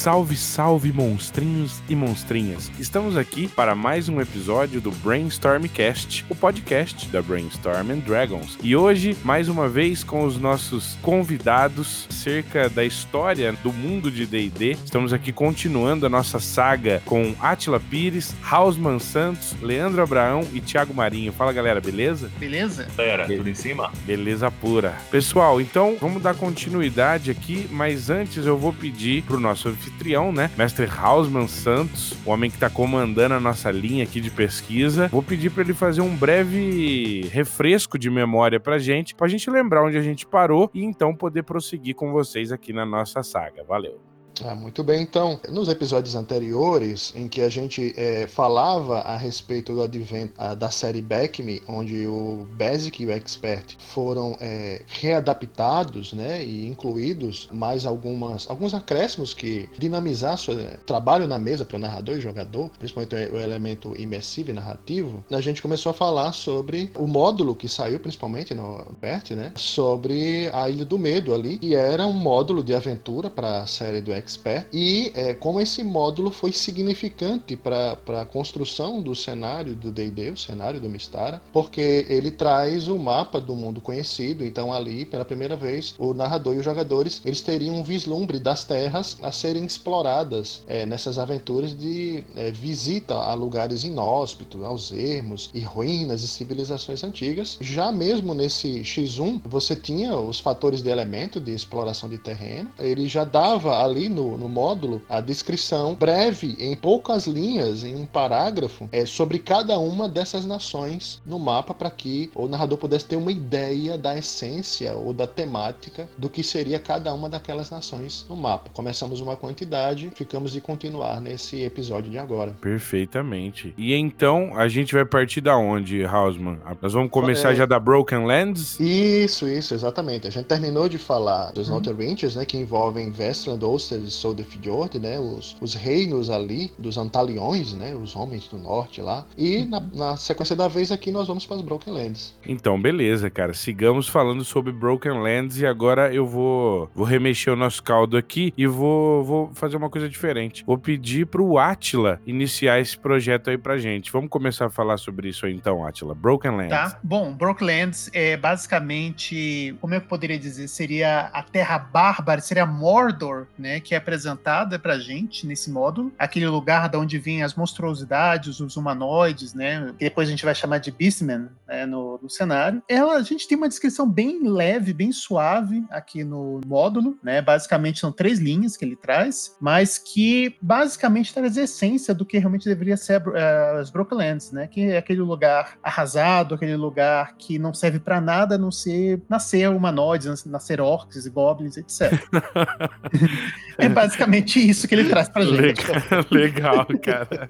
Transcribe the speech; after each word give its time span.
Salve, 0.01 0.35
salve, 0.35 0.91
monstrinhos 0.91 1.79
e 1.87 1.95
monstrinhas! 1.95 2.71
Estamos 2.79 3.15
aqui 3.15 3.47
para 3.47 3.75
mais 3.75 4.09
um 4.09 4.19
episódio 4.19 4.81
do 4.81 4.89
Brainstormcast, 4.89 6.25
o 6.27 6.33
podcast 6.33 7.07
da 7.09 7.21
Brainstorm 7.21 7.91
and 7.91 7.99
Dragons. 7.99 8.57
E 8.63 8.75
hoje, 8.75 9.15
mais 9.23 9.47
uma 9.47 9.69
vez, 9.69 10.03
com 10.03 10.23
os 10.23 10.39
nossos 10.39 10.97
convidados 11.03 12.07
acerca 12.09 12.67
da 12.67 12.83
história 12.83 13.53
do 13.61 13.71
mundo 13.71 14.09
de 14.09 14.25
D&D. 14.25 14.71
Estamos 14.83 15.13
aqui 15.13 15.31
continuando 15.31 16.07
a 16.07 16.09
nossa 16.09 16.39
saga 16.39 16.99
com 17.05 17.35
Atila 17.39 17.79
Pires, 17.79 18.33
Hausman 18.41 18.97
Santos, 18.97 19.55
Leandro 19.61 20.01
Abraão 20.01 20.47
e 20.51 20.59
Thiago 20.59 20.95
Marinho. 20.95 21.31
Fala, 21.31 21.53
galera, 21.53 21.79
beleza? 21.79 22.31
Beleza? 22.39 22.87
Galera, 22.97 23.27
tudo 23.27 23.47
em 23.47 23.53
cima? 23.53 23.91
Beleza 24.03 24.49
pura. 24.49 24.95
Pessoal, 25.11 25.61
então 25.61 25.95
vamos 26.01 26.23
dar 26.23 26.33
continuidade 26.33 27.29
aqui, 27.29 27.67
mas 27.69 28.09
antes 28.09 28.47
eu 28.47 28.57
vou 28.57 28.73
pedir 28.73 29.21
pro 29.25 29.39
nosso 29.39 29.69
anfitrião, 29.69 29.91
né? 30.31 30.49
Mestre 30.57 30.85
Hausman 30.85 31.47
Santos, 31.47 32.13
o 32.25 32.31
homem 32.31 32.49
que 32.49 32.57
tá 32.57 32.69
comandando 32.69 33.35
a 33.35 33.39
nossa 33.39 33.71
linha 33.71 34.03
aqui 34.03 34.19
de 34.19 34.31
pesquisa. 34.31 35.07
Vou 35.07 35.21
pedir 35.21 35.51
para 35.51 35.63
ele 35.63 35.73
fazer 35.73 36.01
um 36.01 36.15
breve 36.15 37.27
refresco 37.31 37.97
de 37.97 38.09
memória 38.09 38.59
pra 38.59 38.79
gente, 38.79 39.13
pra 39.13 39.27
gente 39.27 39.49
lembrar 39.49 39.83
onde 39.83 39.97
a 39.97 40.01
gente 40.01 40.25
parou 40.25 40.69
e 40.73 40.83
então 40.83 41.15
poder 41.15 41.43
prosseguir 41.43 41.95
com 41.95 42.11
vocês 42.11 42.51
aqui 42.51 42.73
na 42.73 42.85
nossa 42.85 43.21
saga. 43.23 43.63
Valeu. 43.63 44.10
Ah, 44.43 44.55
muito 44.55 44.83
bem, 44.83 45.01
então, 45.01 45.39
nos 45.49 45.67
episódios 45.67 46.15
anteriores, 46.15 47.13
em 47.15 47.27
que 47.27 47.41
a 47.41 47.49
gente 47.49 47.93
é, 47.97 48.25
falava 48.27 48.99
a 48.99 49.17
respeito 49.17 49.73
do 49.73 49.83
advento 49.83 50.33
ah, 50.37 50.55
da 50.55 50.71
série 50.71 51.01
Back 51.01 51.43
Me, 51.43 51.61
onde 51.67 52.07
o 52.07 52.47
Basic 52.53 53.03
e 53.03 53.05
o 53.05 53.11
Expert 53.11 53.75
foram 53.77 54.37
é, 54.39 54.81
readaptados 54.87 56.13
né, 56.13 56.43
e 56.43 56.65
incluídos 56.65 57.49
mais 57.51 57.85
algumas, 57.85 58.49
alguns 58.49 58.73
acréscimos 58.73 59.33
que 59.33 59.69
dinamizar 59.77 60.37
seu 60.37 60.55
trabalho 60.85 61.27
na 61.27 61.37
mesa 61.37 61.65
para 61.65 61.77
o 61.77 61.79
narrador 61.79 62.17
e 62.17 62.21
jogador, 62.21 62.69
principalmente 62.79 63.15
o 63.15 63.39
elemento 63.39 63.93
imersivo 63.99 64.51
e 64.51 64.53
narrativo, 64.53 65.23
a 65.29 65.41
gente 65.41 65.61
começou 65.61 65.91
a 65.91 65.93
falar 65.93 66.31
sobre 66.31 66.91
o 66.97 67.05
módulo 67.05 67.55
que 67.55 67.67
saiu, 67.67 67.99
principalmente 67.99 68.53
no 68.53 68.85
Bert, 68.99 69.31
né, 69.31 69.51
sobre 69.55 70.49
a 70.53 70.69
Ilha 70.69 70.85
do 70.85 70.97
Medo 70.97 71.33
ali, 71.33 71.59
que 71.59 71.75
era 71.75 72.07
um 72.07 72.13
módulo 72.13 72.63
de 72.63 72.73
aventura 72.73 73.29
para 73.29 73.61
a 73.61 73.67
série 73.67 74.01
do 74.01 74.11
Expert, 74.21 74.67
e 74.71 75.11
é, 75.15 75.33
como 75.33 75.59
esse 75.59 75.83
módulo 75.83 76.31
foi 76.31 76.51
significante 76.51 77.55
para 77.55 77.97
a 78.21 78.25
construção 78.25 79.01
do 79.01 79.15
cenário 79.15 79.75
do 79.75 79.91
D&D, 79.91 80.31
o 80.31 80.37
cenário 80.37 80.79
do 80.79 80.89
Mistara, 80.89 81.41
porque 81.51 82.05
ele 82.07 82.31
traz 82.31 82.87
o 82.87 82.97
mapa 82.97 83.41
do 83.41 83.55
mundo 83.55 83.81
conhecido, 83.81 84.45
então 84.45 84.71
ali, 84.71 85.05
pela 85.05 85.25
primeira 85.25 85.55
vez, 85.55 85.95
o 85.97 86.13
narrador 86.13 86.55
e 86.55 86.59
os 86.59 86.65
jogadores, 86.65 87.21
eles 87.25 87.41
teriam 87.41 87.75
um 87.75 87.83
vislumbre 87.83 88.39
das 88.39 88.63
terras 88.63 89.17
a 89.21 89.31
serem 89.31 89.65
exploradas 89.65 90.63
é, 90.67 90.85
nessas 90.85 91.17
aventuras 91.17 91.75
de 91.77 92.23
é, 92.35 92.51
visita 92.51 93.15
a 93.15 93.33
lugares 93.33 93.83
inóspitos, 93.83 94.63
aos 94.63 94.91
ermos 94.91 95.49
e 95.53 95.61
ruínas 95.61 96.23
e 96.23 96.27
civilizações 96.27 97.03
antigas. 97.03 97.57
Já 97.59 97.91
mesmo 97.91 98.33
nesse 98.33 98.81
X1, 98.81 99.41
você 99.45 99.75
tinha 99.75 100.15
os 100.15 100.39
fatores 100.39 100.81
de 100.81 100.89
elemento 100.89 101.39
de 101.39 101.53
exploração 101.53 102.09
de 102.09 102.17
terreno, 102.17 102.69
ele 102.79 103.07
já 103.07 103.23
dava 103.23 103.83
ali 103.83 104.09
no, 104.11 104.37
no 104.37 104.47
módulo 104.49 105.01
a 105.09 105.19
descrição 105.21 105.95
breve, 105.95 106.55
em 106.59 106.75
poucas 106.75 107.25
linhas, 107.27 107.83
em 107.83 107.95
um 107.95 108.05
parágrafo, 108.05 108.87
é, 108.91 109.05
sobre 109.05 109.39
cada 109.39 109.77
uma 109.79 110.07
dessas 110.07 110.45
nações 110.45 111.21
no 111.25 111.39
mapa 111.39 111.73
para 111.73 111.89
que 111.89 112.29
o 112.35 112.47
narrador 112.47 112.77
pudesse 112.77 113.05
ter 113.05 113.15
uma 113.15 113.31
ideia 113.31 113.97
da 113.97 114.17
essência 114.17 114.93
ou 114.93 115.13
da 115.13 115.25
temática 115.25 116.07
do 116.17 116.29
que 116.29 116.43
seria 116.43 116.79
cada 116.79 117.13
uma 117.13 117.29
daquelas 117.29 117.69
nações 117.69 118.25
no 118.29 118.35
mapa. 118.35 118.69
Começamos 118.73 119.21
uma 119.21 119.35
quantidade, 119.35 120.11
ficamos 120.15 120.51
de 120.51 120.59
continuar 120.61 121.21
nesse 121.21 121.61
episódio 121.61 122.11
de 122.11 122.17
agora. 122.17 122.53
Perfeitamente. 122.61 123.73
E 123.77 123.93
então, 123.93 124.51
a 124.55 124.67
gente 124.67 124.93
vai 124.93 125.05
partir 125.05 125.39
da 125.41 125.55
onde, 125.57 126.03
Hausman? 126.03 126.57
Nós 126.81 126.93
vamos 126.93 127.09
começar 127.09 127.53
É. 127.53 127.55
já 127.55 127.65
da 127.65 127.79
Broken 127.79 128.25
Lands? 128.25 128.79
Isso, 128.79 129.47
isso, 129.47 129.73
exatamente. 129.73 130.27
A 130.27 130.29
gente 130.29 130.45
terminou 130.45 130.89
de 130.89 130.97
falar 130.97 131.51
dos 131.51 131.69
Northern 131.69 132.05
Ranges, 132.05 132.35
né, 132.35 132.45
que 132.45 132.57
envolvem 132.57 133.11
Vestland, 133.11 133.63
Ulster 133.63 134.00
e 134.07 134.11
Soldefjord, 134.11 134.99
né, 134.99 135.19
os, 135.19 135.55
os 135.61 135.73
reinos 135.73 136.29
ali 136.29 136.71
dos 136.77 136.97
Antaliões, 136.97 137.73
né, 137.73 137.95
os 137.95 138.15
homens 138.15 138.47
do 138.47 138.57
norte 138.57 139.01
lá. 139.01 139.25
E 139.37 139.65
na, 139.65 139.79
na 139.93 140.17
sequência 140.17 140.55
da 140.55 140.67
vez 140.67 140.91
aqui 140.91 141.11
nós 141.11 141.27
vamos 141.27 141.45
para 141.45 141.57
as 141.57 141.61
Broken 141.61 141.93
Lands. 141.93 142.35
Então, 142.45 142.81
beleza, 142.81 143.29
cara. 143.29 143.53
Sigamos 143.53 144.07
falando 144.07 144.43
sobre 144.43 144.71
Broken 144.71 145.21
Lands 145.21 145.59
e 145.59 145.65
agora 145.65 146.13
eu 146.13 146.25
vou, 146.25 146.89
vou 146.93 147.05
remexer 147.05 147.53
o 147.53 147.55
nosso 147.57 147.81
caldo 147.83 148.17
aqui 148.17 148.53
e 148.57 148.67
vou, 148.67 149.23
vou 149.23 149.51
fazer 149.53 149.77
uma 149.77 149.89
coisa 149.89 150.09
diferente. 150.09 150.63
Vou 150.65 150.77
pedir 150.77 151.25
pro 151.27 151.57
Atila 151.57 152.19
iniciar 152.25 152.79
esse 152.79 152.97
projeto 152.97 153.49
aí 153.49 153.57
pra 153.57 153.77
gente. 153.77 154.11
Vamos 154.11 154.29
começar 154.29 154.67
a 154.67 154.69
falar 154.69 154.97
sobre 154.97 155.29
isso 155.29 155.45
aí 155.45 155.53
então, 155.53 155.85
Atila. 155.85 156.13
Broken 156.13 156.51
Lands. 156.51 156.69
Tá? 156.69 156.99
Bom, 157.03 157.33
Brooklands 157.33 158.09
é 158.13 158.37
basicamente, 158.37 159.75
como 159.81 159.93
eu 159.93 160.01
poderia 160.01 160.37
dizer, 160.37 160.67
seria 160.67 161.29
a 161.33 161.43
Terra 161.43 161.77
Bárbara, 161.77 162.41
seria 162.41 162.65
Mordor, 162.65 163.47
né, 163.57 163.79
que 163.79 163.90
é 163.95 163.97
apresentada 163.97 164.77
pra 164.79 164.99
gente 164.99 165.45
nesse 165.45 165.69
módulo, 165.69 166.11
aquele 166.17 166.47
lugar 166.47 166.89
da 166.89 166.99
onde 166.99 167.17
vêm 167.17 167.43
as 167.43 167.55
monstruosidades, 167.55 168.59
os 168.59 168.75
humanoides, 168.77 169.53
né, 169.53 169.93
que 169.97 170.05
depois 170.05 170.27
a 170.27 170.31
gente 170.31 170.45
vai 170.45 170.55
chamar 170.55 170.79
de 170.79 170.91
Beastmen, 170.91 171.47
né, 171.67 171.85
no, 171.85 172.19
no 172.21 172.29
cenário. 172.29 172.81
Ela, 172.87 173.15
a 173.15 173.21
gente 173.21 173.47
tem 173.47 173.57
uma 173.57 173.69
descrição 173.69 174.09
bem 174.09 174.47
leve, 174.47 174.93
bem 174.93 175.11
suave 175.11 175.83
aqui 175.89 176.23
no 176.23 176.61
módulo, 176.65 177.17
né, 177.23 177.41
basicamente 177.41 177.99
são 177.99 178.11
três 178.11 178.39
linhas 178.39 178.75
que 178.77 178.85
ele 178.85 178.95
traz, 178.95 179.55
mas 179.59 179.97
que 179.97 180.55
basicamente 180.61 181.33
traz 181.33 181.57
a 181.57 181.63
essência 181.63 182.13
do 182.13 182.25
que 182.25 182.37
realmente 182.37 182.67
deveria 182.67 182.97
ser 182.97 183.21
eh, 183.33 183.77
as 183.79 183.89
Brooklands, 183.89 184.51
né, 184.51 184.67
que 184.67 184.81
é 184.81 184.97
aquele 184.97 185.21
lugar 185.21 185.77
arrasado, 185.83 186.55
aquele 186.55 186.75
lugar 186.75 187.35
que 187.37 187.57
não 187.59 187.73
serve 187.73 187.99
pra 187.99 188.21
nada 188.21 188.55
a 188.55 188.57
não 188.57 188.71
ser 188.71 189.21
nascer 189.29 189.69
humanoides, 189.69 190.45
nascer 190.45 190.81
orcs 190.81 191.25
e 191.25 191.29
goblins, 191.29 191.77
etc. 191.77 192.11
é 193.81 193.89
basicamente 193.89 194.59
isso 194.59 194.87
que 194.87 194.95
ele 194.95 195.05
traz 195.05 195.27
pra 195.29 195.43
gente. 195.43 195.61
Legal, 195.61 196.25
legal, 196.31 196.87
cara. 197.01 197.49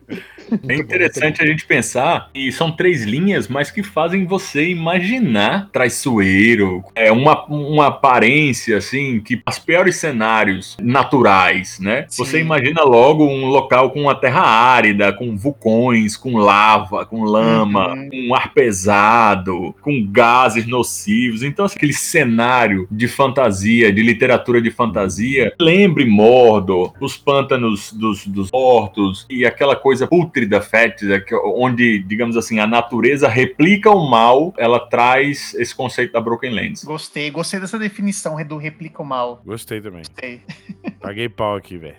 É 0.67 0.75
interessante 0.75 1.41
a 1.41 1.45
gente 1.45 1.65
pensar 1.65 2.29
que 2.33 2.51
são 2.51 2.71
três 2.71 3.03
linhas, 3.03 3.47
mas 3.47 3.71
que 3.71 3.83
fazem 3.83 4.25
você 4.25 4.69
imaginar 4.69 5.69
traiçoeiro, 5.71 6.83
é 6.95 7.11
uma, 7.11 7.45
uma 7.45 7.87
aparência 7.87 8.77
assim 8.77 9.19
que 9.19 9.41
os 9.47 9.59
piores 9.59 9.95
cenários 9.97 10.75
naturais, 10.81 11.79
né? 11.79 12.05
Sim. 12.09 12.23
Você 12.23 12.39
imagina 12.39 12.83
logo 12.83 13.25
um 13.25 13.45
local 13.45 13.91
com 13.91 14.01
uma 14.01 14.15
terra 14.15 14.41
árida, 14.41 15.13
com 15.13 15.35
vulcões, 15.37 16.17
com 16.17 16.37
lava, 16.37 17.05
com 17.05 17.23
lama, 17.23 17.93
Uhum. 17.93 18.09
com 18.27 18.35
ar 18.35 18.53
pesado, 18.53 19.75
com 19.81 20.05
gases 20.11 20.65
nocivos. 20.67 21.43
Então 21.43 21.65
assim, 21.65 21.75
aquele 21.77 21.93
cenário 21.93 22.87
de 22.91 23.07
fantasia, 23.07 23.91
de 23.91 24.01
literatura 24.01 24.61
de 24.61 24.69
fantasia, 24.71 25.53
lembre 25.59 26.05
Mordor, 26.21 26.93
os 26.99 27.17
pântanos 27.17 27.91
dos, 27.93 28.25
dos 28.27 28.49
portos 28.51 29.25
e 29.29 29.45
aquela 29.45 29.75
coisa 29.75 30.07
pútrida, 30.07 30.61
fétida, 30.61 31.19
que- 31.19 31.35
onde, 31.35 31.99
digamos 32.03 32.37
assim, 32.37 32.59
a 32.59 32.67
natureza 32.67 33.27
replica 33.27 33.89
o 33.89 34.09
mal, 34.09 34.53
ela 34.57 34.79
traz 34.79 35.53
esse 35.55 35.73
conceito 35.75 36.13
da 36.13 36.21
Broken 36.21 36.53
Lands. 36.53 36.83
Gostei, 36.83 37.29
gostei 37.31 37.59
dessa 37.59 37.79
definição 37.79 38.41
do 38.45 38.57
replica 38.57 39.01
o 39.01 39.05
mal. 39.05 39.41
Gostei 39.45 39.81
também. 39.81 39.99
Gostei. 40.01 40.41
Paguei 41.01 41.29
pau 41.29 41.55
aqui, 41.55 41.77
velho. 41.77 41.95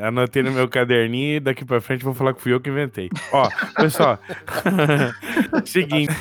Anotei 0.00 0.42
no 0.42 0.50
meu 0.50 0.68
caderninho 0.68 1.36
e 1.36 1.40
daqui 1.40 1.64
pra 1.64 1.80
frente 1.80 2.04
vou 2.04 2.12
falar 2.14 2.34
que 2.34 2.40
fui 2.42 2.52
eu 2.52 2.60
que 2.60 2.68
inventei. 2.70 3.08
Ó, 3.32 3.48
pessoal. 3.76 4.18
Seguinte, 5.64 6.12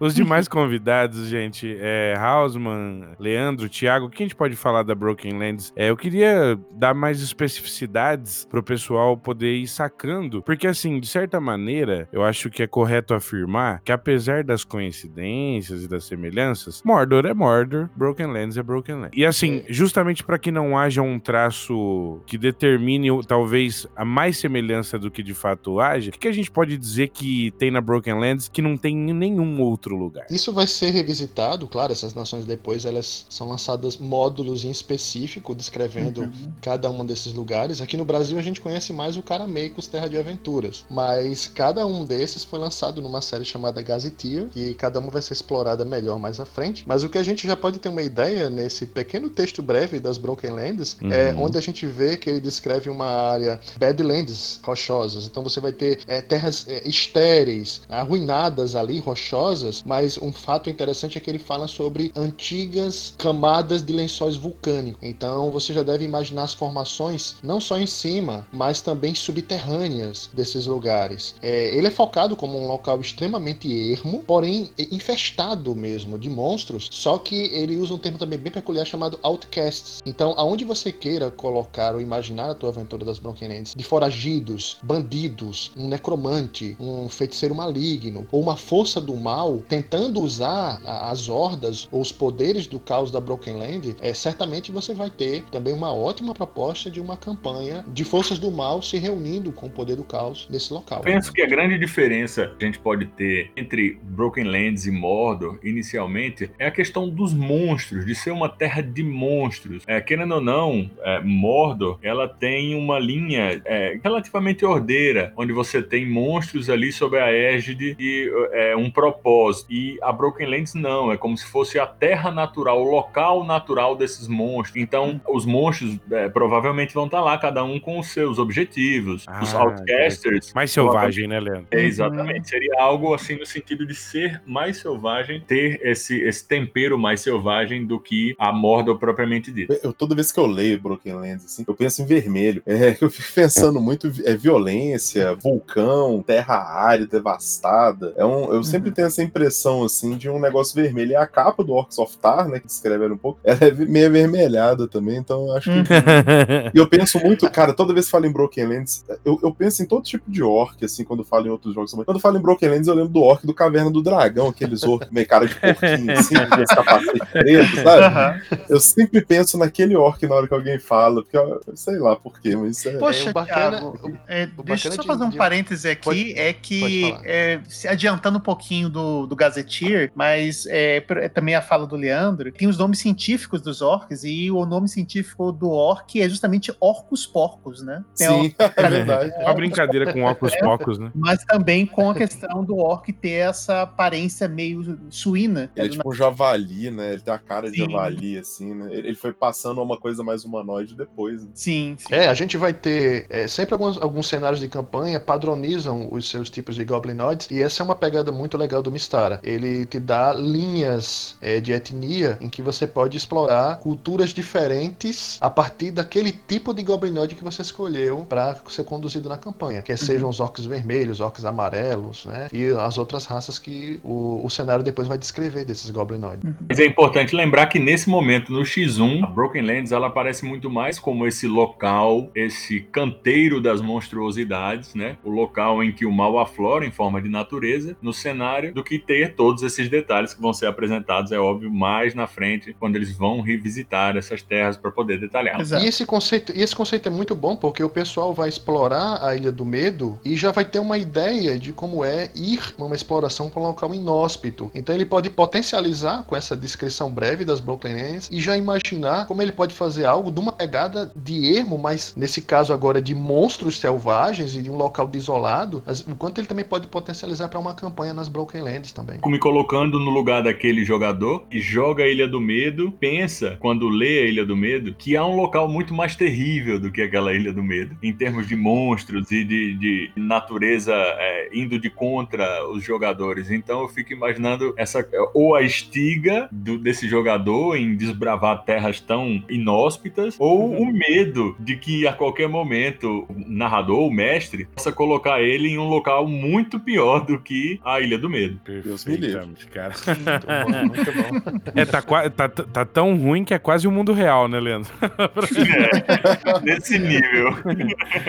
os 0.00 0.14
demais 0.14 0.48
convidados, 0.48 1.26
gente, 1.28 1.76
é 1.80 2.14
Hausman, 2.18 3.08
Leandro, 3.18 3.68
Thiago, 3.68 4.06
o 4.06 4.10
que 4.10 4.22
a 4.22 4.26
gente 4.26 4.34
pode 4.36 4.56
falar 4.56 4.82
da 4.82 4.94
Broken 4.94 5.38
Lands? 5.38 5.72
É, 5.76 5.90
eu 5.90 5.96
queria 5.96 6.41
dar 6.72 6.94
mais 6.94 7.20
especificidades 7.20 8.46
pro 8.50 8.62
pessoal 8.62 9.16
poder 9.16 9.54
ir 9.54 9.68
sacando, 9.68 10.42
porque 10.42 10.66
assim, 10.66 11.00
de 11.00 11.06
certa 11.06 11.40
maneira, 11.40 12.08
eu 12.12 12.22
acho 12.22 12.50
que 12.50 12.62
é 12.62 12.66
correto 12.66 13.14
afirmar 13.14 13.80
que 13.84 13.92
apesar 13.92 14.44
das 14.44 14.64
coincidências 14.64 15.84
e 15.84 15.88
das 15.88 16.04
semelhanças, 16.04 16.82
Mordor 16.84 17.26
é 17.26 17.34
Mordor, 17.34 17.88
Broken 17.96 18.26
Lands 18.26 18.56
é 18.56 18.62
Broken 18.62 18.96
Lands. 18.96 19.16
E 19.16 19.24
assim, 19.24 19.62
justamente 19.68 20.22
para 20.24 20.38
que 20.38 20.50
não 20.50 20.78
haja 20.78 21.02
um 21.02 21.18
traço 21.18 22.20
que 22.26 22.38
determine 22.38 23.08
talvez 23.26 23.86
a 23.96 24.04
mais 24.04 24.38
semelhança 24.38 24.98
do 24.98 25.10
que 25.10 25.22
de 25.22 25.34
fato 25.34 25.80
haja, 25.80 26.10
o 26.10 26.12
que 26.12 26.28
a 26.28 26.32
gente 26.32 26.50
pode 26.50 26.76
dizer 26.76 27.08
que 27.08 27.50
tem 27.52 27.70
na 27.70 27.80
Broken 27.80 28.18
Lands 28.18 28.48
que 28.48 28.62
não 28.62 28.76
tem 28.76 29.10
em 29.10 29.12
nenhum 29.12 29.60
outro 29.60 29.96
lugar? 29.96 30.26
Isso 30.30 30.52
vai 30.52 30.66
ser 30.66 30.90
revisitado, 30.90 31.66
claro, 31.66 31.92
essas 31.92 32.14
nações 32.14 32.44
depois 32.44 32.84
elas 32.84 33.26
são 33.28 33.48
lançadas 33.48 33.96
módulos 33.98 34.64
em 34.64 34.70
específico 34.70 35.54
descrevendo 35.54 36.21
uhum. 36.22 36.52
cada 36.60 36.90
um 36.90 37.04
desses 37.04 37.32
lugares. 37.32 37.80
Aqui 37.80 37.96
no 37.96 38.04
Brasil 38.04 38.38
a 38.38 38.42
gente 38.42 38.60
conhece 38.60 38.92
mais 38.92 39.16
o 39.16 39.22
Carameicos 39.22 39.86
Terra 39.86 40.08
de 40.08 40.16
Aventuras, 40.16 40.84
mas 40.90 41.46
cada 41.46 41.86
um 41.86 42.04
desses 42.04 42.44
foi 42.44 42.58
lançado 42.58 43.00
numa 43.00 43.20
série 43.20 43.44
chamada 43.44 43.82
Gazetteer 43.82 44.48
e 44.54 44.74
cada 44.74 45.00
um 45.00 45.08
vai 45.08 45.22
ser 45.22 45.34
explorada 45.34 45.84
melhor 45.84 46.18
mais 46.18 46.40
à 46.40 46.44
frente. 46.44 46.84
Mas 46.86 47.02
o 47.02 47.08
que 47.08 47.18
a 47.18 47.22
gente 47.22 47.46
já 47.46 47.56
pode 47.56 47.78
ter 47.78 47.88
uma 47.88 48.02
ideia 48.02 48.48
nesse 48.48 48.86
pequeno 48.86 49.28
texto 49.28 49.62
breve 49.62 50.00
das 50.00 50.18
Broken 50.18 50.50
Lands 50.50 50.96
é 51.00 51.04
uhum. 51.04 51.12
é 51.12 51.34
onde 51.34 51.58
a 51.58 51.60
gente 51.60 51.86
vê 51.86 52.16
que 52.16 52.30
ele 52.30 52.40
descreve 52.40 52.90
uma 52.90 53.06
área 53.06 53.60
Badlands 53.78 54.60
rochosas. 54.62 55.26
Então 55.26 55.42
você 55.42 55.60
vai 55.60 55.72
ter 55.72 56.00
é, 56.06 56.20
terras 56.20 56.66
é, 56.68 56.86
estéreis, 56.88 57.82
arruinadas 57.88 58.74
ali, 58.74 58.98
rochosas, 58.98 59.82
mas 59.84 60.18
um 60.18 60.32
fato 60.32 60.70
interessante 60.70 61.18
é 61.18 61.20
que 61.20 61.30
ele 61.30 61.38
fala 61.38 61.66
sobre 61.66 62.12
antigas 62.16 63.14
camadas 63.18 63.82
de 63.82 63.92
lençóis 63.92 64.36
vulcânicos. 64.36 65.00
Então 65.02 65.50
você 65.50 65.72
já 65.72 65.82
deve 65.82 66.04
imaginar 66.12 66.42
as 66.42 66.54
formações 66.54 67.36
não 67.42 67.60
só 67.60 67.78
em 67.78 67.86
cima, 67.86 68.46
mas 68.52 68.82
também 68.82 69.14
subterrâneas 69.14 70.28
desses 70.32 70.66
lugares. 70.66 71.34
É, 71.40 71.74
ele 71.74 71.86
é 71.86 71.90
focado 71.90 72.36
como 72.36 72.58
um 72.58 72.66
local 72.66 73.00
extremamente 73.00 73.72
ermo, 73.92 74.22
porém 74.26 74.70
infestado 74.78 75.74
mesmo 75.74 76.18
de 76.18 76.28
monstros, 76.28 76.88
só 76.90 77.16
que 77.18 77.34
ele 77.34 77.76
usa 77.76 77.94
um 77.94 77.98
termo 77.98 78.18
também 78.18 78.38
bem 78.38 78.52
peculiar 78.52 78.84
chamado 78.86 79.18
outcasts. 79.22 80.02
Então, 80.04 80.34
aonde 80.36 80.64
você 80.64 80.92
queira 80.92 81.30
colocar 81.30 81.94
ou 81.94 82.00
imaginar 82.00 82.50
a 82.50 82.54
tua 82.54 82.68
aventura 82.68 83.04
das 83.04 83.18
Brokenlands, 83.18 83.74
de 83.74 83.84
foragidos, 83.84 84.76
bandidos, 84.82 85.72
um 85.76 85.88
necromante, 85.88 86.76
um 86.78 87.08
feiticeiro 87.08 87.54
maligno, 87.54 88.26
ou 88.30 88.40
uma 88.42 88.56
força 88.56 89.00
do 89.00 89.16
mal 89.16 89.62
tentando 89.68 90.20
usar 90.20 90.80
as 90.84 91.28
hordas 91.28 91.88
ou 91.90 92.00
os 92.00 92.12
poderes 92.12 92.66
do 92.66 92.78
caos 92.78 93.10
da 93.10 93.20
Broken 93.20 93.56
Land, 93.56 93.96
é, 94.00 94.12
certamente 94.12 94.72
você 94.72 94.92
vai 94.92 95.10
ter 95.10 95.44
também 95.50 95.72
uma 95.72 95.92
ótima 96.02 96.34
proposta 96.34 96.90
de 96.90 97.00
uma 97.00 97.16
campanha 97.16 97.84
de 97.88 98.04
forças 98.04 98.38
do 98.38 98.50
mal 98.50 98.82
se 98.82 98.98
reunindo 98.98 99.52
com 99.52 99.66
o 99.66 99.70
poder 99.70 99.96
do 99.96 100.04
caos 100.04 100.46
nesse 100.50 100.72
local. 100.72 101.00
Penso 101.00 101.32
que 101.32 101.42
a 101.42 101.46
grande 101.46 101.78
diferença 101.78 102.52
que 102.58 102.64
a 102.64 102.66
gente 102.66 102.78
pode 102.78 103.06
ter 103.06 103.50
entre 103.56 103.98
Broken 104.02 104.44
Lands 104.44 104.86
e 104.86 104.90
Mordor, 104.90 105.58
inicialmente, 105.62 106.50
é 106.58 106.66
a 106.66 106.70
questão 106.70 107.08
dos 107.08 107.32
monstros, 107.32 108.04
de 108.04 108.14
ser 108.14 108.30
uma 108.30 108.48
terra 108.48 108.82
de 108.82 109.02
monstros. 109.02 109.82
É, 109.86 110.00
querendo 110.00 110.34
ou 110.34 110.40
não, 110.40 110.90
é, 111.00 111.20
Mordor, 111.20 111.98
ela 112.02 112.28
tem 112.28 112.74
uma 112.74 112.98
linha 112.98 113.60
é, 113.64 113.98
relativamente 114.02 114.64
ordeira, 114.64 115.32
onde 115.36 115.52
você 115.52 115.82
tem 115.82 116.08
monstros 116.08 116.68
ali 116.68 116.92
sob 116.92 117.18
a 117.18 117.30
égide 117.32 117.96
e 117.98 118.30
é, 118.52 118.76
um 118.76 118.90
propósito. 118.90 119.72
E 119.72 119.98
a 120.02 120.12
Broken 120.12 120.46
Lands 120.46 120.74
não, 120.74 121.12
é 121.12 121.16
como 121.16 121.36
se 121.36 121.46
fosse 121.46 121.78
a 121.78 121.86
terra 121.86 122.30
natural, 122.30 122.82
o 122.82 122.90
local 122.90 123.44
natural 123.44 123.96
desses 123.96 124.28
monstros. 124.28 124.82
Então, 124.82 125.20
os 125.28 125.44
monstros 125.44 125.91
é, 126.10 126.28
provavelmente 126.28 126.94
vão 126.94 127.06
estar 127.06 127.20
lá, 127.20 127.36
cada 127.38 127.64
um 127.64 127.78
com 127.78 127.98
os 127.98 128.08
seus 128.08 128.38
objetivos. 128.38 129.24
Ah, 129.26 129.42
os 129.42 129.54
Outcasters. 129.54 130.52
Mais 130.54 130.70
selvagem, 130.70 131.26
né, 131.26 131.40
Leandro? 131.40 131.66
É, 131.70 131.84
exatamente. 131.84 132.48
Seria 132.48 132.80
algo 132.80 133.14
assim 133.14 133.36
no 133.36 133.46
sentido 133.46 133.86
de 133.86 133.94
ser 133.94 134.42
mais 134.46 134.78
selvagem, 134.78 135.40
ter 135.40 135.80
esse, 135.82 136.20
esse 136.20 136.46
tempero 136.46 136.98
mais 136.98 137.20
selvagem 137.20 137.86
do 137.86 137.98
que 137.98 138.34
a 138.38 138.52
Mordor 138.52 138.98
propriamente 138.98 139.52
dita. 139.52 139.78
Eu, 139.82 139.92
toda 139.92 140.14
vez 140.14 140.30
que 140.30 140.38
eu 140.38 140.46
leio 140.46 140.80
Broken 140.80 141.14
Lands, 141.14 141.44
assim, 141.44 141.64
eu 141.66 141.74
penso 141.74 142.02
em 142.02 142.06
vermelho. 142.06 142.62
É, 142.66 142.96
eu 143.00 143.10
fico 143.10 143.32
pensando 143.34 143.80
muito 143.80 144.12
é 144.24 144.36
violência, 144.36 145.34
vulcão, 145.34 146.22
terra 146.22 146.56
árida, 146.56 147.18
devastada. 147.18 148.12
É 148.16 148.24
um, 148.24 148.52
eu 148.52 148.62
sempre 148.62 148.88
uhum. 148.88 148.94
tenho 148.94 149.06
essa 149.06 149.22
impressão 149.22 149.84
assim 149.84 150.16
de 150.16 150.28
um 150.28 150.40
negócio 150.40 150.74
vermelho. 150.74 151.12
E 151.12 151.16
a 151.16 151.26
capa 151.26 151.62
do 151.64 151.72
Orcs 151.72 151.98
of 151.98 152.16
Tar, 152.18 152.48
né, 152.48 152.60
que 152.60 152.66
descreve 152.66 153.06
um 153.06 153.16
pouco, 153.16 153.40
ela 153.42 153.58
é 153.62 153.70
meio 153.70 154.06
avermelhada 154.06 154.86
também, 154.86 155.16
então 155.16 155.48
eu 155.48 155.56
acho 155.56 155.70
que. 155.70 155.81
E 156.74 156.78
eu 156.78 156.86
penso 156.86 157.18
muito, 157.18 157.48
cara, 157.50 157.72
toda 157.72 157.92
vez 157.92 158.06
que 158.06 158.12
falo 158.12 158.26
em 158.26 158.32
Broken 158.32 158.66
Lands, 158.66 159.04
eu, 159.24 159.38
eu 159.42 159.52
penso 159.52 159.82
em 159.82 159.86
todo 159.86 160.02
tipo 160.02 160.30
de 160.30 160.42
orc, 160.42 160.82
assim, 160.84 161.04
quando 161.04 161.24
falo 161.24 161.46
em 161.46 161.50
outros 161.50 161.74
jogos. 161.74 161.92
Quando 161.92 162.20
falo 162.20 162.38
em 162.38 162.40
Broken 162.40 162.68
Lands, 162.68 162.88
eu 162.88 162.94
lembro 162.94 163.10
do 163.10 163.20
orc 163.20 163.46
do 163.46 163.54
Caverna 163.54 163.90
do 163.90 164.02
Dragão, 164.02 164.48
aqueles 164.48 164.82
orcs 164.82 165.10
meio 165.10 165.26
cara 165.26 165.46
de 165.46 165.54
porquinho, 165.54 166.12
assim, 166.12 166.34
com 166.34 166.60
esse 166.60 166.74
capacete 166.74 167.20
preto, 167.32 167.76
sabe? 167.82 168.56
Uhum. 168.56 168.58
Eu 168.68 168.80
sempre 168.80 169.20
penso 169.24 169.58
naquele 169.58 169.96
orc 169.96 170.22
na 170.26 170.34
hora 170.34 170.48
que 170.48 170.54
alguém 170.54 170.78
fala, 170.78 171.22
porque 171.22 171.36
eu 171.36 171.60
sei 171.74 171.98
lá 171.98 172.16
por 172.16 172.40
quê, 172.40 172.56
mas 172.56 172.84
é. 172.86 172.98
Poxa, 172.98 173.30
é, 173.30 173.32
bacana, 173.32 173.80
Thiago, 173.80 174.18
é, 174.28 174.48
deixa 174.64 174.88
eu 174.88 174.92
só 174.92 175.02
fazer 175.02 175.24
um 175.24 175.30
de... 175.30 175.36
parêntese 175.36 175.88
aqui, 175.88 176.04
pode, 176.04 176.32
é 176.38 176.52
que, 176.52 177.14
é, 177.24 177.60
se 177.68 177.88
adiantando 177.88 178.38
um 178.38 178.40
pouquinho 178.40 178.88
do, 178.88 179.26
do 179.26 179.36
Gazetteer, 179.36 180.10
mas 180.14 180.66
é, 180.66 181.04
é, 181.08 181.28
também 181.28 181.54
a 181.54 181.62
fala 181.62 181.86
do 181.86 181.96
Leandro, 181.96 182.52
tem 182.52 182.68
os 182.68 182.78
nomes 182.78 182.98
científicos 182.98 183.60
dos 183.60 183.82
orcs, 183.82 184.24
e 184.24 184.50
o 184.50 184.64
nome 184.64 184.88
científico 184.88 185.52
do 185.52 185.70
orc 185.72 186.20
é 186.20 186.28
justamente 186.28 186.74
orcos 186.80 187.26
porcos, 187.26 187.82
né? 187.82 188.04
Tem 188.16 188.28
Sim, 188.28 188.54
é 188.58 188.88
verdade. 188.88 189.32
É 189.36 189.44
uma 189.44 189.54
brincadeira 189.54 190.12
com 190.12 190.22
orcos 190.22 190.54
porcos, 190.56 190.98
né? 190.98 191.10
Mas 191.14 191.44
também 191.44 191.86
com 191.86 192.10
a 192.10 192.14
questão 192.14 192.64
do 192.64 192.76
orc 192.76 193.12
ter 193.12 193.30
essa 193.30 193.82
aparência 193.82 194.48
meio 194.48 194.98
suína. 195.10 195.70
Ele 195.76 195.86
é 195.86 195.90
tipo 195.90 196.08
um 196.08 196.12
javali, 196.12 196.90
né? 196.90 197.12
Ele 197.12 197.22
tem 197.22 197.34
a 197.34 197.38
cara 197.38 197.70
de 197.70 197.76
sim. 197.78 197.90
javali, 197.90 198.38
assim, 198.38 198.74
né? 198.74 198.88
Ele 198.92 199.14
foi 199.14 199.32
passando 199.32 199.80
a 199.80 199.84
uma 199.84 199.96
coisa 199.96 200.22
mais 200.22 200.44
humanoide 200.44 200.94
depois. 200.94 201.42
Né? 201.42 201.50
Sim, 201.54 201.96
sim, 201.98 202.14
É, 202.14 202.28
a 202.28 202.34
gente 202.34 202.56
vai 202.56 202.72
ter 202.72 203.26
é, 203.28 203.46
sempre 203.46 203.74
alguns, 203.74 204.00
alguns 204.00 204.26
cenários 204.26 204.60
de 204.60 204.68
campanha 204.68 205.20
padronizam 205.20 206.08
os 206.10 206.28
seus 206.28 206.50
tipos 206.50 206.74
de 206.74 206.84
goblinoids, 206.84 207.50
e 207.50 207.62
essa 207.62 207.82
é 207.82 207.84
uma 207.84 207.94
pegada 207.94 208.30
muito 208.32 208.56
legal 208.56 208.82
do 208.82 208.90
Mistara. 208.90 209.40
Ele 209.42 209.86
te 209.86 209.98
dá 209.98 210.32
linhas 210.32 211.36
é, 211.40 211.60
de 211.60 211.72
etnia 211.72 212.38
em 212.40 212.48
que 212.48 212.62
você 212.62 212.86
pode 212.86 213.16
explorar 213.16 213.78
culturas 213.78 214.30
diferentes 214.30 215.38
a 215.40 215.50
partir 215.50 215.61
daquele 215.92 216.32
tipo 216.32 216.72
de 216.74 216.82
goblinoide 216.82 217.34
que 217.34 217.44
você 217.44 217.62
escolheu 217.62 218.26
para 218.28 218.56
ser 218.68 218.84
conduzido 218.84 219.28
na 219.28 219.36
campanha, 219.36 219.82
quer 219.82 219.92
uhum. 219.92 219.98
sejam 219.98 220.28
os 220.28 220.40
orcs 220.40 220.64
vermelhos, 220.64 221.20
orcs 221.20 221.44
amarelos, 221.44 222.26
né? 222.26 222.48
E 222.52 222.66
as 222.68 222.98
outras 222.98 223.26
raças 223.26 223.58
que 223.58 224.00
o, 224.02 224.44
o 224.44 224.50
cenário 224.50 224.84
depois 224.84 225.08
vai 225.08 225.18
descrever 225.18 225.64
desses 225.64 225.90
goblinoides. 225.90 226.44
Uhum. 226.44 226.54
Mas 226.68 226.78
é 226.78 226.86
importante 226.86 227.34
lembrar 227.34 227.66
que 227.66 227.78
nesse 227.78 228.08
momento, 228.08 228.52
no 228.52 228.62
X1, 228.62 229.24
a 229.24 229.26
Broken 229.26 229.62
Lands 229.62 229.92
ela 229.92 230.06
aparece 230.06 230.44
muito 230.44 230.70
mais 230.70 230.98
como 230.98 231.26
esse 231.26 231.46
local, 231.46 232.30
esse 232.34 232.80
canteiro 232.80 233.60
das 233.60 233.80
monstruosidades, 233.80 234.94
né? 234.94 235.16
O 235.24 235.30
local 235.30 235.82
em 235.82 235.92
que 235.92 236.06
o 236.06 236.12
mal 236.12 236.38
aflora 236.38 236.86
em 236.86 236.90
forma 236.90 237.20
de 237.20 237.28
natureza 237.28 237.96
no 238.00 238.12
cenário, 238.12 238.72
do 238.72 238.84
que 238.84 238.98
ter 238.98 239.34
todos 239.34 239.62
esses 239.62 239.88
detalhes 239.88 240.34
que 240.34 240.40
vão 240.40 240.52
ser 240.52 240.66
apresentados, 240.66 241.32
é 241.32 241.38
óbvio, 241.38 241.70
mais 241.70 242.14
na 242.14 242.26
frente, 242.26 242.74
quando 242.78 242.96
eles 242.96 243.16
vão 243.16 243.40
revisitar 243.40 244.16
essas 244.16 244.42
terras 244.42 244.76
para 244.76 244.90
poder 244.90 245.18
detalhar. 245.18 245.51
E 245.82 245.86
esse 245.86 246.06
conceito, 246.06 246.52
e 246.56 246.62
esse 246.62 246.74
conceito 246.74 247.08
é 247.08 247.10
muito 247.10 247.34
bom 247.34 247.56
porque 247.56 247.82
o 247.82 247.88
pessoal 247.88 248.32
vai 248.32 248.48
explorar 248.48 249.22
a 249.22 249.36
Ilha 249.36 249.52
do 249.52 249.64
Medo 249.64 250.18
e 250.24 250.36
já 250.36 250.50
vai 250.50 250.64
ter 250.64 250.78
uma 250.78 250.98
ideia 250.98 251.58
de 251.58 251.72
como 251.72 252.04
é 252.04 252.30
ir 252.34 252.74
numa 252.78 252.94
exploração 252.94 253.50
para 253.50 253.60
um 253.60 253.66
local 253.66 253.94
inóspito. 253.94 254.70
Então 254.74 254.94
ele 254.94 255.04
pode 255.04 255.30
potencializar 255.30 256.24
com 256.24 256.36
essa 256.36 256.56
descrição 256.56 257.10
breve 257.10 257.44
das 257.44 257.60
Broken 257.60 257.94
Lands 257.94 258.28
e 258.30 258.40
já 258.40 258.56
imaginar 258.56 259.26
como 259.26 259.42
ele 259.42 259.52
pode 259.52 259.74
fazer 259.74 260.04
algo 260.04 260.30
de 260.30 260.40
uma 260.40 260.52
pegada 260.52 261.10
de 261.14 261.56
ermo, 261.56 261.78
mas 261.78 262.14
nesse 262.16 262.40
caso 262.42 262.72
agora 262.72 263.00
de 263.00 263.14
monstros 263.14 263.78
selvagens 263.78 264.54
e 264.54 264.62
de 264.62 264.70
um 264.70 264.76
local 264.76 265.06
desolado, 265.06 265.82
o 266.08 266.14
quanto 266.14 266.38
ele 266.38 266.46
também 266.46 266.64
pode 266.64 266.86
potencializar 266.86 267.48
para 267.48 267.58
uma 267.58 267.74
campanha 267.74 268.14
nas 268.14 268.28
Broken 268.28 268.62
Lands 268.62 268.92
também. 268.92 269.18
Me 269.26 269.38
colocando 269.38 269.98
no 269.98 270.10
lugar 270.10 270.42
daquele 270.42 270.84
jogador 270.84 271.40
que 271.50 271.60
joga 271.60 272.04
a 272.04 272.08
Ilha 272.08 272.28
do 272.28 272.40
Medo, 272.40 272.92
pensa 272.92 273.56
quando 273.60 273.88
lê 273.88 274.20
a 274.20 274.26
Ilha 274.26 274.46
do 274.46 274.56
Medo 274.56 274.94
que 274.94 275.16
há 275.16 275.26
um 275.26 275.31
local 275.36 275.68
muito 275.68 275.94
mais 275.94 276.16
terrível 276.16 276.78
do 276.78 276.90
que 276.90 277.02
aquela 277.02 277.34
Ilha 277.34 277.52
do 277.52 277.62
Medo, 277.62 277.96
em 278.02 278.12
termos 278.12 278.46
de 278.46 278.56
monstros 278.56 279.30
e 279.30 279.44
de, 279.44 279.74
de 279.74 280.10
natureza 280.16 280.94
é, 280.94 281.48
indo 281.52 281.78
de 281.78 281.90
contra 281.90 282.68
os 282.68 282.84
jogadores. 282.84 283.50
Então 283.50 283.82
eu 283.82 283.88
fico 283.88 284.12
imaginando 284.12 284.74
essa 284.76 285.06
ou 285.34 285.54
a 285.54 285.62
estiga 285.62 286.48
do, 286.50 286.78
desse 286.78 287.08
jogador 287.08 287.76
em 287.76 287.96
desbravar 287.96 288.64
terras 288.64 289.00
tão 289.00 289.42
inóspitas, 289.48 290.36
ou 290.38 290.70
uhum. 290.70 290.82
o 290.82 290.92
medo 290.92 291.56
de 291.58 291.76
que 291.76 292.06
a 292.06 292.12
qualquer 292.12 292.48
momento 292.48 293.26
o 293.28 293.34
narrador, 293.46 294.06
o 294.06 294.10
mestre, 294.10 294.66
possa 294.66 294.92
colocar 294.92 295.40
ele 295.40 295.68
em 295.68 295.78
um 295.78 295.88
local 295.88 296.26
muito 296.26 296.78
pior 296.78 297.24
do 297.24 297.38
que 297.38 297.80
a 297.84 298.00
Ilha 298.00 298.18
do 298.18 298.28
Medo. 298.28 298.58
Perfeitamente, 298.64 299.66
cara. 299.66 299.94
Muito 300.06 300.46
bom, 300.46 300.84
muito 300.86 301.12
bom. 301.12 301.72
É, 301.74 301.84
tá, 301.84 302.02
tá, 302.30 302.48
tá, 302.48 302.84
tão 302.84 303.16
ruim 303.16 303.44
que 303.44 303.54
é 303.54 303.58
quase 303.58 303.86
o 303.86 303.90
mundo 303.90 304.12
real, 304.12 304.48
né, 304.48 304.60
Leandro? 304.60 304.92
é, 305.24 306.60
nesse 306.64 306.98
nível. 306.98 307.52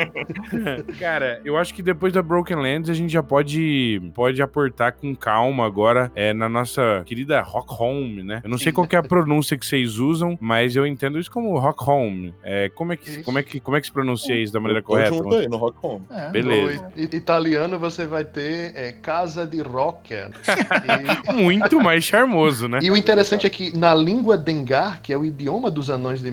Cara, 1.00 1.42
eu 1.44 1.58
acho 1.58 1.74
que 1.74 1.82
depois 1.82 2.14
da 2.14 2.22
Broken 2.22 2.58
Lands 2.58 2.90
a 2.90 2.94
gente 2.94 3.12
já 3.12 3.24
pode, 3.24 4.02
pode 4.14 4.42
aportar 4.42 4.94
com 4.94 5.16
calma 5.16 5.66
agora 5.66 6.12
é, 6.16 6.34
na 6.34 6.48
nossa 6.48 7.04
querida 7.06 7.42
Rock 7.42 7.74
Home, 7.80 8.24
né? 8.24 8.42
Eu 8.44 8.50
não 8.50 8.58
sei 8.58 8.72
qual 8.72 8.88
é 8.92 8.96
a 8.96 9.04
pronúncia 9.04 9.58
que 9.58 9.66
vocês 9.66 9.98
usam, 9.98 10.38
mas 10.40 10.76
eu 10.76 10.86
entendo 10.86 11.20
isso 11.20 11.32
como 11.32 11.58
Rock 11.58 11.90
Home. 11.90 12.34
É, 12.44 12.70
como, 12.70 12.94
é 12.94 12.98
que, 12.98 13.24
como 13.24 13.40
é 13.40 13.44
que 13.44 13.60
Como 13.60 13.78
é 13.78 13.82
que 13.82 13.88
se 13.88 13.94
pronuncia 13.94 14.36
isso 14.36 14.54
da 14.54 14.60
maneira 14.60 14.82
Tô 14.82 14.90
correta? 14.90 15.16
junto 15.16 15.36
aí 15.36 15.48
no 15.48 15.58
Rock 15.58 15.78
Home. 15.82 16.06
É. 16.12 16.30
Beleza. 16.30 16.92
No 16.96 17.04
italiano 17.04 17.80
você 17.80 18.06
vai 18.06 18.24
ter 18.24 18.72
é, 18.76 18.92
Casa 18.92 19.46
de 19.46 19.62
Rocker. 19.62 20.30
Muito 21.34 21.82
mais 21.82 22.04
charmoso, 22.04 22.68
né? 22.68 22.80
E 22.82 22.92
o 22.92 22.98
interessante 22.98 23.48
é 23.48 23.50
que 23.50 23.76
na 23.76 23.96
língua 23.96 24.38
Dengar, 24.38 25.02
que 25.02 25.12
é 25.12 25.18
o 25.18 25.26
idioma 25.26 25.72
dos 25.72 25.90
anões 25.90 26.22
de 26.22 26.30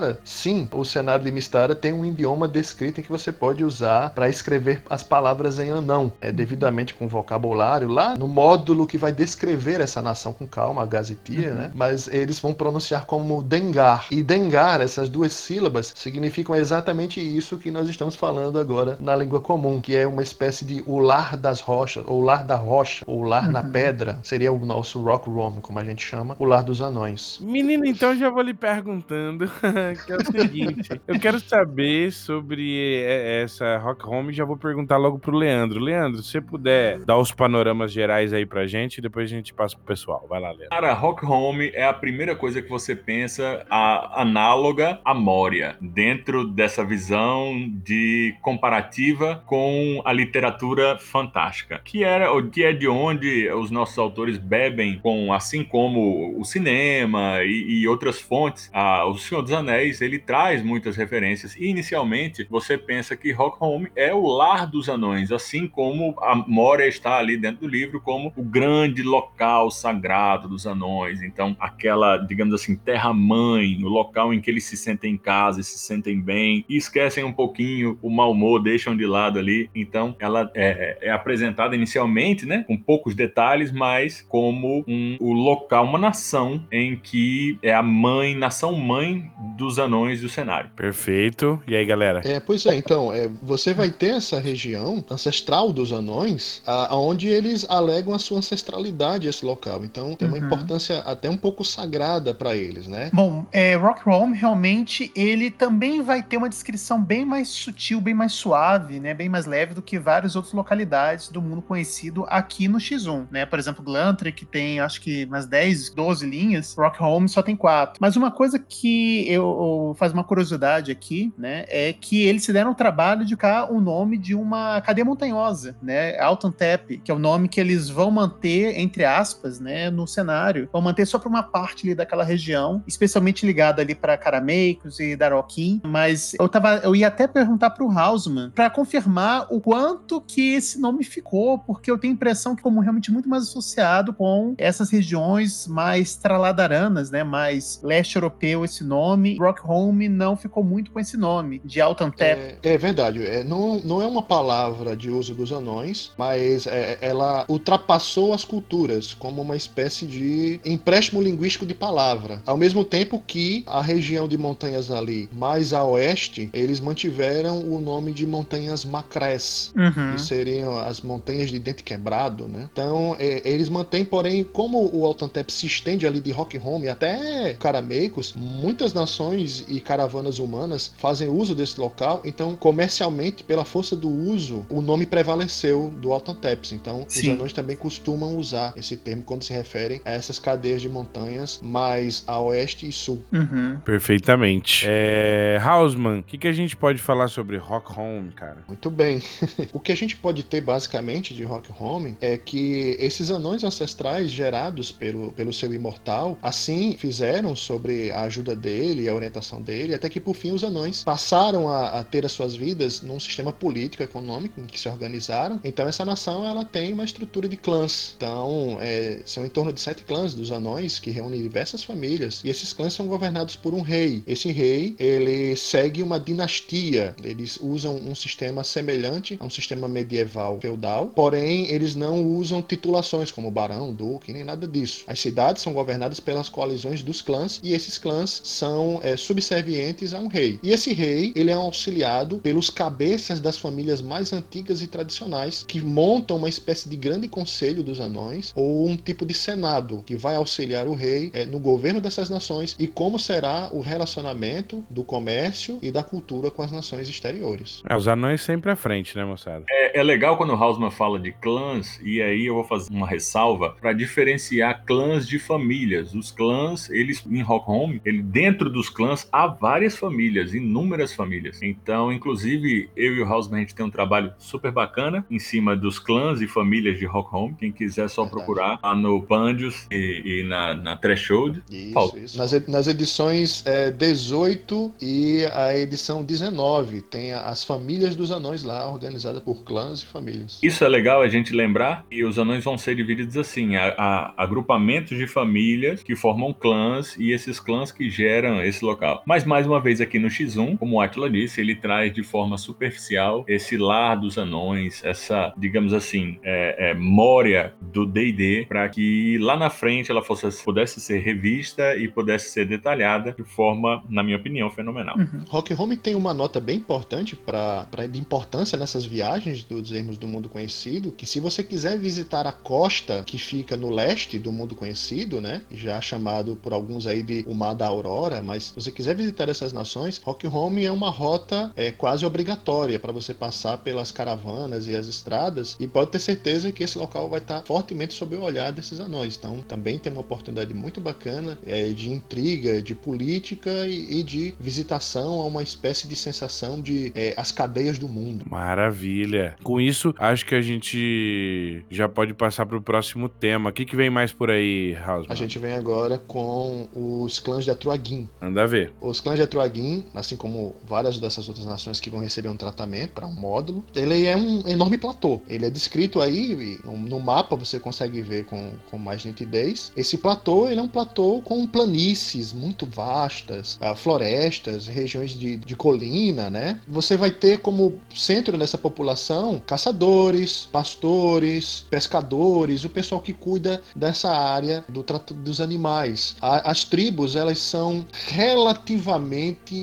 Mistara, 0.00 0.18
sim, 0.24 0.68
o 0.72 0.84
cenário 0.84 1.24
de 1.24 1.30
Mistara 1.30 1.74
tem 1.74 1.92
um 1.92 2.04
idioma 2.06 2.48
descrito 2.48 3.00
em 3.00 3.02
que 3.04 3.10
você 3.10 3.30
pode 3.30 3.62
usar 3.62 4.10
para 4.10 4.28
escrever 4.28 4.82
as 4.88 5.02
palavras 5.02 5.58
em 5.58 5.70
anão, 5.70 6.10
é 6.20 6.32
devidamente 6.32 6.94
com 6.94 7.06
vocabulário 7.06 7.88
lá 7.88 8.16
no 8.16 8.26
módulo 8.26 8.86
que 8.86 8.96
vai 8.96 9.12
descrever 9.12 9.80
essa 9.80 10.00
nação 10.00 10.32
com 10.32 10.46
calma, 10.46 10.82
a 10.82 10.86
Gazetia, 10.86 11.52
né? 11.54 11.70
Mas 11.74 12.08
eles 12.08 12.38
vão 12.40 12.54
pronunciar 12.54 13.04
como 13.04 13.42
Dengar. 13.42 14.06
E 14.10 14.22
Dengar, 14.22 14.80
essas 14.80 15.08
duas 15.08 15.32
sílabas, 15.34 15.92
significam 15.94 16.54
exatamente 16.56 17.20
isso 17.20 17.58
que 17.58 17.70
nós 17.70 17.88
estamos 17.88 18.16
falando 18.16 18.58
agora 18.58 18.96
na 19.00 19.14
língua 19.14 19.40
comum, 19.40 19.80
que 19.80 19.94
é 19.94 20.06
uma 20.06 20.22
espécie 20.22 20.64
de 20.64 20.82
o 20.86 20.98
lar 20.98 21.36
das 21.36 21.60
rochas, 21.60 22.04
ou 22.06 22.22
lar 22.22 22.44
da 22.44 22.56
rocha, 22.56 23.04
ou 23.06 23.22
lar 23.22 23.48
na 23.50 23.60
Uhum. 23.60 23.70
pedra, 23.70 24.18
seria 24.22 24.50
o 24.52 24.64
nosso 24.64 25.00
rock 25.02 25.28
room, 25.28 25.60
como 25.60 25.78
a 25.78 25.84
gente 25.84 26.02
chama, 26.04 26.34
o 26.38 26.44
lar 26.46 26.62
dos 26.62 26.80
anões. 26.80 27.38
Menino, 27.40 27.84
então 27.84 28.16
já 28.16 28.30
vou 28.30 28.42
lhe 28.42 28.54
perguntando, 28.54 29.50
que 29.94 30.12
é 30.12 30.16
o 30.16 30.24
seguinte, 30.24 31.00
eu 31.06 31.18
quero 31.18 31.40
saber 31.40 32.12
sobre 32.12 33.02
é, 33.02 33.42
essa 33.42 33.78
Rock 33.78 34.06
Home 34.06 34.30
e 34.30 34.34
já 34.34 34.44
vou 34.44 34.56
perguntar 34.56 34.96
logo 34.96 35.18
pro 35.18 35.36
Leandro. 35.36 35.80
Leandro, 35.80 36.22
se 36.22 36.30
você 36.30 36.40
puder 36.40 36.98
dar 37.00 37.18
os 37.18 37.32
panoramas 37.32 37.92
gerais 37.92 38.32
aí 38.32 38.44
pra 38.44 38.66
gente, 38.66 38.98
e 38.98 39.00
depois 39.00 39.30
a 39.30 39.34
gente 39.34 39.52
passa 39.54 39.76
pro 39.76 39.84
pessoal. 39.84 40.26
Vai 40.28 40.40
lá, 40.40 40.50
Leandro. 40.50 40.70
Cara, 40.70 40.92
Rock 40.92 41.24
Home 41.24 41.70
é 41.74 41.84
a 41.84 41.92
primeira 41.92 42.34
coisa 42.34 42.60
que 42.62 42.68
você 42.68 42.94
pensa 42.94 43.64
a, 43.70 44.22
análoga 44.22 45.00
à 45.04 45.14
Moria, 45.14 45.76
dentro 45.80 46.46
dessa 46.46 46.84
visão 46.84 47.54
de 47.84 48.34
comparativa 48.42 49.42
com 49.46 50.02
a 50.04 50.12
literatura 50.12 50.98
fantástica, 50.98 51.80
que 51.84 52.04
era 52.04 52.32
o 52.32 52.48
que 52.48 52.64
é 52.64 52.72
de 52.72 52.88
onde 52.88 53.48
os 53.50 53.70
nossos 53.70 53.98
autores 53.98 54.38
bebem 54.38 54.98
com, 54.98 55.32
assim 55.32 55.64
como 55.64 56.38
o 56.38 56.44
cinema 56.44 57.42
e, 57.42 57.80
e 57.80 57.88
outras 57.88 58.20
fontes. 58.20 58.70
Ah, 58.72 59.04
o 59.06 59.16
Senhor 59.16 59.42
dos 59.42 59.52
Anéis 59.52 59.79
ele 60.00 60.18
traz 60.18 60.62
muitas 60.62 60.96
referências. 60.96 61.56
E, 61.56 61.66
inicialmente 61.66 62.46
você 62.50 62.76
pensa 62.76 63.16
que 63.16 63.32
Rock 63.32 63.56
Home 63.60 63.88
é 63.94 64.12
o 64.12 64.26
lar 64.26 64.66
dos 64.66 64.88
anões, 64.88 65.32
assim 65.32 65.66
como 65.66 66.14
a 66.20 66.34
Moria 66.34 66.86
está 66.86 67.18
ali 67.18 67.36
dentro 67.36 67.62
do 67.62 67.68
livro 67.68 68.00
como 68.00 68.32
o 68.36 68.42
grande 68.42 69.02
local 69.02 69.70
sagrado 69.70 70.48
dos 70.48 70.66
anões. 70.66 71.22
Então, 71.22 71.56
aquela, 71.58 72.16
digamos 72.18 72.54
assim, 72.54 72.76
terra-mãe, 72.76 73.78
o 73.82 73.88
local 73.88 74.34
em 74.34 74.40
que 74.40 74.50
eles 74.50 74.64
se 74.64 74.76
sentem 74.76 75.14
em 75.14 75.18
casa 75.18 75.62
se 75.62 75.78
sentem 75.78 76.20
bem 76.20 76.64
e 76.68 76.76
esquecem 76.76 77.24
um 77.24 77.32
pouquinho 77.32 77.98
o 78.02 78.10
mau 78.10 78.32
humor, 78.32 78.62
deixam 78.62 78.96
de 78.96 79.06
lado 79.06 79.38
ali. 79.38 79.70
Então, 79.74 80.14
ela 80.18 80.50
é, 80.54 80.98
é 81.02 81.10
apresentada 81.10 81.74
inicialmente, 81.74 82.46
né, 82.46 82.64
com 82.66 82.76
poucos 82.76 83.14
detalhes, 83.14 83.72
mas 83.72 84.24
como 84.28 84.84
um, 84.86 85.16
o 85.20 85.32
local, 85.32 85.84
uma 85.84 85.98
nação 85.98 86.66
em 86.70 86.96
que 86.96 87.58
é 87.62 87.72
a 87.72 87.82
mãe, 87.82 88.34
nação 88.34 88.74
mãe 88.74 89.30
dos 89.56 89.69
anões 89.78 90.20
do 90.20 90.28
cenário. 90.28 90.70
Perfeito. 90.76 91.62
E 91.66 91.74
aí, 91.76 91.84
galera? 91.84 92.20
É, 92.24 92.38
pois 92.40 92.64
é, 92.66 92.74
então, 92.74 93.12
é, 93.12 93.28
você 93.42 93.72
vai 93.72 93.90
ter 93.90 94.14
essa 94.16 94.38
região 94.40 95.04
ancestral 95.10 95.72
dos 95.72 95.92
anões, 95.92 96.62
a- 96.66 96.92
aonde 96.94 97.28
eles 97.28 97.64
alegam 97.68 98.14
a 98.14 98.18
sua 98.18 98.38
ancestralidade 98.38 99.28
esse 99.28 99.44
local. 99.44 99.84
Então, 99.84 100.14
tem 100.14 100.28
uma 100.28 100.36
Uhum. 100.38 100.44
importância 100.46 100.98
até 101.00 101.28
um 101.30 101.36
pouco 101.36 101.64
sagrada 101.64 102.34
para 102.34 102.54
eles, 102.56 102.86
né? 102.86 103.10
Bom, 103.12 103.46
é, 103.52 103.74
Rock 103.76 104.08
Home 104.08 104.36
realmente 104.36 105.10
ele 105.14 105.50
também 105.50 106.02
vai 106.02 106.22
ter 106.22 106.36
uma 106.36 106.48
descrição 106.48 107.02
bem 107.02 107.24
mais 107.24 107.48
sutil, 107.48 108.00
bem 108.00 108.14
mais 108.14 108.32
suave, 108.32 109.00
né, 109.00 109.14
bem 109.14 109.28
mais 109.28 109.46
leve 109.46 109.74
do 109.74 109.82
que 109.82 109.98
várias 109.98 110.36
outras 110.36 110.52
localidades 110.54 111.28
do 111.28 111.40
mundo 111.40 111.62
conhecido 111.62 112.24
aqui 112.28 112.68
no 112.68 112.78
X1, 112.78 113.26
né? 113.30 113.46
Por 113.46 113.58
exemplo, 113.58 113.82
Glantry, 113.84 114.32
que 114.32 114.44
tem 114.44 114.80
acho 114.80 115.00
que 115.00 115.24
umas 115.24 115.46
10, 115.46 115.90
12 115.90 116.26
linhas, 116.26 116.74
Rock 116.76 117.02
Home 117.02 117.28
só 117.28 117.42
tem 117.42 117.56
quatro. 117.56 117.98
Mas 118.00 118.16
uma 118.16 118.30
coisa 118.30 118.58
que 118.58 119.24
eu, 119.30 119.44
eu 119.60 119.94
faz 119.94 120.12
uma 120.12 120.24
curiosidade 120.24 120.90
aqui, 120.90 121.32
né, 121.36 121.64
é 121.68 121.92
que 121.92 122.22
eles 122.22 122.44
se 122.44 122.52
deram 122.52 122.72
o 122.72 122.74
trabalho 122.74 123.24
de 123.24 123.36
cá 123.36 123.68
o 123.70 123.80
nome 123.80 124.16
de 124.16 124.34
uma 124.34 124.80
cadeia 124.80 125.04
montanhosa, 125.04 125.76
né, 125.82 126.18
Alton 126.18 126.50
Tap, 126.50 126.88
que 127.02 127.10
é 127.10 127.14
o 127.14 127.18
nome 127.18 127.48
que 127.48 127.60
eles 127.60 127.88
vão 127.88 128.10
manter 128.10 128.78
entre 128.78 129.04
aspas, 129.04 129.60
né, 129.60 129.90
no 129.90 130.06
cenário, 130.06 130.68
vão 130.72 130.82
manter 130.82 131.06
só 131.06 131.18
para 131.18 131.28
uma 131.28 131.42
parte 131.42 131.86
ali 131.86 131.94
daquela 131.94 132.24
região, 132.24 132.82
especialmente 132.86 133.46
ligada 133.46 133.82
ali 133.82 133.94
para 133.94 134.16
Carameicos 134.16 135.00
e 135.00 135.16
Daroquim, 135.16 135.80
mas 135.84 136.34
eu 136.38 136.48
tava, 136.48 136.76
eu 136.82 136.94
ia 136.94 137.08
até 137.08 137.26
perguntar 137.26 137.70
para 137.70 137.84
o 137.84 137.90
Hausman 137.90 138.50
para 138.50 138.70
confirmar 138.70 139.46
o 139.50 139.60
quanto 139.60 140.20
que 140.20 140.54
esse 140.54 140.80
nome 140.80 141.04
ficou, 141.04 141.58
porque 141.58 141.90
eu 141.90 141.98
tenho 141.98 142.12
a 142.12 142.16
impressão 142.16 142.54
que 142.54 142.62
como 142.62 142.80
realmente 142.80 143.12
muito 143.12 143.28
mais 143.28 143.44
associado 143.44 144.12
com 144.12 144.54
essas 144.58 144.90
regiões 144.90 145.66
mais 145.66 146.16
traladaranas, 146.16 147.10
né, 147.10 147.24
mais 147.24 147.80
leste 147.82 148.16
europeu 148.16 148.64
esse 148.64 148.84
nome. 148.84 149.36
Rock 149.50 149.60
Home 149.64 150.08
não 150.08 150.36
ficou 150.36 150.62
muito 150.62 150.90
com 150.90 151.00
esse 151.00 151.16
nome 151.16 151.60
de 151.64 151.80
Alton 151.80 152.10
Tap. 152.10 152.38
É, 152.38 152.58
é 152.62 152.78
verdade, 152.78 153.24
é, 153.24 153.42
não, 153.44 153.80
não 153.80 154.00
é 154.00 154.06
uma 154.06 154.22
palavra 154.22 154.96
de 154.96 155.10
uso 155.10 155.34
dos 155.34 155.52
anões, 155.52 156.12
mas 156.16 156.66
é, 156.66 156.98
ela 157.00 157.44
ultrapassou 157.48 158.32
as 158.32 158.44
culturas 158.44 159.14
como 159.14 159.42
uma 159.42 159.56
espécie 159.56 160.06
de 160.06 160.60
empréstimo 160.64 161.20
linguístico 161.20 161.66
de 161.66 161.74
palavra. 161.74 162.42
Ao 162.46 162.56
mesmo 162.56 162.84
tempo 162.84 163.22
que 163.26 163.64
a 163.66 163.80
região 163.82 164.28
de 164.28 164.38
montanhas 164.38 164.90
ali 164.90 165.28
mais 165.32 165.72
a 165.72 165.84
oeste, 165.84 166.48
eles 166.52 166.80
mantiveram 166.80 167.58
o 167.60 167.80
nome 167.80 168.12
de 168.12 168.26
montanhas 168.26 168.84
Macrés, 168.84 169.72
Uhum. 169.76 170.12
que 170.14 170.20
seriam 170.20 170.78
as 170.78 171.00
montanhas 171.00 171.50
de 171.50 171.58
dente 171.58 171.82
quebrado, 171.82 172.46
né? 172.46 172.68
Então, 172.72 173.16
é, 173.18 173.42
eles 173.48 173.68
mantêm, 173.68 174.04
porém, 174.04 174.44
como 174.44 174.90
o 174.94 175.04
Altantep 175.04 175.52
se 175.52 175.66
estende 175.66 176.06
ali 176.06 176.20
de 176.20 176.30
Rock 176.30 176.58
Home 176.58 176.88
até 176.88 177.54
Carameicos, 177.54 178.34
muitas 178.36 178.92
nações 178.92 179.39
e 179.68 179.80
caravanas 179.80 180.38
humanas 180.38 180.92
fazem 180.98 181.28
uso 181.28 181.54
desse 181.54 181.80
local, 181.80 182.22
então, 182.24 182.54
comercialmente, 182.56 183.42
pela 183.44 183.64
força 183.64 183.96
do 183.96 184.08
uso, 184.08 184.64
o 184.68 184.80
nome 184.80 185.06
prevaleceu 185.06 185.92
do 185.98 186.12
Altanteps. 186.12 186.72
Então, 186.72 187.04
Sim. 187.08 187.32
os 187.32 187.38
anões 187.38 187.52
também 187.52 187.76
costumam 187.76 188.36
usar 188.36 188.72
esse 188.76 188.96
termo 188.96 189.22
quando 189.22 189.42
se 189.42 189.52
referem 189.52 190.00
a 190.04 190.10
essas 190.10 190.38
cadeias 190.38 190.82
de 190.82 190.88
montanhas 190.88 191.60
mais 191.62 192.24
a 192.26 192.40
oeste 192.40 192.88
e 192.88 192.92
sul. 192.92 193.22
Uhum. 193.32 193.78
Perfeitamente. 193.84 194.84
É... 194.88 195.58
Hausman, 195.62 196.20
o 196.20 196.22
que, 196.22 196.38
que 196.38 196.48
a 196.48 196.52
gente 196.52 196.76
pode 196.76 196.98
falar 196.98 197.28
sobre 197.28 197.56
Rock 197.56 197.98
Home, 197.98 198.30
cara? 198.32 198.58
Muito 198.66 198.90
bem. 198.90 199.22
o 199.72 199.80
que 199.80 199.92
a 199.92 199.96
gente 199.96 200.16
pode 200.16 200.42
ter 200.42 200.60
basicamente 200.60 201.34
de 201.34 201.44
Rock 201.44 201.70
Home 201.78 202.16
é 202.20 202.36
que 202.36 202.96
esses 202.98 203.30
anões 203.30 203.64
ancestrais 203.64 204.30
gerados 204.30 204.92
pelo, 204.92 205.32
pelo 205.32 205.52
seu 205.52 205.72
imortal, 205.72 206.38
assim 206.42 206.96
fizeram 206.98 207.54
sobre 207.54 208.10
a 208.10 208.22
ajuda 208.22 208.54
dele 208.54 209.02
e 209.02 209.08
a 209.08 209.14
orientação 209.20 209.60
dele, 209.62 209.94
até 209.94 210.08
que 210.08 210.20
por 210.20 210.34
fim 210.34 210.52
os 210.52 210.64
anões 210.64 211.04
passaram 211.04 211.68
a, 211.68 212.00
a 212.00 212.04
ter 212.04 212.24
as 212.24 212.32
suas 212.32 212.54
vidas 212.54 213.02
num 213.02 213.20
sistema 213.20 213.52
político 213.52 214.02
econômico 214.02 214.60
em 214.60 214.66
que 214.66 214.78
se 214.78 214.88
organizaram. 214.88 215.60
Então 215.62 215.86
essa 215.86 216.04
nação 216.04 216.44
ela 216.44 216.64
tem 216.64 216.92
uma 216.92 217.04
estrutura 217.04 217.48
de 217.48 217.56
clãs. 217.56 218.14
Então 218.16 218.78
é, 218.80 219.20
são 219.24 219.44
em 219.44 219.48
torno 219.48 219.72
de 219.72 219.80
sete 219.80 220.02
clãs 220.04 220.34
dos 220.34 220.50
anões 220.50 220.98
que 220.98 221.10
reúnem 221.10 221.42
diversas 221.42 221.84
famílias 221.84 222.40
e 222.44 222.50
esses 222.50 222.72
clãs 222.72 222.94
são 222.94 223.06
governados 223.06 223.56
por 223.56 223.74
um 223.74 223.80
rei. 223.80 224.22
Esse 224.26 224.50
rei 224.50 224.94
ele 224.98 225.56
segue 225.56 226.02
uma 226.02 226.18
dinastia. 226.18 227.14
Eles 227.22 227.58
usam 227.60 227.96
um 227.96 228.14
sistema 228.14 228.64
semelhante 228.64 229.36
a 229.40 229.44
um 229.44 229.50
sistema 229.50 229.88
medieval 229.88 230.58
feudal, 230.60 231.08
porém 231.08 231.70
eles 231.70 231.94
não 231.94 232.22
usam 232.24 232.62
titulações 232.62 233.30
como 233.30 233.50
barão, 233.50 233.92
duque, 233.92 234.32
nem 234.32 234.44
nada 234.44 234.66
disso. 234.66 235.04
As 235.06 235.20
cidades 235.20 235.62
são 235.62 235.72
governadas 235.72 236.20
pelas 236.20 236.48
coalizões 236.48 237.02
dos 237.02 237.20
clãs 237.22 237.60
e 237.62 237.72
esses 237.72 237.98
clãs 237.98 238.40
são 238.44 239.00
é, 239.02 239.09
subservientes 239.16 240.14
a 240.14 240.18
um 240.18 240.28
rei. 240.28 240.58
E 240.62 240.70
esse 240.70 240.92
rei 240.92 241.32
ele 241.34 241.50
é 241.50 241.54
auxiliado 241.54 242.38
pelos 242.38 242.70
cabeças 242.70 243.40
das 243.40 243.58
famílias 243.58 244.00
mais 244.00 244.32
antigas 244.32 244.82
e 244.82 244.86
tradicionais 244.86 245.64
que 245.66 245.80
montam 245.80 246.36
uma 246.36 246.48
espécie 246.48 246.88
de 246.88 246.96
grande 246.96 247.28
conselho 247.28 247.82
dos 247.82 248.00
anões 248.00 248.52
ou 248.54 248.88
um 248.88 248.96
tipo 248.96 249.24
de 249.24 249.34
senado 249.34 250.02
que 250.06 250.16
vai 250.16 250.36
auxiliar 250.36 250.86
o 250.86 250.94
rei 250.94 251.30
é, 251.32 251.44
no 251.44 251.58
governo 251.58 252.00
dessas 252.00 252.30
nações 252.30 252.76
e 252.78 252.86
como 252.86 253.18
será 253.18 253.68
o 253.72 253.80
relacionamento 253.80 254.84
do 254.90 255.04
comércio 255.04 255.78
e 255.82 255.90
da 255.90 256.02
cultura 256.02 256.50
com 256.50 256.62
as 256.62 256.72
nações 256.72 257.08
exteriores. 257.08 257.82
É, 257.88 257.96
os 257.96 258.08
anões 258.08 258.42
sempre 258.42 258.70
à 258.70 258.76
frente, 258.76 259.16
né, 259.16 259.24
moçada? 259.24 259.64
É, 259.68 260.00
é 260.00 260.02
legal 260.02 260.36
quando 260.36 260.50
o 260.50 260.56
Hausman 260.56 260.90
fala 260.90 261.18
de 261.18 261.32
clãs, 261.32 262.00
e 262.02 262.20
aí 262.20 262.46
eu 262.46 262.54
vou 262.54 262.64
fazer 262.64 262.92
uma 262.92 263.06
ressalva 263.06 263.76
para 263.80 263.92
diferenciar 263.92 264.84
clãs 264.84 265.26
de 265.26 265.38
famílias. 265.38 266.14
Os 266.14 266.30
clãs, 266.30 266.88
eles 266.90 267.24
em 267.30 267.42
Rock 267.42 267.70
Home, 267.70 268.00
ele, 268.04 268.22
dentro 268.22 268.70
dos 268.70 268.88
clãs 269.00 269.26
há 269.32 269.46
várias 269.46 269.96
famílias, 269.96 270.52
inúmeras 270.52 271.14
famílias. 271.14 271.62
Então, 271.62 272.12
inclusive, 272.12 272.90
eu 272.94 273.14
e 273.16 273.22
o 273.22 273.24
Hausman, 273.26 273.56
a 273.56 273.60
gente 273.60 273.74
tem 273.74 273.86
um 273.86 273.90
trabalho 273.90 274.30
super 274.38 274.70
bacana 274.70 275.24
em 275.30 275.38
cima 275.38 275.74
dos 275.74 275.98
clãs 275.98 276.42
e 276.42 276.46
famílias 276.46 276.98
de 276.98 277.06
Rock 277.06 277.34
Home. 277.34 277.56
Quem 277.58 277.72
quiser 277.72 278.08
só 278.10 278.24
Verdade. 278.24 278.44
procurar 278.44 278.78
lá 278.82 278.94
no 278.94 279.22
Pandios 279.22 279.86
e, 279.90 280.40
e 280.40 280.42
na, 280.42 280.74
na 280.74 280.96
Threshold. 280.96 281.62
Isso, 281.70 282.18
isso. 282.18 282.36
Nas, 282.38 282.68
nas 282.68 282.86
edições 282.88 283.64
é, 283.66 283.90
18 283.90 284.92
e 285.00 285.46
a 285.54 285.74
edição 285.78 286.22
19, 286.22 287.00
tem 287.00 287.32
as 287.32 287.64
famílias 287.64 288.14
dos 288.14 288.30
anões 288.30 288.62
lá, 288.62 288.86
organizadas 288.90 289.42
por 289.42 289.64
clãs 289.64 290.02
e 290.02 290.06
famílias. 290.06 290.58
Isso 290.62 290.84
é 290.84 290.88
legal 290.88 291.22
a 291.22 291.28
gente 291.28 291.54
lembrar 291.54 292.04
e 292.10 292.22
os 292.22 292.38
anões 292.38 292.62
vão 292.62 292.76
ser 292.76 292.94
divididos 292.94 293.38
assim, 293.38 293.76
a, 293.76 293.94
a- 293.96 294.34
agrupamentos 294.36 295.16
de 295.16 295.26
famílias 295.26 296.02
que 296.02 296.14
formam 296.14 296.52
clãs 296.52 297.16
e 297.16 297.32
esses 297.32 297.58
clãs 297.58 297.90
que 297.90 298.10
geram 298.10 298.62
esse 298.62 298.84
local. 298.90 299.22
Mas 299.26 299.44
mais 299.44 299.66
uma 299.66 299.80
vez 299.80 300.00
aqui 300.00 300.18
no 300.18 300.28
X1, 300.28 300.78
como 300.78 300.96
o 300.96 301.00
Atila 301.00 301.30
disse, 301.30 301.60
ele 301.60 301.74
traz 301.74 302.12
de 302.12 302.22
forma 302.22 302.58
superficial 302.58 303.44
esse 303.48 303.76
lar 303.76 304.16
dos 304.16 304.36
anões, 304.38 305.02
essa, 305.04 305.52
digamos 305.56 305.92
assim, 305.92 306.38
é, 306.42 306.90
é, 306.90 306.94
mória 306.94 307.72
do 307.80 308.06
D&D 308.06 308.66
para 308.68 308.88
que 308.88 309.38
lá 309.38 309.56
na 309.56 309.70
frente 309.70 310.10
ela 310.10 310.22
fosse, 310.22 310.50
pudesse 310.62 311.00
ser 311.00 311.20
revista 311.20 311.96
e 311.96 312.08
pudesse 312.08 312.50
ser 312.50 312.66
detalhada 312.66 313.32
de 313.32 313.44
forma, 313.44 314.02
na 314.08 314.22
minha 314.22 314.36
opinião, 314.36 314.70
fenomenal. 314.70 315.16
Uhum. 315.16 315.44
Rock 315.48 315.74
Home 315.74 315.96
tem 315.96 316.14
uma 316.14 316.34
nota 316.34 316.60
bem 316.60 316.76
importante 316.76 317.36
para 317.36 317.86
de 318.10 318.18
importância 318.18 318.78
nessas 318.78 319.04
viagens 319.04 319.62
dos 319.64 319.92
ermos 319.92 320.16
do 320.16 320.26
mundo 320.26 320.48
conhecido, 320.48 321.12
que 321.12 321.26
se 321.26 321.40
você 321.40 321.62
quiser 321.62 321.98
visitar 321.98 322.46
a 322.46 322.52
costa 322.52 323.22
que 323.24 323.38
fica 323.38 323.76
no 323.76 323.90
leste 323.90 324.38
do 324.38 324.52
mundo 324.52 324.74
conhecido, 324.74 325.40
né, 325.40 325.62
já 325.70 326.00
chamado 326.00 326.56
por 326.56 326.72
alguns 326.72 327.06
aí 327.06 327.22
de 327.22 327.44
o 327.46 327.54
Mar 327.54 327.74
da 327.74 327.86
Aurora, 327.86 328.42
mas 328.42 328.72
você 328.80 328.90
quiser 328.90 329.14
visitar 329.14 329.48
essas 329.48 329.72
nações, 329.72 330.20
Rock 330.24 330.46
Home 330.46 330.84
é 330.84 330.92
uma 330.92 331.10
rota 331.10 331.70
é, 331.76 331.90
quase 331.90 332.24
obrigatória 332.24 332.98
para 332.98 333.12
você 333.12 333.34
passar 333.34 333.78
pelas 333.78 334.10
caravanas 334.10 334.86
e 334.86 334.96
as 334.96 335.06
estradas 335.06 335.76
e 335.78 335.86
pode 335.86 336.10
ter 336.10 336.18
certeza 336.18 336.72
que 336.72 336.82
esse 336.82 336.98
local 336.98 337.28
vai 337.28 337.40
estar 337.40 337.62
fortemente 337.62 338.14
sob 338.14 338.34
o 338.36 338.42
olhar 338.42 338.72
desses 338.72 339.00
anões. 339.00 339.36
Então 339.36 339.60
também 339.60 339.98
tem 339.98 340.12
uma 340.12 340.22
oportunidade 340.22 340.72
muito 340.72 341.00
bacana 341.00 341.58
é, 341.66 341.88
de 341.88 342.10
intriga, 342.10 342.80
de 342.80 342.94
política 342.94 343.70
e, 343.86 344.20
e 344.20 344.22
de 344.22 344.54
visitação 344.58 345.40
a 345.40 345.46
uma 345.46 345.62
espécie 345.62 346.08
de 346.08 346.16
sensação 346.16 346.80
de 346.80 347.12
é, 347.14 347.34
as 347.36 347.52
cadeias 347.52 347.98
do 347.98 348.08
mundo. 348.08 348.44
Maravilha. 348.48 349.56
Com 349.62 349.80
isso, 349.80 350.14
acho 350.18 350.46
que 350.46 350.54
a 350.54 350.62
gente 350.62 351.84
já 351.90 352.08
pode 352.08 352.32
passar 352.34 352.66
pro 352.66 352.80
próximo 352.80 353.28
tema. 353.28 353.70
O 353.70 353.72
que, 353.72 353.84
que 353.84 353.96
vem 353.96 354.10
mais 354.10 354.32
por 354.32 354.50
aí, 354.50 354.96
Hausman? 354.96 355.32
A 355.32 355.34
gente 355.34 355.58
vem 355.58 355.74
agora 355.74 356.18
com 356.18 356.88
os 356.94 357.38
clãs 357.38 357.64
de 357.64 357.70
Atruagin. 357.70 358.28
Anda 358.40 358.66
ver. 358.70 358.92
Os 359.00 359.20
clãs 359.20 359.36
de 359.36 359.42
Atruagin, 359.42 360.04
assim 360.14 360.36
como 360.36 360.74
várias 360.86 361.18
dessas 361.18 361.48
outras 361.48 361.66
nações 361.66 362.00
que 362.00 362.08
vão 362.10 362.20
receber 362.20 362.48
um 362.48 362.56
tratamento 362.56 363.10
para 363.12 363.26
um 363.26 363.34
módulo, 363.34 363.84
ele 363.94 364.24
é 364.26 364.36
um 364.36 364.66
enorme 364.66 364.96
platô. 364.96 365.42
Ele 365.48 365.66
é 365.66 365.70
descrito 365.70 366.20
aí, 366.20 366.78
no, 366.84 366.96
no 366.96 367.20
mapa 367.20 367.56
você 367.56 367.78
consegue 367.80 368.22
ver 368.22 368.44
com, 368.46 368.72
com 368.90 368.96
mais 368.98 369.24
nitidez. 369.24 369.92
Esse 369.96 370.16
platô, 370.16 370.68
ele 370.68 370.80
é 370.80 370.82
um 370.82 370.88
platô 370.88 371.42
com 371.44 371.66
planícies 371.66 372.52
muito 372.52 372.86
vastas, 372.86 373.76
ah, 373.80 373.94
florestas, 373.94 374.86
regiões 374.86 375.32
de, 375.32 375.56
de 375.56 375.76
colina, 375.76 376.48
né? 376.48 376.80
Você 376.88 377.16
vai 377.16 377.30
ter 377.30 377.58
como 377.58 378.00
centro 378.14 378.56
dessa 378.56 378.78
população 378.78 379.60
caçadores, 379.66 380.68
pastores, 380.72 381.84
pescadores, 381.90 382.84
o 382.84 382.88
pessoal 382.90 383.20
que 383.20 383.32
cuida 383.32 383.82
dessa 383.94 384.30
área 384.30 384.84
do 384.88 385.02
trato 385.02 385.34
dos 385.34 385.60
animais. 385.60 386.36
A- 386.40 386.70
as 386.70 386.84
tribos, 386.84 387.34
elas 387.36 387.58
são 387.58 388.06
relativamente 388.28 388.59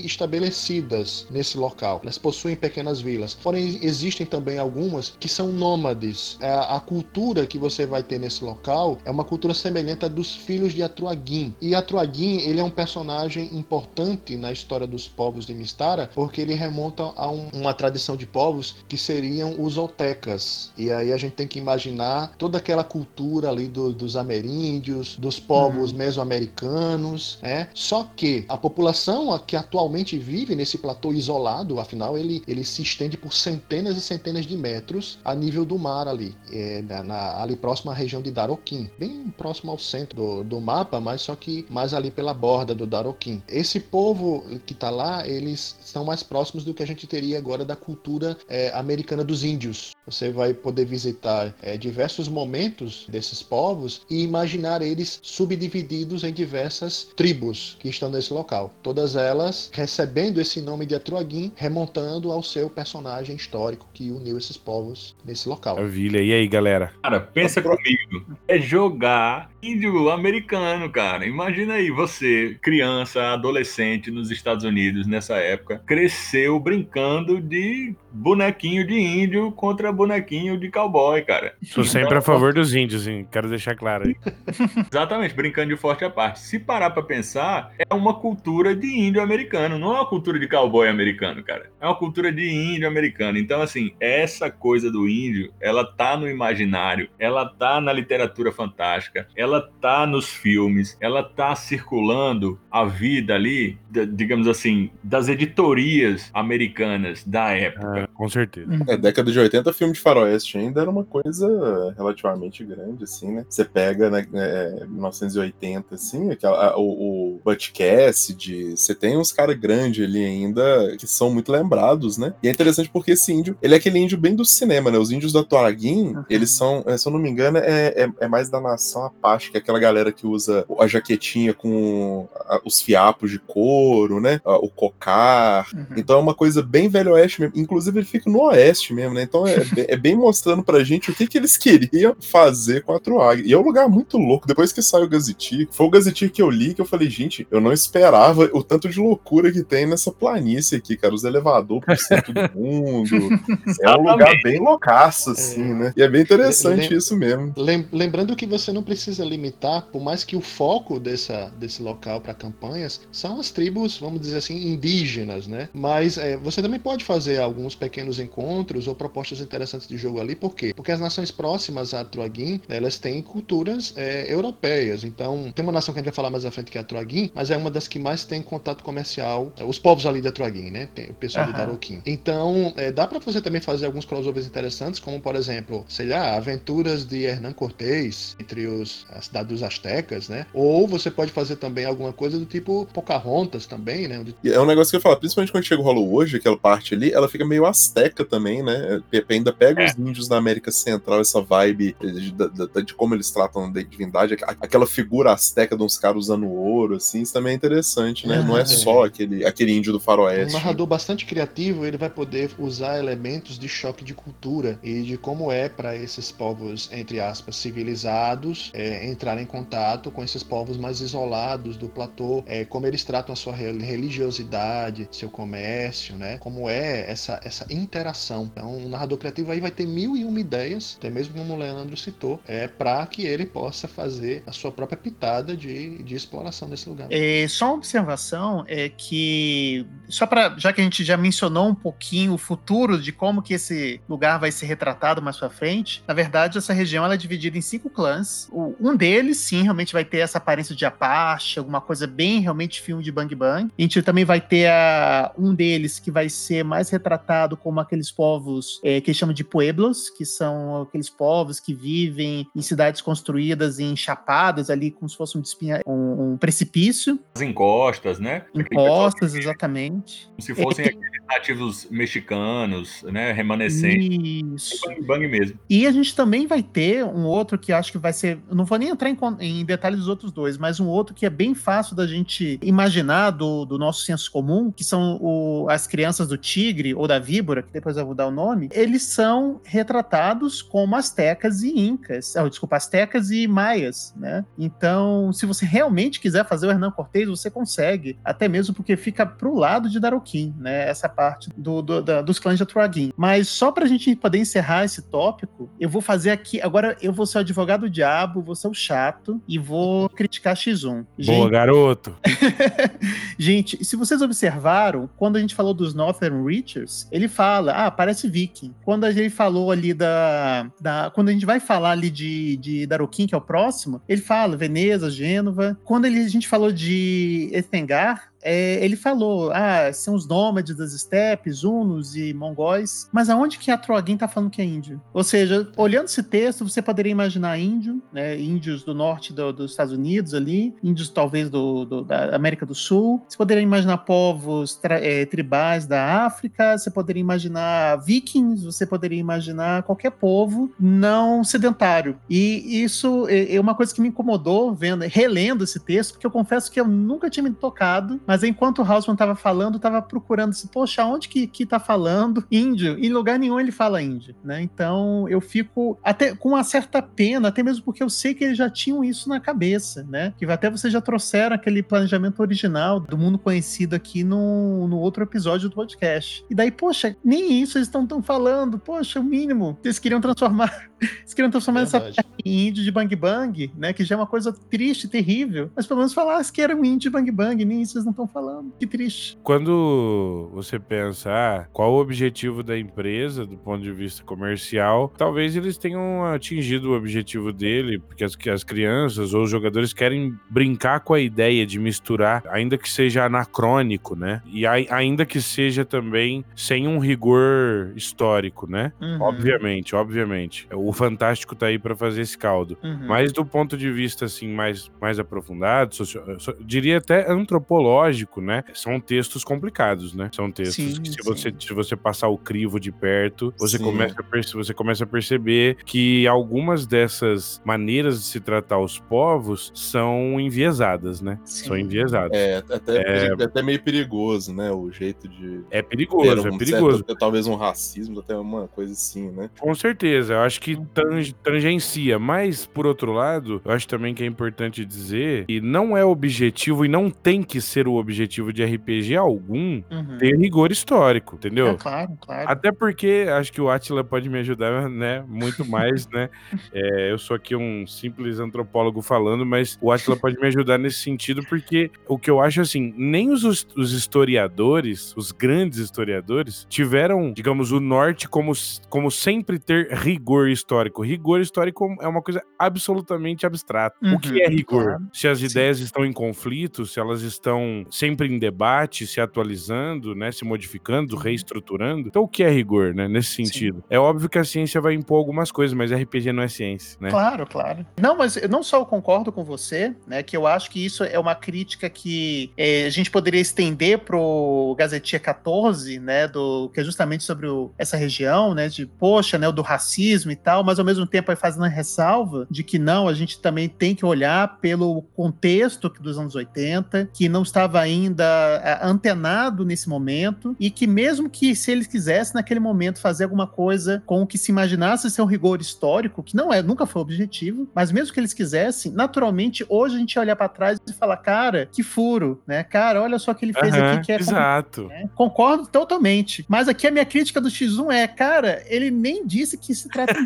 estabelecidas 0.05 1.25
nesse 1.29 1.57
local. 1.57 1.99
Elas 2.03 2.17
possuem 2.17 2.55
pequenas 2.55 3.01
vilas. 3.01 3.33
Porém, 3.33 3.79
existem 3.81 4.25
também 4.25 4.57
algumas 4.57 5.13
que 5.19 5.27
são 5.27 5.47
nômades. 5.51 6.37
É, 6.41 6.57
A 6.67 6.79
cultura 6.79 7.45
que 7.45 7.57
você 7.57 7.85
vai 7.85 8.03
ter 8.03 8.19
nesse 8.19 8.43
local 8.43 8.97
é 9.05 9.11
uma 9.11 9.23
cultura 9.23 9.53
semelhante 9.53 10.05
à 10.05 10.07
dos 10.07 10.35
filhos 10.35 10.73
de 10.73 10.83
Atruagin. 10.83 11.53
E 11.61 11.73
Atruagin, 11.73 12.39
ele 12.39 12.59
é 12.59 12.63
um 12.63 12.69
personagem 12.69 13.49
importante 13.57 14.35
na 14.35 14.51
história 14.51 14.85
dos 14.87 15.07
povos 15.07 15.45
de 15.45 15.53
Mistara, 15.53 16.09
porque 16.13 16.41
ele 16.41 16.53
remonta 16.53 17.03
a 17.15 17.29
um- 17.31 17.49
uma 17.53 17.73
tradição 17.73 18.15
de 18.15 18.25
povos 18.25 18.75
que 18.87 18.97
seriam 18.97 19.55
os 19.59 19.77
Oltecas. 19.77 20.71
E 20.77 20.91
aí 20.91 21.13
a 21.13 21.17
gente 21.17 21.33
tem 21.33 21.47
que 21.47 21.59
imaginar 21.59 22.33
toda 22.37 22.57
aquela 22.57 22.83
cultura 22.83 23.49
ali 23.49 23.67
do- 23.67 23.93
dos 23.93 24.15
ameríndios, 24.15 25.15
dos 25.17 25.39
povos 25.39 25.91
mesoamericanos, 25.93 27.37
né? 27.41 27.69
Só 27.73 28.03
que 28.15 28.45
a 28.47 28.57
população 28.69 29.37
que 29.45 29.55
atualmente 29.55 30.17
vive 30.17 30.55
nesse 30.55 30.77
platô 30.77 31.11
isolado, 31.13 31.79
afinal, 31.79 32.17
ele, 32.17 32.43
ele 32.47 32.63
se 32.63 32.81
estende 32.81 33.17
por 33.17 33.33
centenas 33.33 33.95
e 33.97 34.01
centenas 34.01 34.45
de 34.45 34.57
metros 34.57 35.17
a 35.23 35.33
nível 35.33 35.65
do 35.65 35.77
mar 35.77 36.07
ali, 36.07 36.35
é, 36.51 36.81
na, 36.81 37.03
na- 37.03 37.41
ali 37.41 37.55
próximo 37.55 37.91
à 37.91 37.93
região 37.93 38.21
de 38.21 38.31
Daroquim, 38.31 38.89
bem 38.97 39.29
próximo 39.37 39.71
ao 39.71 39.79
centro 39.79 40.15
do, 40.15 40.43
do 40.43 40.61
mapa, 40.61 40.99
mas 40.99 41.21
só 41.21 41.35
que 41.35 41.65
mais 41.69 41.93
ali 41.93 42.11
pela 42.11 42.33
borda 42.33 42.75
do 42.75 42.85
Daroquim. 42.85 43.41
Esse 43.47 43.79
povo 43.79 44.43
que 44.65 44.73
tá 44.73 44.89
lá, 44.89 45.27
eles 45.27 45.75
são 45.97 46.05
mais 46.05 46.21
próximos 46.21 46.63
do 46.63 46.75
que 46.75 46.83
a 46.83 46.85
gente 46.85 47.07
teria 47.07 47.39
agora 47.39 47.65
da 47.65 47.75
cultura 47.75 48.37
é, 48.47 48.71
americana 48.75 49.23
dos 49.23 49.43
índios. 49.43 49.95
Você 50.05 50.31
vai 50.31 50.53
poder 50.53 50.85
visitar 50.85 51.55
é, 51.59 51.75
diversos 51.75 52.27
momentos 52.27 53.07
desses 53.09 53.41
povos 53.41 54.03
e 54.07 54.23
imaginar 54.23 54.83
eles 54.83 55.19
subdivididos 55.23 56.23
em 56.23 56.31
diversas 56.31 57.09
tribos 57.15 57.77
que 57.79 57.89
estão 57.89 58.11
nesse 58.11 58.31
local. 58.31 58.71
Todas 58.83 59.15
elas 59.15 59.71
recebendo 59.73 60.39
esse 60.39 60.61
nome 60.61 60.85
de 60.85 60.93
Atruagin, 60.93 61.51
remontando 61.55 62.31
ao 62.31 62.43
seu 62.43 62.69
personagem 62.69 63.35
histórico 63.35 63.89
que 63.91 64.11
uniu 64.11 64.37
esses 64.37 64.55
povos 64.55 65.15
nesse 65.25 65.49
local. 65.49 65.77
Maravilha. 65.77 66.21
E 66.21 66.31
aí, 66.31 66.47
galera? 66.47 66.93
Cara, 67.01 67.19
pensa 67.19 67.59
comigo. 67.59 68.37
É 68.47 68.59
jogar 68.59 69.49
índio 69.63 70.09
americano, 70.11 70.89
cara. 70.91 71.25
Imagina 71.25 71.73
aí, 71.73 71.89
você, 71.89 72.55
criança, 72.61 73.33
adolescente 73.33 74.11
nos 74.11 74.29
Estados 74.29 74.63
Unidos 74.63 75.07
nessa 75.07 75.37
época, 75.37 75.81
cresceu 75.87 76.59
brincando 76.59 77.39
de 77.39 77.95
bonequinho 78.11 78.85
de 78.85 78.99
índio 78.99 79.51
contra 79.53 79.91
bonequinho 79.91 80.59
de 80.59 80.69
cowboy, 80.69 81.21
cara. 81.21 81.55
Sou 81.63 81.83
sempre 81.83 82.17
a 82.17 82.21
favor 82.21 82.53
dos 82.53 82.75
índios, 82.75 83.07
hein? 83.07 83.27
Quero 83.31 83.47
deixar 83.47 83.75
claro 83.75 84.07
aí. 84.07 84.15
Exatamente, 84.91 85.33
brincando 85.33 85.69
de 85.69 85.79
forte 85.79 86.03
à 86.03 86.09
parte. 86.09 86.39
Se 86.39 86.59
parar 86.59 86.89
pra 86.89 87.03
pensar, 87.03 87.71
é 87.77 87.93
uma 87.93 88.13
cultura 88.15 88.75
de 88.75 88.87
índio 88.87 89.21
americano, 89.21 89.79
não 89.79 89.95
é 89.95 89.99
uma 89.99 90.09
cultura 90.09 90.39
de 90.39 90.47
cowboy 90.47 90.89
americano, 90.89 91.43
cara. 91.43 91.71
É 91.79 91.85
uma 91.85 91.95
cultura 91.95 92.31
de 92.31 92.49
índio 92.49 92.87
americano. 92.87 93.37
Então, 93.37 93.61
assim, 93.61 93.91
essa 93.99 94.49
coisa 94.51 94.91
do 94.91 95.07
índio, 95.07 95.53
ela 95.61 95.85
tá 95.85 96.17
no 96.17 96.29
imaginário, 96.29 97.09
ela 97.17 97.45
tá 97.45 97.79
na 97.79 97.93
literatura 97.93 98.51
fantástica, 98.51 99.27
ela 99.35 99.61
tá 99.79 100.05
nos 100.05 100.29
filmes, 100.29 100.97
ela 100.99 101.23
tá 101.23 101.55
circulando 101.55 102.59
a 102.69 102.83
vida 102.83 103.35
ali, 103.35 103.77
digamos 104.13 104.47
assim, 104.47 104.89
das 105.03 105.29
editorias 105.73 106.29
americanas 106.33 107.23
da 107.25 107.51
época. 107.51 108.06
Com 108.17 108.27
certeza. 108.29 108.69
Uhum. 108.71 108.79
É, 108.87 108.97
década 108.97 109.31
de 109.31 109.39
80, 109.39 109.71
filme 109.73 109.93
de 109.93 109.99
faroeste 109.99 110.57
ainda 110.57 110.81
era 110.81 110.89
uma 110.89 111.03
coisa 111.03 111.93
relativamente 111.95 112.63
grande, 112.65 113.03
assim, 113.03 113.31
né? 113.31 113.45
Você 113.47 113.63
pega, 113.63 114.09
né, 114.09 114.25
é, 114.33 114.85
1980, 114.87 115.93
assim, 115.95 116.31
aquela, 116.31 116.71
a- 116.71 116.77
o, 116.77 117.35
o 117.35 117.41
Butch 117.45 117.71
Cassidy, 117.71 118.71
você 118.75 118.95
tem 118.95 119.17
uns 119.17 119.31
caras 119.31 119.57
grandes 119.57 120.03
ali 120.05 120.23
ainda 120.25 120.95
que 120.97 121.05
são 121.07 121.29
muito 121.31 121.51
lembrados, 121.51 122.17
né? 122.17 122.33
E 122.41 122.47
é 122.47 122.51
interessante 122.51 122.89
porque 122.89 123.11
esse 123.11 123.31
índio, 123.31 123.57
ele 123.61 123.73
é 123.73 123.77
aquele 123.77 123.99
índio 123.99 124.17
bem 124.17 124.35
do 124.35 124.43
cinema, 124.45 124.89
né? 124.89 124.97
Os 124.97 125.11
índios 125.11 125.31
da 125.33 125.43
Tuaguin, 125.43 126.15
Uhum. 126.15 126.23
eles 126.29 126.49
são, 126.49 126.83
é, 126.87 126.97
se 126.97 127.07
eu 127.07 127.11
não 127.11 127.19
me 127.19 127.29
engano, 127.29 127.57
é, 127.59 127.87
é, 127.95 128.09
é 128.21 128.27
mais 128.27 128.49
da 128.49 128.59
nação 128.59 129.05
Apache, 129.05 129.51
que 129.51 129.57
é 129.57 129.59
aquela 129.59 129.79
galera 129.79 130.11
que 130.11 130.25
usa 130.25 130.65
a 130.79 130.87
jaquetinha 130.87 131.53
com 131.53 132.27
a- 132.35 132.61
os 132.65 132.81
fiapos 132.81 133.29
de 133.29 133.39
couro, 133.39 134.19
né? 134.19 134.41
A- 134.43 134.57
O 134.57 134.69
cocar, 134.69 135.67
Uhum. 135.73 135.85
então 135.97 136.17
é 136.17 136.21
uma 136.21 136.33
coisa 136.33 136.61
bem 136.63 136.89
velho 136.89 137.13
oeste 137.13 137.41
mesmo. 137.41 137.55
Inclusive, 137.57 137.99
ele 137.99 138.06
fica 138.07 138.29
no 138.29 138.41
oeste 138.43 138.93
mesmo, 138.93 139.13
né? 139.13 139.23
Então 139.23 139.45
é, 139.47 139.63
bem- 139.63 139.85
é 139.87 139.97
bem 139.97 140.15
mostrando 140.15 140.63
pra 140.63 140.83
gente 140.83 141.11
o 141.11 141.13
que, 141.15 141.27
que 141.27 141.37
eles 141.37 141.57
queriam 141.57 142.15
fazer 142.19 142.83
com 142.83 142.93
a 142.93 142.99
Truag. 142.99 143.41
E 143.45 143.53
é 143.53 143.57
um 143.57 143.61
lugar 143.63 143.87
muito 143.89 144.17
louco. 144.17 144.47
Depois 144.47 144.71
que 144.71 144.81
saiu 144.81 145.05
o 145.05 145.09
Gazetir, 145.09 145.67
foi 145.71 145.85
o 145.85 145.89
Gazetir 145.89 146.31
que 146.31 146.41
eu 146.41 146.49
li 146.49 146.73
que 146.73 146.81
eu 146.81 146.85
falei, 146.85 147.09
gente, 147.09 147.47
eu 147.51 147.59
não 147.61 147.71
esperava 147.73 148.49
o 148.53 148.63
tanto 148.63 148.89
de 148.89 148.99
loucura 148.99 149.51
que 149.51 149.63
tem 149.63 149.85
nessa 149.85 150.11
planície 150.11 150.77
aqui, 150.77 150.95
cara. 150.97 151.13
Os 151.13 151.23
elevadores 151.23 151.83
pro 151.85 151.97
centro 151.97 152.33
do 152.33 152.41
mundo. 152.59 153.07
É 153.81 153.91
um 153.97 154.09
lugar 154.11 154.33
bem 154.43 154.59
loucaço, 154.59 155.31
assim, 155.31 155.63
né? 155.73 155.93
E 155.95 156.01
é 156.01 156.07
bem 156.09 156.21
interessante 156.21 156.89
Lem- 156.89 156.97
isso 156.97 157.15
mesmo. 157.15 157.53
Lem- 157.57 157.87
Lembrando 157.91 158.35
que 158.35 158.45
você 158.45 158.71
não 158.71 158.81
precisa 158.83 159.23
limitar, 159.25 159.83
por 159.91 160.01
mais 160.01 160.23
que 160.23 160.35
o 160.35 160.41
foco 160.41 160.99
dessa, 160.99 161.51
desse 161.59 161.81
local 161.81 162.21
para 162.21 162.33
campanhas 162.33 163.01
são 163.11 163.39
as 163.39 163.51
tribos, 163.51 163.97
vamos 163.97 164.19
dizer 164.21 164.37
assim, 164.37 164.71
indígenas, 164.73 165.47
né? 165.47 165.69
Mas 165.73 166.17
é, 166.17 166.37
você 166.37 166.61
também 166.61 166.79
pode 166.79 167.03
fazer 167.03 167.39
alguns 167.39 167.75
pequenos 167.75 167.96
encontros 168.19 168.87
ou 168.87 168.95
propostas 168.95 169.39
interessantes 169.39 169.87
de 169.87 169.97
jogo 169.97 170.19
ali, 170.19 170.35
por 170.35 170.55
quê? 170.55 170.73
Porque 170.75 170.91
as 170.91 170.99
nações 170.99 171.31
próximas 171.31 171.93
a 171.93 172.03
Truagin, 172.03 172.61
elas 172.67 172.97
têm 172.97 173.21
culturas 173.21 173.93
é, 173.95 174.31
europeias. 174.31 175.03
Então, 175.03 175.51
tem 175.53 175.63
uma 175.63 175.71
nação 175.71 175.93
que 175.93 175.99
a 175.99 176.01
gente 176.01 176.09
vai 176.09 176.15
falar 176.15 176.29
mais 176.29 176.45
à 176.45 176.51
frente 176.51 176.71
que 176.71 176.77
é 176.77 176.81
a 176.81 176.83
Truagin, 176.83 176.97
Troagin, 176.97 177.31
mas 177.33 177.51
é 177.51 177.57
uma 177.57 177.69
das 177.71 177.87
que 177.87 177.99
mais 177.99 178.25
tem 178.25 178.41
contato 178.41 178.83
comercial, 178.83 179.51
é, 179.57 179.63
os 179.63 179.79
povos 179.79 180.05
ali 180.05 180.21
da 180.21 180.31
Troagin, 180.31 180.71
né? 180.71 180.87
Tem 180.93 181.05
o 181.05 181.13
pessoal 181.13 181.45
de 181.45 181.51
Aham. 181.51 181.59
Daroquim. 181.59 182.01
Então, 182.05 182.73
é, 182.75 182.91
dá 182.91 183.07
pra 183.07 183.19
você 183.19 183.41
também 183.41 183.61
fazer 183.61 183.85
alguns 183.85 184.05
crossovers 184.05 184.45
interessantes, 184.45 184.99
como 184.99 185.19
por 185.19 185.35
exemplo, 185.35 185.85
sei 185.87 186.07
lá, 186.07 186.35
aventuras 186.35 187.05
de 187.05 187.23
Hernán 187.23 187.53
Cortés 187.53 188.35
entre 188.39 188.67
os, 188.67 189.05
a 189.09 189.21
cidade 189.21 189.49
dos 189.49 189.63
Astecas, 189.63 190.29
né? 190.29 190.45
Ou 190.53 190.87
você 190.87 191.11
pode 191.11 191.31
fazer 191.31 191.57
também 191.57 191.85
alguma 191.85 192.11
coisa 192.11 192.37
do 192.37 192.45
tipo 192.45 192.87
Pocahontas 192.93 193.65
também, 193.65 194.07
né? 194.07 194.23
É 194.43 194.59
um 194.59 194.65
negócio 194.65 194.91
que 194.91 194.97
eu 194.97 195.01
falo, 195.01 195.17
principalmente 195.17 195.51
quando 195.51 195.63
chega 195.63 195.81
o 195.81 195.85
Hollow 195.85 196.13
hoje, 196.13 196.37
aquela 196.37 196.57
parte 196.57 196.93
ali, 196.93 197.11
ela 197.11 197.29
fica 197.29 197.45
meio 197.45 197.65
asteca 197.87 198.25
também, 198.25 198.61
né? 198.63 199.01
Pepe 199.09 199.35
ainda 199.35 199.51
pega 199.53 199.85
os 199.85 199.93
índios 199.97 200.27
da 200.27 200.37
América 200.37 200.71
Central, 200.71 201.21
essa 201.21 201.41
vibe 201.41 201.95
de, 202.01 202.31
de- 202.31 202.49
de- 202.49 202.83
de 202.83 202.93
como 202.93 203.13
eles 203.15 203.31
tratam 203.31 203.71
da 203.71 203.81
divindade, 203.81 204.33
aqu- 204.33 204.57
aquela 204.61 204.85
figura 204.85 205.31
asteca 205.33 205.75
de 205.77 205.83
uns 205.83 205.97
caras 205.97 206.17
usando 206.17 206.47
ouro, 206.47 206.95
assim, 206.95 207.21
isso 207.21 207.33
também 207.33 207.53
é 207.53 207.55
interessante, 207.55 208.27
né? 208.27 208.41
Não 208.41 208.57
é 208.57 208.61
É. 208.61 208.65
só 208.65 209.05
aquele, 209.05 209.45
aquele 209.45 209.71
índio 209.75 209.91
do 209.91 209.97
Um 209.97 210.01
faroeste. 210.01 210.53
narrador 210.53 210.85
bastante 210.87 211.25
criativo, 211.25 211.85
ele 211.85 211.97
vai 211.97 212.09
poder 212.09 212.51
usar 212.59 212.99
elementos 212.99 213.57
de 213.57 213.67
choque 213.67 214.03
de 214.03 214.13
cultura 214.13 214.79
e 214.83 215.01
de 215.03 215.17
como 215.17 215.51
é 215.51 215.69
para 215.69 215.95
esses 215.95 216.31
povos, 216.31 216.89
entre 216.91 217.19
aspas, 217.19 217.55
civilizados, 217.55 218.71
é, 218.73 219.07
entrar 219.09 219.39
em 219.41 219.45
contato 219.45 220.11
com 220.11 220.23
esses 220.23 220.43
povos 220.43 220.77
mais 220.77 221.01
isolados 221.01 221.77
do 221.77 221.87
platô, 221.87 222.43
é, 222.45 222.65
como 222.65 222.85
eles 222.85 223.03
tratam 223.03 223.33
a 223.33 223.35
sua 223.35 223.53
re- 223.53 223.71
religiosidade, 223.77 225.07
seu 225.11 225.29
comércio, 225.29 226.15
né? 226.15 226.37
Como 226.37 226.69
é 226.69 227.09
essa, 227.09 227.39
essa 227.43 227.65
interação. 227.77 228.49
Então, 228.51 228.77
um 228.77 228.89
narrador 228.89 229.17
criativo 229.17 229.51
aí 229.51 229.59
vai 229.59 229.71
ter 229.71 229.85
mil 229.85 230.15
e 230.15 230.23
uma 230.25 230.39
ideias, 230.39 230.95
até 230.99 231.09
mesmo 231.09 231.33
como 231.35 231.53
o 231.53 231.57
Leandro 231.57 231.95
citou, 231.97 232.39
é, 232.47 232.67
para 232.67 233.05
que 233.07 233.23
ele 233.25 233.45
possa 233.45 233.87
fazer 233.87 234.43
a 234.45 234.51
sua 234.51 234.71
própria 234.71 234.97
pitada 234.97 235.55
de, 235.55 236.01
de 236.03 236.15
exploração 236.15 236.69
desse 236.69 236.87
lugar. 236.87 237.07
É, 237.11 237.45
só 237.47 237.65
uma 237.67 237.75
observação 237.75 238.63
é 238.67 238.89
que 238.89 239.85
só 240.07 240.25
para 240.25 240.57
já 240.57 240.71
que 240.71 240.81
a 240.81 240.83
gente 240.83 241.03
já 241.03 241.17
mencionou 241.17 241.67
um 241.67 241.75
pouquinho 241.75 242.33
o 242.33 242.37
futuro 242.37 243.01
de 243.01 243.11
como 243.11 243.41
que 243.41 243.53
esse 243.53 243.99
lugar 244.07 244.39
vai 244.39 244.51
ser 244.51 244.65
retratado 244.65 245.21
mais 245.21 245.37
para 245.37 245.49
frente, 245.49 246.03
na 246.07 246.13
verdade 246.13 246.57
essa 246.57 246.73
região 246.73 247.03
ela 247.03 247.13
é 247.15 247.17
dividida 247.17 247.57
em 247.57 247.61
cinco 247.61 247.89
clãs. 247.89 248.47
O- 248.51 248.75
um 248.79 248.95
deles 248.95 249.37
sim 249.37 249.63
realmente 249.63 249.93
vai 249.93 250.05
ter 250.05 250.19
essa 250.19 250.37
aparência 250.37 250.75
de 250.75 250.85
Apache, 250.85 251.59
alguma 251.59 251.81
coisa 251.81 252.07
bem 252.07 252.39
realmente 252.39 252.81
filme 252.81 253.03
de 253.03 253.11
Bang 253.11 253.33
Bang. 253.35 253.71
A 253.77 253.81
gente 253.81 254.01
também 254.01 254.23
vai 254.25 254.39
ter 254.39 254.67
a- 254.69 255.31
um 255.37 255.53
deles 255.53 255.99
que 255.99 256.11
vai 256.11 256.29
ser 256.29 256.63
mais 256.63 256.89
retratado 256.89 257.56
como 257.57 257.79
aqueles 257.79 258.11
povos 258.11 258.79
é, 258.83 259.01
que 259.01 259.09
eles 259.09 259.17
chamam 259.17 259.33
de 259.33 259.43
pueblos, 259.43 260.09
que 260.09 260.25
são 260.25 260.83
aqueles 260.83 261.09
povos 261.09 261.59
que 261.59 261.73
vivem 261.73 262.47
em 262.55 262.61
cidades 262.61 263.01
construídas 263.01 263.79
em 263.79 263.95
chapadas 263.95 264.69
ali 264.69 264.91
como 264.91 265.09
se 265.09 265.15
fosse 265.17 265.37
um, 265.37 265.41
um- 265.87 266.33
um 266.33 266.37
precipício 266.37 267.19
As 267.35 267.41
encostas, 267.41 268.19
né? 268.19 268.45
Impostas, 268.53 269.33
exatamente. 269.35 270.27
Como 270.27 270.41
se 270.41 270.55
fossem 270.55 270.85
aqueles 270.85 271.25
nativos 271.27 271.87
mexicanos, 271.89 273.03
né? 273.03 273.31
Remanescentes. 273.31 274.71
Isso. 274.73 274.85
Bang 274.85 275.01
bang 275.05 275.27
mesmo. 275.27 275.59
E 275.69 275.85
a 275.87 275.91
gente 275.91 276.15
também 276.15 276.45
vai 276.47 276.61
ter 276.63 277.03
um 277.05 277.25
outro 277.25 277.57
que 277.57 277.71
acho 277.71 277.91
que 277.91 277.97
vai 277.97 278.13
ser. 278.13 278.39
Não 278.51 278.65
vou 278.65 278.77
nem 278.77 278.89
entrar 278.89 279.09
em, 279.09 279.17
em 279.41 279.65
detalhes 279.65 279.99
dos 279.99 280.07
outros 280.07 280.31
dois, 280.31 280.57
mas 280.57 280.79
um 280.79 280.87
outro 280.87 281.13
que 281.15 281.25
é 281.25 281.29
bem 281.29 281.53
fácil 281.55 281.95
da 281.95 282.05
gente 282.07 282.59
imaginar 282.61 283.31
do, 283.31 283.65
do 283.65 283.77
nosso 283.77 284.01
senso 284.01 284.31
comum, 284.31 284.71
que 284.71 284.83
são 284.83 285.17
o- 285.21 285.67
as 285.69 285.87
crianças 285.87 286.27
do 286.27 286.37
tigre 286.37 286.93
ou 286.93 287.07
da 287.07 287.19
víbora, 287.19 287.46
que 287.63 287.71
depois 287.71 287.97
eu 287.97 288.05
vou 288.05 288.13
dar 288.15 288.27
o 288.27 288.31
nome. 288.31 288.69
Eles 288.71 289.03
são 289.03 289.59
retratados 289.63 290.61
como 290.61 290.95
astecas 290.95 291.61
e 291.63 291.79
incas. 291.79 292.35
ah, 292.35 292.47
desculpa, 292.47 292.75
astecas 292.75 293.31
e 293.31 293.47
maias, 293.47 294.13
né? 294.17 294.43
Então, 294.57 295.31
se 295.33 295.45
você 295.45 295.65
realmente 295.65 296.19
quiser 296.19 296.45
fazer 296.47 296.67
o 296.67 296.71
Hernán 296.71 296.91
Cortés, 296.91 297.27
você 297.27 297.49
consegue. 297.49 298.17
Até 298.23 298.47
mesmo 298.47 298.73
porque 298.75 298.95
fica 298.97 299.25
pro 299.25 299.55
lado 299.55 299.89
de 299.89 299.99
Daroquim, 299.99 300.53
né? 300.59 300.87
Essa 300.89 301.07
parte 301.09 301.49
do, 301.57 301.81
do- 301.81 302.01
da- 302.01 302.21
dos 302.21 302.39
clãs 302.39 302.57
de 302.57 302.63
Atuagin. 302.63 303.11
Mas 303.15 303.47
só 303.47 303.71
pra 303.71 303.85
gente 303.85 304.15
poder 304.15 304.39
encerrar 304.39 304.83
esse 304.85 305.01
tópico, 305.01 305.69
eu 305.79 305.89
vou 305.89 306.01
fazer 306.01 306.31
aqui. 306.31 306.61
Agora 306.61 306.95
eu 307.01 307.13
vou 307.13 307.25
ser 307.25 307.37
o 307.37 307.41
advogado 307.41 307.81
do 307.81 307.89
diabo, 307.89 308.41
vou 308.41 308.55
ser 308.55 308.67
o 308.67 308.73
chato 308.73 309.41
e 309.47 309.57
vou 309.57 310.09
criticar 310.09 310.55
X1. 310.55 311.05
Boa, 311.25 311.49
garoto. 311.49 312.15
Gente, 313.37 313.83
se 313.83 313.95
vocês 313.95 314.21
observaram, 314.21 315.09
quando 315.17 315.35
a 315.37 315.39
gente 315.39 315.55
falou 315.55 315.73
dos 315.73 315.93
Northern 315.93 316.43
Reachers, 316.45 317.07
ele 317.11 317.27
fala, 317.37 317.71
ah, 317.85 317.91
parece 317.91 318.27
viking. 318.27 318.73
Quando 318.83 319.05
a 319.05 319.11
gente 319.11 319.29
falou 319.29 319.71
ali 319.71 319.93
da. 319.93 320.69
da 320.81 321.11
quando 321.13 321.29
a 321.29 321.31
gente 321.31 321.45
vai 321.45 321.59
falar 321.59 321.91
ali 321.91 322.09
de, 322.09 322.57
de 322.57 322.85
Daroquim, 322.87 323.27
que 323.27 323.35
é 323.35 323.37
o 323.37 323.41
próximo, 323.41 324.01
ele 324.09 324.21
fala 324.21 324.57
Veneza, 324.57 325.09
Gênova. 325.09 325.77
Quando 325.85 326.05
ele- 326.05 326.19
a 326.25 326.27
gente 326.27 326.47
falou 326.47 326.71
de 326.71 327.49
Ethengar, 327.53 328.31
é, 328.41 328.83
ele 328.83 328.95
falou, 328.95 329.51
ah, 329.51 329.91
são 329.93 330.13
os 330.15 330.27
nômades 330.27 330.75
das 330.75 330.93
estepes, 330.93 331.63
hunos 331.63 332.15
e 332.15 332.33
mongóis. 332.33 333.09
Mas 333.11 333.29
aonde 333.29 333.57
que 333.57 333.71
a 333.71 333.77
Troagin 333.77 334.17
tá 334.17 334.27
falando 334.27 334.49
que 334.51 334.61
é 334.61 334.65
índio? 334.65 335.01
Ou 335.13 335.23
seja, 335.23 335.67
olhando 335.75 336.05
esse 336.05 336.23
texto, 336.23 336.67
você 336.67 336.81
poderia 336.81 337.11
imaginar 337.11 337.57
índio, 337.59 338.01
né? 338.11 338.39
Índios 338.39 338.83
do 338.83 338.93
norte 338.93 339.33
do- 339.33 339.51
dos 339.53 339.71
Estados 339.71 339.93
Unidos 339.93 340.33
ali, 340.33 340.75
índios 340.83 341.09
talvez 341.09 341.49
do, 341.49 341.85
do- 341.85 342.03
da 342.03 342.35
América 342.35 342.65
do 342.65 342.75
Sul. 342.75 343.23
Você 343.27 343.37
poderia 343.37 343.61
imaginar 343.63 343.97
povos 343.99 344.79
é, 344.83 345.25
tribais 345.25 345.85
da 345.85 346.25
África, 346.25 346.77
você 346.77 346.89
poderia 346.91 347.21
imaginar 347.21 347.97
vikings, 347.97 348.63
você 348.65 348.85
poderia 348.85 349.19
imaginar 349.19 349.83
qualquer 349.83 350.11
povo 350.11 350.71
não 350.79 351.43
sedentário. 351.43 352.17
E 352.29 352.83
isso 352.83 353.27
é 353.29 353.55
é 353.55 353.59
uma 353.61 353.73
coisa 353.75 353.93
que 353.93 354.01
me 354.01 354.09
incomodou 354.09 354.73
vendo, 354.75 355.01
relendo 355.03 355.63
esse 355.63 355.79
texto, 355.79 356.13
porque 356.13 356.27
eu 356.27 356.31
confesso 356.31 356.69
que 356.71 356.79
eu 356.79 356.87
nunca 356.87 357.29
tinha 357.29 357.43
me 357.43 357.51
tocado, 357.51 358.19
mas 358.27 358.36
enquanto 358.43 358.79
o 358.79 358.83
Hausman 358.83 359.13
estava 359.13 359.35
falando, 359.35 359.75
eu 359.75 359.77
estava 359.77 360.01
procurando 360.01 360.51
assim, 360.51 360.67
poxa, 360.67 361.03
onde 361.05 361.29
que, 361.29 361.47
que 361.47 361.65
tá 361.65 361.79
falando 361.79 362.45
índio? 362.51 362.97
Em 362.97 363.09
lugar 363.09 363.37
nenhum 363.39 363.59
ele 363.59 363.71
fala 363.71 364.01
índio, 364.01 364.35
né? 364.43 364.61
Então 364.61 365.27
eu 365.29 365.41
fico 365.41 365.97
até 366.03 366.35
com 366.35 366.49
uma 366.49 366.63
certa 366.63 367.01
pena, 367.01 367.47
até 367.49 367.63
mesmo 367.63 367.83
porque 367.83 368.03
eu 368.03 368.09
sei 368.09 368.33
que 368.33 368.43
eles 368.43 368.57
já 368.57 368.69
tinham 368.69 369.03
isso 369.03 369.29
na 369.29 369.39
cabeça, 369.39 370.05
né? 370.09 370.33
Que 370.37 370.45
até 370.45 370.69
vocês 370.69 370.91
já 370.91 371.01
trouxeram 371.01 371.55
aquele 371.55 371.83
planejamento 371.83 372.39
original 372.39 372.99
do 372.99 373.17
mundo 373.17 373.37
conhecido 373.37 373.95
aqui 373.95 374.23
no, 374.23 374.87
no 374.87 374.97
outro 374.97 375.23
episódio 375.23 375.69
do 375.69 375.75
podcast. 375.75 376.45
E 376.49 376.55
daí, 376.55 376.71
poxa, 376.71 377.15
nem 377.23 377.61
isso 377.61 377.77
eles 377.77 377.87
estão 377.87 378.05
tão 378.05 378.21
falando, 378.21 378.79
poxa, 378.79 379.19
o 379.19 379.23
mínimo. 379.23 379.77
Eles 379.83 379.99
queriam 379.99 380.21
transformar, 380.21 380.89
eles 381.01 381.33
queriam 381.33 381.51
transformar 381.51 381.81
essa 381.81 382.11
em 382.43 382.67
índio 382.67 382.83
de 382.83 382.91
Bang 382.91 383.15
Bang, 383.15 383.71
né? 383.77 383.93
Que 383.93 384.03
já 384.03 384.15
é 384.15 384.17
uma 384.17 384.27
coisa 384.27 384.51
triste, 384.69 385.07
terrível. 385.07 385.69
Mas 385.75 385.85
pelo 385.85 385.99
menos 385.99 386.13
falasse 386.13 386.51
que 386.51 386.61
era 386.61 386.75
um 386.75 386.83
índio 386.83 386.99
de 386.99 387.09
Bang 387.09 387.29
Bang, 387.31 387.63
nem 387.65 387.81
isso 387.81 387.97
eles 387.97 388.05
não 388.05 388.11
estão 388.11 388.27
falando. 388.27 388.73
Que 388.79 388.87
triste. 388.87 389.37
Quando 389.43 390.49
você 390.53 390.79
pensa, 390.79 391.29
ah, 391.31 391.65
qual 391.71 391.93
o 391.93 391.99
objetivo 391.99 392.63
da 392.63 392.77
empresa 392.77 393.45
do 393.45 393.57
ponto 393.57 393.81
de 393.83 393.91
vista 393.91 394.23
comercial, 394.23 395.13
talvez 395.17 395.55
eles 395.55 395.77
tenham 395.77 396.25
atingido 396.25 396.91
o 396.91 396.95
objetivo 396.95 397.51
dele, 397.53 397.99
porque 397.99 398.23
as, 398.23 398.35
que 398.35 398.49
as 398.49 398.63
crianças 398.63 399.33
ou 399.33 399.43
os 399.43 399.49
jogadores 399.49 399.93
querem 399.93 400.33
brincar 400.49 401.01
com 401.01 401.13
a 401.13 401.19
ideia 401.19 401.65
de 401.65 401.79
misturar, 401.79 402.43
ainda 402.49 402.77
que 402.77 402.89
seja 402.89 403.25
anacrônico, 403.25 404.15
né? 404.15 404.41
E 404.47 404.65
ai- 404.65 404.87
ainda 404.89 405.25
que 405.25 405.41
seja 405.41 405.85
também 405.85 406.43
sem 406.55 406.87
um 406.87 406.99
rigor 406.99 407.91
histórico, 407.95 408.69
né? 408.69 408.91
Uhum, 409.01 409.21
Obviamente, 409.21 409.95
obviamente. 409.95 410.67
O 410.73 410.86
Fantástico 410.93 411.55
tá 411.55 411.67
aí 411.67 411.77
pra 411.79 411.95
fazer 411.95 412.21
esse 412.21 412.37
caldo. 412.37 412.77
uhum. 412.83 413.07
Mas 413.07 413.31
do 413.31 413.45
ponto 413.45 413.77
de 413.77 413.91
vista 413.91 414.25
assim 414.25 414.47
mais, 414.49 414.89
mais 415.01 415.19
aprofundado, 415.19 415.95
socio- 415.95 416.23
so- 416.39 416.55
diria 416.61 416.97
até 416.97 417.29
antropológico, 417.31 418.41
né? 418.41 418.63
São 418.73 418.99
textos 418.99 419.43
complicados, 419.43 420.13
né? 420.13 420.29
São 420.33 420.51
textos 420.51 420.75
Sim, 420.75 421.01
que 421.01 421.09
se 421.09 421.15
sim. 421.15 421.23
você, 421.23 421.53
se 421.59 421.73
você 421.73 421.95
passar 421.95 422.27
o 422.29 422.37
crivo 422.37 422.79
de 422.79 422.91
perto, 422.91 423.53
você 423.57 423.77
Sim. 423.77 423.83
começa, 423.83 424.15
a 424.19 424.23
perce- 424.23 424.53
você 424.53 424.73
começa 424.73 425.03
a 425.03 425.07
perceber 425.07 425.77
que 425.85 426.27
algumas 426.27 426.85
dessas 426.85 427.61
maneiras 427.65 428.19
de 428.19 428.25
se 428.25 428.39
tratar 428.39 428.79
os 428.79 428.99
povos 428.99 429.71
são 429.75 430.39
enviesadas, 430.39 431.21
né? 431.21 431.39
São 431.43 431.77
enviesadas. 431.77 432.37
É, 432.37 432.57
até, 432.57 432.79
peri- 433.03 433.43
até 433.43 433.61
meio 433.61 433.81
perigoso, 433.81 434.53
né? 434.53 434.71
O 434.71 434.91
jeito 434.91 435.27
de. 435.27 435.61
É, 435.71 435.81
perigoso, 435.81 436.47
é 436.47 436.51
um 436.51 436.57
perigoso. 436.57 436.97
certo- 436.97 437.15
talvez 437.17 437.47
um 437.47 437.55
racismo, 437.55 438.19
até 438.19 438.35
uma 438.37 438.67
coisa 438.67 438.93
assim, 438.93 439.29
né? 439.31 439.49
Com 439.59 439.73
certeza, 439.75 440.33
eu 440.33 440.39
acho 440.41 440.59
que 440.61 440.76
tange- 440.85 441.33
tangencia, 441.43 442.17
mas 442.19 442.65
por 442.65 442.85
outro 442.85 443.11
lado, 443.11 443.61
eu 443.63 443.71
acho 443.71 443.87
também 443.87 444.13
que 444.13 444.23
é 444.23 444.25
importante 444.25 444.83
dizer 444.85 445.45
que 445.45 445.59
não 445.61 445.95
é 445.97 446.03
objetivo 446.03 446.85
e 446.85 446.87
não 446.87 447.09
tem 447.09 447.41
que 447.43 447.59
ser 447.61 447.87
o 447.87 447.93
objetivo 447.95 448.51
de 448.53 448.63
RPG 448.63 449.15
algum 449.15 449.81
Uhum. 449.91 450.17
ter 450.17 450.35
rigor 450.37 450.71
histórico, 450.71 451.35
É, 451.35 451.37
entendeu? 451.37 451.75
claro, 451.77 452.17
claro. 452.21 452.49
Até 452.49 452.71
porque 452.71 453.25
acho 453.29 453.51
que 453.51 453.61
o 453.61 453.69
Atila 453.69 454.03
pode 454.03 454.29
me 454.29 454.39
ajudar, 454.39 454.89
né? 454.89 455.23
Muito 455.27 455.65
mais, 455.65 456.07
né? 456.09 456.29
É, 456.73 457.11
eu 457.11 457.17
sou 457.17 457.35
aqui 457.35 457.55
um 457.55 457.85
simples 457.87 458.39
antropólogo 458.39 459.01
falando, 459.01 459.45
mas 459.45 459.77
o 459.81 459.91
Atila 459.91 460.15
pode 460.17 460.37
me 460.39 460.47
ajudar 460.47 460.77
nesse 460.77 460.99
sentido, 460.99 461.43
porque 461.45 461.89
o 462.07 462.17
que 462.19 462.29
eu 462.29 462.39
acho 462.41 462.61
assim, 462.61 462.93
nem 462.97 463.31
os, 463.31 463.43
os 463.75 463.91
historiadores, 463.93 465.13
os 465.15 465.31
grandes 465.31 465.79
historiadores, 465.79 466.65
tiveram, 466.69 467.33
digamos, 467.33 467.71
o 467.71 467.79
norte 467.79 468.27
como, 468.27 468.51
como 468.89 469.09
sempre 469.09 469.57
ter 469.59 469.91
rigor 469.91 470.49
histórico. 470.49 470.66
Rigor 471.03 471.39
histórico 471.41 471.95
é 472.01 472.07
uma 472.07 472.21
coisa 472.21 472.41
absolutamente 472.57 473.45
abstrata. 473.45 473.95
o 474.01 474.07
Uhum, 474.13 474.19
que 474.19 474.41
é 474.41 474.47
rigor? 474.49 474.83
claro. 474.83 475.07
Se 475.13 475.27
as 475.27 475.39
Sim. 475.39 475.45
ideias 475.45 475.79
estão 475.79 476.05
em 476.05 476.11
conflito, 476.13 476.85
se 476.85 476.99
elas 476.99 477.21
estão 477.21 477.85
sempre 477.89 478.27
em 478.27 478.37
debate, 478.39 479.05
se 479.07 479.19
atualizando, 479.21 480.13
né, 480.15 480.31
se 480.31 480.43
modificando, 480.45 481.15
reestruturando. 481.15 482.07
Então, 482.07 482.23
o 482.23 482.27
que 482.27 482.43
é 482.43 482.49
rigor, 482.49 482.93
né, 482.93 483.07
nesse 483.07 483.31
Sim. 483.35 483.45
sentido? 483.45 483.83
É 483.89 483.97
óbvio 483.99 484.29
que 484.29 484.37
a 484.37 484.43
ciência 484.43 484.79
vai 484.81 484.93
impor 484.93 485.17
algumas 485.17 485.51
coisas, 485.51 485.75
mas 485.75 485.91
RPG 485.91 486.31
não 486.31 486.43
é 486.43 486.47
ciência, 486.47 486.97
né? 486.99 487.09
Claro, 487.09 487.45
claro. 487.47 487.85
Não, 487.99 488.17
mas 488.17 488.37
eu 488.37 488.49
não 488.49 488.63
só 488.63 488.77
eu 488.79 488.85
concordo 488.85 489.31
com 489.31 489.43
você, 489.43 489.95
né? 490.05 490.21
Que 490.23 490.35
eu 490.35 490.45
acho 490.47 490.69
que 490.69 490.83
isso 490.83 491.03
é 491.03 491.17
uma 491.19 491.35
crítica 491.35 491.89
que 491.89 492.51
eh, 492.57 492.85
a 492.85 492.89
gente 492.89 493.09
poderia 493.11 493.41
estender 493.41 493.99
pro 493.99 494.75
Gazetia 494.77 495.19
14, 495.19 495.99
né? 495.99 496.27
Do, 496.27 496.69
que 496.73 496.79
é 496.79 496.83
justamente 496.83 497.23
sobre 497.23 497.47
o- 497.47 497.71
essa 497.77 497.97
região, 497.97 498.53
né? 498.53 498.67
De, 498.67 498.85
poxa, 498.85 499.37
né? 499.37 499.47
O 499.47 499.51
do 499.51 499.61
racismo 499.61 500.31
e 500.31 500.35
tal, 500.35 500.56
mas 500.63 500.79
ao 500.79 500.85
mesmo 500.85 501.05
tempo 501.05 501.31
aí 501.31 501.37
fazendo 501.37 501.65
a 501.65 501.69
ressalva 501.69 502.47
de 502.49 502.63
que 502.63 502.79
não, 502.79 503.07
a 503.07 503.13
gente 503.13 503.39
também 503.39 503.67
tem 503.67 503.95
que 503.95 504.05
olhar 504.05 504.57
pelo 504.59 505.01
contexto 505.15 505.89
dos 505.89 506.17
anos 506.17 506.35
80, 506.35 507.09
que 507.13 507.29
não 507.29 507.43
estava 507.43 507.79
ainda 507.79 508.25
ah, 508.25 508.87
antenado 508.87 509.65
nesse 509.65 509.89
momento, 509.89 510.55
e 510.59 510.69
que 510.69 510.87
mesmo 510.87 511.29
que 511.29 511.55
se 511.55 511.71
eles 511.71 511.87
quisessem 511.87 512.35
naquele 512.35 512.59
momento 512.59 512.99
fazer 512.99 513.25
alguma 513.25 513.47
coisa 513.47 514.01
com 514.05 514.21
o 514.21 514.27
que 514.27 514.37
se 514.37 514.51
imaginasse 514.51 515.09
ser 515.09 515.21
um 515.21 515.25
rigor 515.25 515.61
histórico, 515.61 516.23
que 516.23 516.35
não 516.35 516.53
é, 516.53 516.61
nunca 516.61 516.85
foi 516.85 517.01
o 517.01 517.03
objetivo, 517.03 517.67
mas 517.73 517.91
mesmo 517.91 518.13
que 518.13 518.19
eles 518.19 518.33
quisessem, 518.33 518.91
naturalmente 518.91 519.65
hoje 519.69 519.95
a 519.95 519.99
gente 519.99 520.13
ia 520.13 520.21
olhar 520.21 520.35
pra 520.35 520.47
trás 520.47 520.79
e 520.87 520.93
falar, 520.93 521.17
cara, 521.17 521.67
que 521.71 521.83
furo, 521.83 522.41
né? 522.45 522.63
Cara, 522.63 523.01
olha 523.01 523.19
só 523.19 523.31
o 523.31 523.35
que 523.35 523.45
ele 523.45 523.53
fez 523.53 523.73
Aham, 523.73 523.93
aqui 523.93 524.05
que 524.05 524.11
é 524.11 524.19
exato. 524.19 524.87
né? 524.87 525.09
Concordo 525.15 525.67
totalmente. 525.67 526.45
Mas 526.47 526.67
aqui 526.67 526.87
a 526.87 526.91
minha 526.91 527.05
crítica 527.05 527.39
do 527.39 527.49
X1 527.49 527.91
é, 527.91 528.07
cara, 528.07 528.63
ele 528.67 528.91
nem 528.91 529.25
disse 529.25 529.57
que 529.57 529.73
se 529.73 529.89
trata 529.89 530.13
de. 530.13 530.23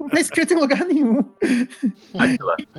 Não 0.00 0.08
tá 0.08 0.20
escrito 0.20 0.52
em 0.54 0.56
lugar 0.58 0.84
nenhum. 0.84 1.24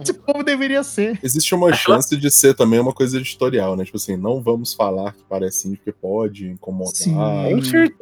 Esse 0.01 0.13
povo 0.13 0.43
deveria 0.43 0.83
ser. 0.83 1.19
Existe 1.23 1.53
uma 1.55 1.73
chance 1.73 2.15
de 2.15 2.29
ser 2.31 2.53
também 2.55 2.79
uma 2.79 2.93
coisa 2.93 3.17
editorial, 3.17 3.75
né? 3.75 3.85
Tipo 3.85 3.97
assim, 3.97 4.15
não 4.17 4.41
vamos 4.41 4.73
falar 4.73 5.13
que 5.13 5.23
parece 5.29 5.67
índio, 5.67 5.77
porque 5.79 5.91
pode 5.91 6.47
incomodar. 6.47 6.93
Sim. 6.95 7.17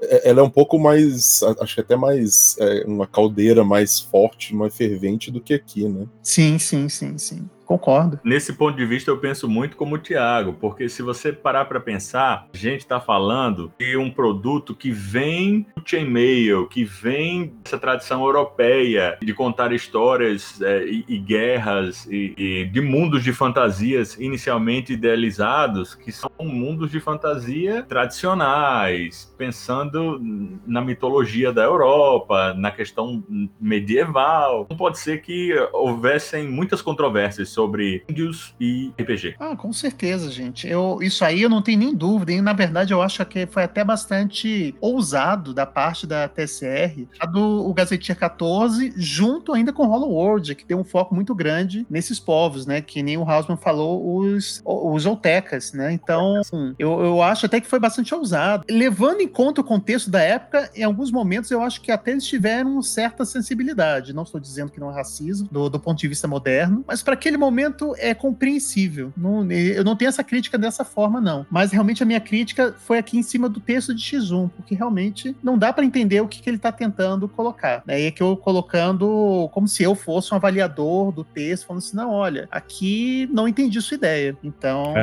É- 0.02 0.30
Ela 0.30 0.40
é 0.42 0.44
um 0.44 0.50
pouco 0.50 0.78
mais, 0.80 1.42
acho 1.60 1.76
que 1.76 1.82
até 1.82 1.96
mais, 1.96 2.56
é, 2.60 2.84
uma 2.86 3.08
caldeira 3.08 3.64
mais 3.64 4.00
forte, 4.00 4.56
mais 4.56 4.76
fervente 4.76 5.32
do 5.32 5.42
que 5.42 5.54
aqui, 5.54 5.88
né? 5.88 6.06
Sim, 6.24 6.58
sim, 6.60 6.88
sim, 6.90 7.18
sim. 7.18 7.50
Concordo. 7.72 8.20
Nesse 8.22 8.52
ponto 8.52 8.76
de 8.76 8.86
vista, 8.86 9.10
eu 9.10 9.18
penso 9.18 9.48
muito 9.48 9.78
como 9.78 9.96
o 9.96 9.98
Thiago, 9.98 10.52
porque 10.52 10.90
se 10.90 11.02
você 11.02 11.32
parar 11.32 11.64
para 11.64 11.80
pensar, 11.80 12.50
a 12.54 12.58
gente 12.58 12.82
está 12.82 13.00
falando 13.00 13.72
de 13.80 13.96
um 13.96 14.12
produto 14.12 14.76
que 14.76 14.92
vem 14.92 15.66
do 15.74 15.82
chainmail, 15.86 16.68
que 16.68 16.84
vem 16.84 17.54
dessa 17.64 17.78
tradição 17.78 18.26
europeia 18.26 19.18
de 19.22 19.34
contar 19.34 19.72
histórias 19.72 20.62
é, 20.62 20.84
e, 20.84 21.06
e 21.08 21.18
guerras 21.18 22.06
e, 22.12 22.34
e 22.38 22.66
de 22.66 22.82
mundos 22.82 23.24
de 23.24 23.32
fantasias 23.32 24.20
inicialmente 24.20 24.92
idealizados, 24.92 25.96
que 25.96 26.12
são 26.12 26.30
mundos 26.42 26.92
de 26.92 27.00
fantasia 27.00 27.84
tradicionais, 27.84 29.34
pensando 29.38 30.20
na 30.68 30.82
mitologia 30.82 31.54
da 31.54 31.64
Europa, 31.64 32.54
na 32.54 32.70
questão 32.70 33.24
medieval. 33.62 34.68
Não 34.70 34.76
pode 34.76 35.00
ser 35.00 35.22
que 35.22 35.54
houvessem 35.72 36.50
muitas 36.50 36.82
controvérsias 36.82 37.48
sobre 37.48 37.61
índios 38.10 38.54
e 38.60 38.91
RPG. 39.00 39.36
Ah, 39.39 39.56
com 39.56 39.71
certeza, 39.74 40.30
gente. 40.32 40.67
Eu, 40.67 41.00
isso 41.02 41.24
aí 41.24 41.41
eu 41.41 41.50
não 41.50 41.62
tenho 41.62 41.80
nem 41.80 41.93
dúvida. 41.93 42.32
E, 42.32 42.41
na 42.41 42.54
verdade, 42.54 42.93
eu 42.93 43.02
acho 43.02 43.26
que 43.26 43.45
foi 43.45 43.63
até 43.63 43.84
bastante 43.84 44.76
ousado 44.80 45.54
da 45.54 45.65
parte 45.65 46.06
da 46.06 46.28
TSR, 46.28 47.08
a 47.19 47.26
do 47.26 47.69
o 47.69 47.74
Gazetia 47.74 48.15
14, 48.15 48.93
junto 48.95 49.54
ainda 49.54 49.74
com 49.74 49.86
Hollow 49.86 50.12
World, 50.12 50.56
que 50.56 50.65
tem 50.65 50.76
um 50.76 50.84
foco 50.84 51.13
muito 51.13 51.34
grande 51.34 51.86
nesses 51.89 52.19
povos, 52.19 52.65
né? 52.65 52.82
Que 52.82 53.04
nem 53.04 53.17
o 53.17 53.30
Hausman 53.30 53.58
falou, 53.58 54.17
os, 54.17 54.62
os 54.65 55.06
Oltecas, 55.06 55.74
né? 55.74 55.91
Então, 55.93 56.41
eu, 56.78 57.02
eu 57.02 57.21
acho 57.21 57.45
até 57.45 57.60
que 57.60 57.67
foi 57.67 57.80
bastante 57.80 58.13
ousado. 58.13 58.65
Levando 58.69 59.21
em 59.21 59.28
conta 59.28 59.62
o 59.62 59.63
contexto 59.63 60.10
da 60.10 60.21
época, 60.21 60.69
em 60.76 60.84
alguns 60.84 61.12
momentos 61.12 61.52
eu 61.52 61.62
acho 61.62 61.82
que 61.82 61.91
até 61.91 62.12
eles 62.12 62.26
tiveram 62.26 62.82
certa 62.82 63.26
sensibilidade. 63.26 64.13
Não 64.13 64.24
estou 64.24 64.39
dizendo 64.39 64.71
que 64.71 64.80
não 64.80 64.91
é 64.91 64.93
racismo, 64.93 65.47
do, 65.52 65.69
do 65.69 65.80
ponto 65.80 66.00
de 66.00 66.08
vista 66.08 66.28
moderno, 66.28 66.84
mas 66.88 67.02
para 67.02 67.13
aquele 67.13 67.38
momento 67.38 67.51
é 67.98 68.14
compreensível. 68.14 69.12
Não- 69.16 69.50
eu 69.52 69.84
não 69.84 69.96
tenho 69.96 70.10
essa 70.10 70.24
crítica 70.24 70.58
dessa 70.58 70.84
forma, 70.84 71.20
não. 71.20 71.46
Mas 71.50 71.72
realmente 71.72 72.04
a 72.04 72.06
minha 72.06 72.20
crítica 72.20 72.76
foi 72.80 72.98
aqui 72.98 73.18
em 73.18 73.24
cima 73.24 73.50
do 73.50 73.60
texto 73.60 73.94
de 73.94 74.04
X1, 74.04 74.50
porque 74.56 74.76
realmente 74.76 75.36
não 75.44 75.58
dá 75.58 75.72
para 75.74 75.86
entender 75.86 76.22
o 76.22 76.28
que, 76.28 76.42
que 76.42 76.50
ele 76.50 76.58
está 76.58 76.72
tentando 76.72 77.28
colocar. 77.28 77.84
Daí 77.86 78.06
é 78.06 78.12
que 78.12 78.22
eu 78.22 78.36
colocando 78.38 79.50
como 79.52 79.68
se 79.68 79.84
eu 79.84 79.96
fosse 79.96 80.34
um 80.34 80.38
avaliador 80.38 81.12
do 81.12 81.24
texto, 81.24 81.68
falando 81.68 81.84
assim: 81.84 81.96
não, 81.96 82.12
olha, 82.12 82.48
aqui 82.52 83.30
não 83.32 83.48
entendi 83.48 83.82
sua 83.82 83.96
ideia. 83.96 84.38
Então. 84.44 84.94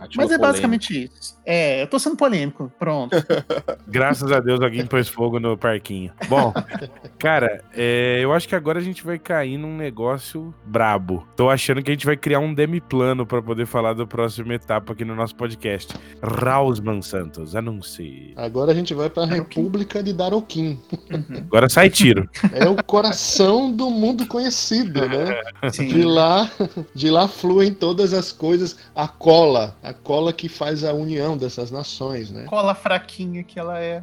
Ativa 0.00 0.22
Mas 0.22 0.30
é 0.30 0.38
basicamente 0.38 1.04
isso. 1.04 1.38
É, 1.44 1.82
eu 1.82 1.86
tô 1.86 1.98
sendo 1.98 2.16
polêmico. 2.16 2.72
Pronto. 2.78 3.16
Graças 3.86 4.30
a 4.30 4.40
Deus 4.40 4.60
alguém 4.60 4.86
pôs 4.86 5.08
fogo 5.08 5.38
no 5.38 5.56
parquinho. 5.56 6.12
Bom, 6.28 6.52
cara, 7.18 7.62
é, 7.74 8.20
eu 8.20 8.32
acho 8.32 8.48
que 8.48 8.54
agora 8.54 8.78
a 8.78 8.82
gente 8.82 9.04
vai 9.04 9.18
cair 9.18 9.58
num 9.58 9.76
negócio 9.76 10.54
brabo. 10.64 11.26
Tô 11.36 11.50
achando 11.52 11.82
que 11.82 11.90
a 11.90 11.94
gente 11.94 12.06
vai 12.06 12.16
criar 12.16 12.40
um 12.40 12.52
demi-plano 12.52 13.26
pra 13.26 13.42
poder 13.42 13.66
falar 13.66 13.94
da 13.94 14.06
próxima 14.06 14.54
etapa 14.54 14.92
aqui 14.92 15.04
no 15.04 15.14
nosso 15.14 15.34
podcast. 15.36 15.94
Rausman 16.22 17.02
Santos, 17.02 17.54
anuncie. 17.54 18.32
Agora 18.36 18.72
a 18.72 18.74
gente 18.74 18.94
vai 18.94 19.08
para 19.08 19.24
a. 19.24 19.26
República 19.26 20.02
de 20.02 20.12
Daroquim. 20.12 20.80
Uhum. 21.10 21.38
Agora 21.38 21.68
sai 21.68 21.90
tiro. 21.90 22.28
É 22.52 22.68
o 22.68 22.82
coração 22.82 23.72
do 23.72 23.90
mundo 23.90 24.26
conhecido, 24.26 25.08
né? 25.08 25.40
De 25.70 25.76
Sim. 25.76 26.02
lá, 26.04 26.50
de 26.94 27.10
lá 27.10 27.26
fluem 27.26 27.72
todas 27.72 28.12
as 28.12 28.30
coisas. 28.30 28.78
A 28.94 29.08
cola, 29.08 29.76
a 29.82 29.92
cola 29.92 30.32
que 30.32 30.48
faz 30.48 30.84
a 30.84 30.92
união 30.92 31.36
dessas 31.36 31.70
nações, 31.70 32.30
né? 32.30 32.44
Cola 32.44 32.74
fraquinha 32.74 33.42
que 33.42 33.58
ela 33.58 33.78
é. 33.80 34.02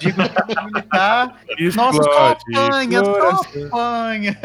Digo 0.00 0.20
militar. 0.64 1.40
Nossa, 1.74 2.02
só 2.02 2.32
Explode, 2.32 2.56
apanha, 2.56 3.04
só 3.04 3.30
apanha. 3.30 4.38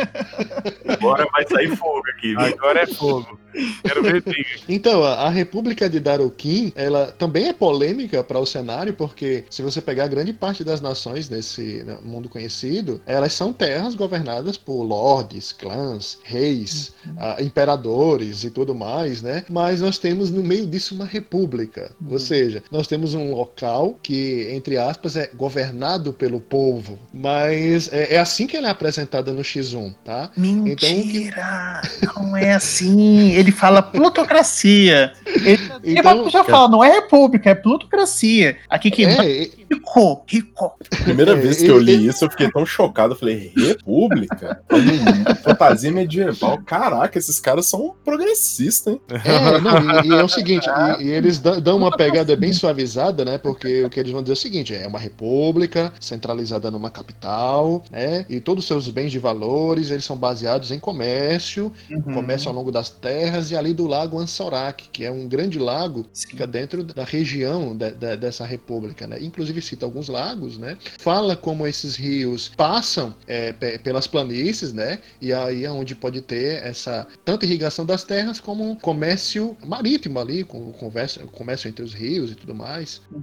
Agora 0.87 1.27
vai 1.31 1.47
sair 1.47 1.75
fogo 1.75 2.03
aqui. 2.15 2.35
Agora 2.47 2.81
é 2.81 2.87
fogo. 2.87 3.39
Quero 3.83 4.03
ver 4.03 4.21
briga. 4.21 4.49
Então, 4.67 5.03
a, 5.03 5.29
República 5.29 5.89
de 5.89 5.99
Daroquim, 5.99 6.71
ela 6.75 7.07
também 7.07 7.47
é 7.47 7.53
polêmica 7.53 8.23
para 8.23 8.39
o 8.39 8.45
cenário, 8.45 8.93
porque 8.93 9.43
se 9.49 9.61
você 9.61 9.81
pegar 9.81 10.07
grande 10.07 10.33
parte 10.33 10.63
das 10.63 10.81
nações 10.81 11.29
nesse 11.29 11.83
né, 11.83 11.97
mundo 12.03 12.29
conhecido, 12.29 13.01
elas 13.05 13.33
são 13.33 13.51
terras 13.51 13.95
governadas 13.95 14.57
por 14.57 14.83
lordes, 14.83 15.51
clãs, 15.51 16.17
reis, 16.23 16.93
ah, 17.17 17.37
imperadores 17.39 18.43
e 18.43 18.49
tudo 18.49 18.73
mais, 18.73 19.21
né? 19.21 19.43
Mas 19.49 19.81
nós 19.81 19.97
temos 19.97 20.29
no 20.31 20.43
meio 20.43 20.67
disso 20.67 20.95
uma 20.95 21.05
república, 21.05 21.91
ou 22.09 22.19
seja, 22.19 22.63
nós 22.71 22.87
temos 22.87 23.13
um 23.13 23.33
local 23.33 23.97
que, 24.01 24.49
entre 24.51 24.77
aspas, 24.77 25.15
é 25.15 25.29
governado 25.33 26.13
pelo 26.13 26.39
povo, 26.39 26.99
mas 27.13 27.91
é, 27.91 28.15
é 28.15 28.19
assim 28.19 28.47
que 28.47 28.55
ela 28.55 28.67
é 28.67 28.71
apresentada 28.71 29.31
no 29.33 29.41
X1, 29.41 29.93
tá? 30.03 30.31
Mentira! 30.37 31.81
Não 32.31 32.37
é 32.37 32.53
assim. 32.53 33.31
Ele 33.31 33.51
fala 33.51 33.81
plutocracia. 33.81 35.11
Ele, 35.25 35.71
ele 35.83 35.99
Então, 35.99 36.29
já 36.29 36.43
fala, 36.43 36.67
não 36.69 36.83
é 36.83 36.91
república, 36.95 37.49
é 37.49 37.55
plutocracia. 37.55 38.57
Aqui 38.69 38.89
que 38.89 39.05
É, 39.05 39.43
e- 39.43 39.51
rico, 39.71 40.23
rico. 40.27 40.71
Primeira 41.03 41.31
É, 41.33 41.35
vez 41.35 41.57
que 41.57 41.67
eu 41.67 41.77
ele- 41.77 41.95
li 41.95 42.07
isso, 42.07 42.25
eu 42.25 42.29
fiquei 42.31 42.49
tão 42.51 42.65
chocado. 42.65 43.13
Eu 43.13 43.17
falei, 43.19 43.51
República? 43.55 44.61
Fantasia 45.43 45.91
medieval. 45.91 46.59
Caraca, 46.65 47.17
esses 47.17 47.39
caras 47.39 47.65
são 47.67 47.93
progressistas, 48.03 48.93
hein? 48.93 49.01
É, 49.09 49.59
não, 49.59 50.03
e, 50.03 50.07
e 50.07 50.13
é 50.19 50.23
o 50.23 50.27
seguinte, 50.29 50.67
e, 50.99 51.03
e 51.03 51.09
eles 51.11 51.39
dão 51.39 51.59
dão 51.61 51.77
uma 51.77 51.95
pegada 51.95 52.35
bem 52.35 52.53
suavizada, 52.53 53.23
né? 53.25 53.37
Porque 53.37 53.83
o 53.83 53.89
que 53.89 53.99
eles 53.99 54.11
vão 54.11 54.21
dizer 54.21 54.33
é 54.33 54.35
o 54.35 54.37
seguinte: 54.37 54.73
é 54.75 54.87
uma 54.87 54.99
república 54.99 55.93
centralizada 55.99 56.69
numa 56.71 56.89
capital, 56.89 57.83
né? 57.91 58.25
E 58.29 58.39
todos 58.39 58.63
os 58.63 58.67
seus 58.67 58.87
bens 58.89 59.11
de 59.11 59.19
valores, 59.19 59.89
eles 59.91 60.05
são 60.05 60.15
baseados 60.17 60.71
em 60.71 60.79
comércio, 60.79 61.71
Uhum. 61.89 62.01
Comércio 62.21 62.47
ao 62.49 62.55
longo 62.55 62.71
das 62.71 62.89
terras 62.89 63.51
e 63.51 63.55
ali 63.55 63.73
do 63.73 63.85
lago 63.87 64.17
Ansorak, 64.19 64.89
que 64.91 65.03
é 65.03 65.11
um 65.11 65.27
grande 65.27 65.59
lago 65.59 66.05
que 66.13 66.27
fica 66.27 66.47
dentro 66.47 66.83
da 66.83 67.03
região 67.03 67.75
de- 67.75 67.91
de- 67.91 68.17
dessa 68.17 68.45
república, 68.45 69.05
né? 69.05 69.17
Inclusive 69.21 69.61
cita 69.61 69.85
alguns 69.85 70.07
lagos, 70.07 70.57
né? 70.57 70.77
Fala 70.99 71.35
como 71.35 71.67
esses 71.67 71.95
rios 71.95 72.49
passam 72.55 73.13
é, 73.27 73.51
pe- 73.53 73.77
pelas 73.79 74.07
planícies, 74.07 74.73
né? 74.73 74.99
E 75.19 75.33
aí 75.33 75.65
é 75.65 75.71
onde 75.71 75.93
pode 75.95 76.21
ter 76.21 76.63
essa 76.63 77.05
tanto 77.25 77.45
irrigação 77.45 77.85
das 77.85 78.03
terras 78.03 78.39
como 78.39 78.63
um 78.69 78.75
comércio 78.75 79.57
marítimo 79.65 80.19
ali, 80.19 80.43
com 80.43 80.69
o 80.69 80.73
comércio, 80.73 81.27
comércio 81.27 81.67
entre 81.67 81.83
os 81.83 81.93
rios 81.93 82.31
e 82.31 82.35
tudo 82.35 82.55
mais. 82.55 83.01
Uhum. 83.11 83.21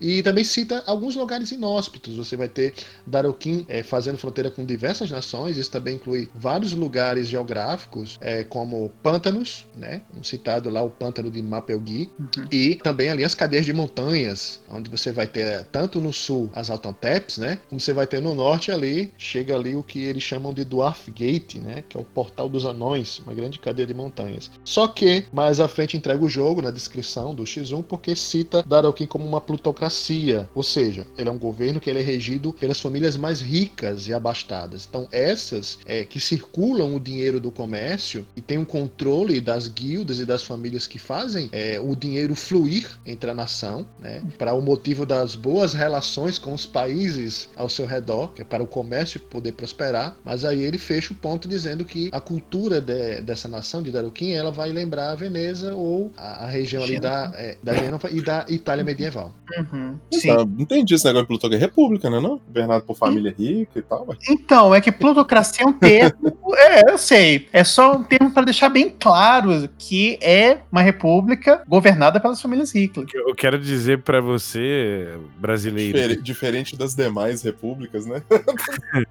E 0.00 0.22
também 0.22 0.42
cita 0.44 0.82
alguns 0.86 1.14
lugares 1.14 1.28
lugares 1.28 1.52
inóspitos. 1.52 2.16
Você 2.16 2.36
vai 2.38 2.48
ter 2.48 2.72
Daroquim 3.06 3.66
é, 3.68 3.82
fazendo 3.82 4.16
fronteira 4.16 4.50
com 4.50 4.64
diversas 4.64 5.10
nações, 5.10 5.58
isso 5.58 5.70
também 5.70 5.96
inclui 5.96 6.26
vários 6.34 6.72
lugares 6.72 7.28
geográficos, 7.28 8.18
é, 8.22 8.37
como 8.44 8.90
pântanos, 9.02 9.66
né? 9.76 10.02
Um 10.16 10.22
citado 10.22 10.70
lá 10.70 10.82
o 10.82 10.90
pântano 10.90 11.30
de 11.30 11.42
Mapelgui, 11.42 12.10
Uhum. 12.18 12.46
e 12.50 12.74
também 12.76 13.10
ali 13.10 13.24
as 13.24 13.34
cadeias 13.34 13.64
de 13.64 13.72
montanhas, 13.72 14.60
onde 14.70 14.90
você 14.90 15.12
vai 15.12 15.26
ter 15.26 15.64
tanto 15.66 16.00
no 16.00 16.12
sul 16.12 16.50
as 16.54 16.70
Altanteps, 16.70 17.38
né? 17.38 17.58
Como 17.68 17.80
você 17.80 17.92
vai 17.92 18.06
ter 18.06 18.20
no 18.20 18.34
norte 18.34 18.70
ali, 18.70 19.12
chega 19.18 19.54
ali 19.54 19.74
o 19.76 19.82
que 19.82 20.00
eles 20.04 20.22
chamam 20.22 20.52
de 20.52 20.64
Dwarf 20.64 21.10
Gate, 21.10 21.56
né? 21.56 21.82
Que 21.88 21.96
é 21.96 22.00
o 22.00 22.04
Portal 22.04 22.48
dos 22.48 22.64
Anões, 22.66 23.18
uma 23.20 23.34
grande 23.34 23.58
cadeia 23.58 23.86
de 23.86 23.94
montanhas. 23.94 24.50
Só 24.64 24.86
que 24.88 25.24
mais 25.32 25.60
à 25.60 25.68
frente 25.68 25.96
entrega 25.96 26.24
o 26.24 26.28
jogo 26.28 26.62
na 26.62 26.70
descrição 26.70 27.34
do 27.34 27.44
X1 27.44 27.82
porque 27.84 28.14
cita 28.16 28.62
Daroquim 28.62 29.06
como 29.06 29.24
uma 29.26 29.40
plutocracia, 29.40 30.48
ou 30.54 30.62
seja, 30.62 31.06
ele 31.16 31.28
é 31.28 31.32
um 31.32 31.38
governo 31.38 31.80
que 31.80 31.88
ele 31.88 32.00
é 32.00 32.02
regido 32.02 32.52
pelas 32.52 32.80
famílias 32.80 33.16
mais 33.16 33.40
ricas 33.40 34.06
e 34.08 34.12
abastadas. 34.14 34.86
Então 34.88 35.08
essas 35.12 35.78
é, 35.86 36.04
que 36.04 36.20
circulam 36.20 36.94
o 36.94 37.00
dinheiro 37.00 37.40
do 37.40 37.50
comércio 37.50 38.26
e 38.36 38.40
tem 38.40 38.58
um 38.58 38.64
controle 38.64 39.40
das 39.40 39.68
guildas 39.68 40.18
e 40.20 40.24
das 40.24 40.42
famílias 40.42 40.86
que 40.86 40.98
fazem 40.98 41.48
é, 41.52 41.80
o 41.80 41.94
dinheiro 41.96 42.34
fluir 42.34 42.88
entre 43.04 43.30
a 43.30 43.34
nação, 43.34 43.86
né? 44.00 44.22
Para 44.36 44.54
o 44.54 44.62
motivo 44.62 45.04
das 45.04 45.34
boas 45.34 45.74
relações 45.74 46.38
com 46.38 46.52
os 46.52 46.66
países 46.66 47.48
ao 47.56 47.68
seu 47.68 47.86
redor, 47.86 48.32
que 48.32 48.42
é 48.42 48.44
para 48.44 48.62
o 48.62 48.66
comércio 48.66 49.20
poder 49.20 49.52
prosperar. 49.52 50.16
Mas 50.24 50.44
aí 50.44 50.62
ele 50.62 50.78
fecha 50.78 51.12
o 51.12 51.16
ponto 51.16 51.48
dizendo 51.48 51.84
que 51.84 52.08
a 52.12 52.20
cultura 52.20 52.80
de- 52.80 53.20
dessa 53.22 53.48
nação 53.48 53.82
de 53.82 53.90
Daruquim 53.90 54.32
ela 54.32 54.50
vai 54.50 54.70
lembrar 54.70 55.10
a 55.10 55.14
Veneza 55.14 55.74
ou 55.74 56.12
a, 56.16 56.44
a 56.44 56.46
região 56.46 56.82
ali 56.82 57.00
da, 57.00 57.32
é, 57.34 57.56
da 57.62 57.74
Gênova 57.74 58.10
e 58.10 58.20
da 58.20 58.44
Itália 58.48 58.84
medieval. 58.84 59.32
Uhum. 59.56 59.98
Sim. 60.12 60.28
Não 60.28 60.46
entendi 60.58 60.94
esse 60.94 61.04
negócio 61.04 61.24
de 61.24 61.28
Plutão, 61.28 61.50
que 61.50 61.56
é 61.56 61.58
república, 61.58 62.10
né? 62.10 62.20
Não? 62.20 62.40
Governado 62.46 62.84
por 62.84 62.96
família 62.96 63.34
rica 63.36 63.78
e 63.78 63.82
tal. 63.82 64.04
Mas... 64.06 64.18
Então, 64.28 64.74
é 64.74 64.80
que 64.80 64.92
plutocracia 64.92 65.64
é 65.64 65.68
um 65.68 65.72
termo. 65.72 66.38
é, 66.56 66.90
eu 66.90 66.98
sei. 66.98 67.48
É 67.52 67.64
só 67.64 67.96
um 67.96 68.02
termo 68.04 68.17
para 68.34 68.44
deixar 68.44 68.68
bem 68.68 68.94
claro 68.98 69.68
que 69.78 70.18
é 70.22 70.58
uma 70.70 70.82
república 70.82 71.62
governada 71.68 72.18
pelas 72.20 72.40
famílias 72.40 72.74
ricas. 72.74 73.04
Eu 73.14 73.34
quero 73.34 73.58
dizer 73.58 74.02
pra 74.02 74.20
você, 74.20 75.08
brasileiro, 75.38 75.96
Difere- 75.98 76.22
Diferente 76.22 76.76
das 76.76 76.94
demais 76.94 77.42
repúblicas, 77.42 78.06
né? 78.06 78.22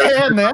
É, 0.00 0.30
né? 0.30 0.50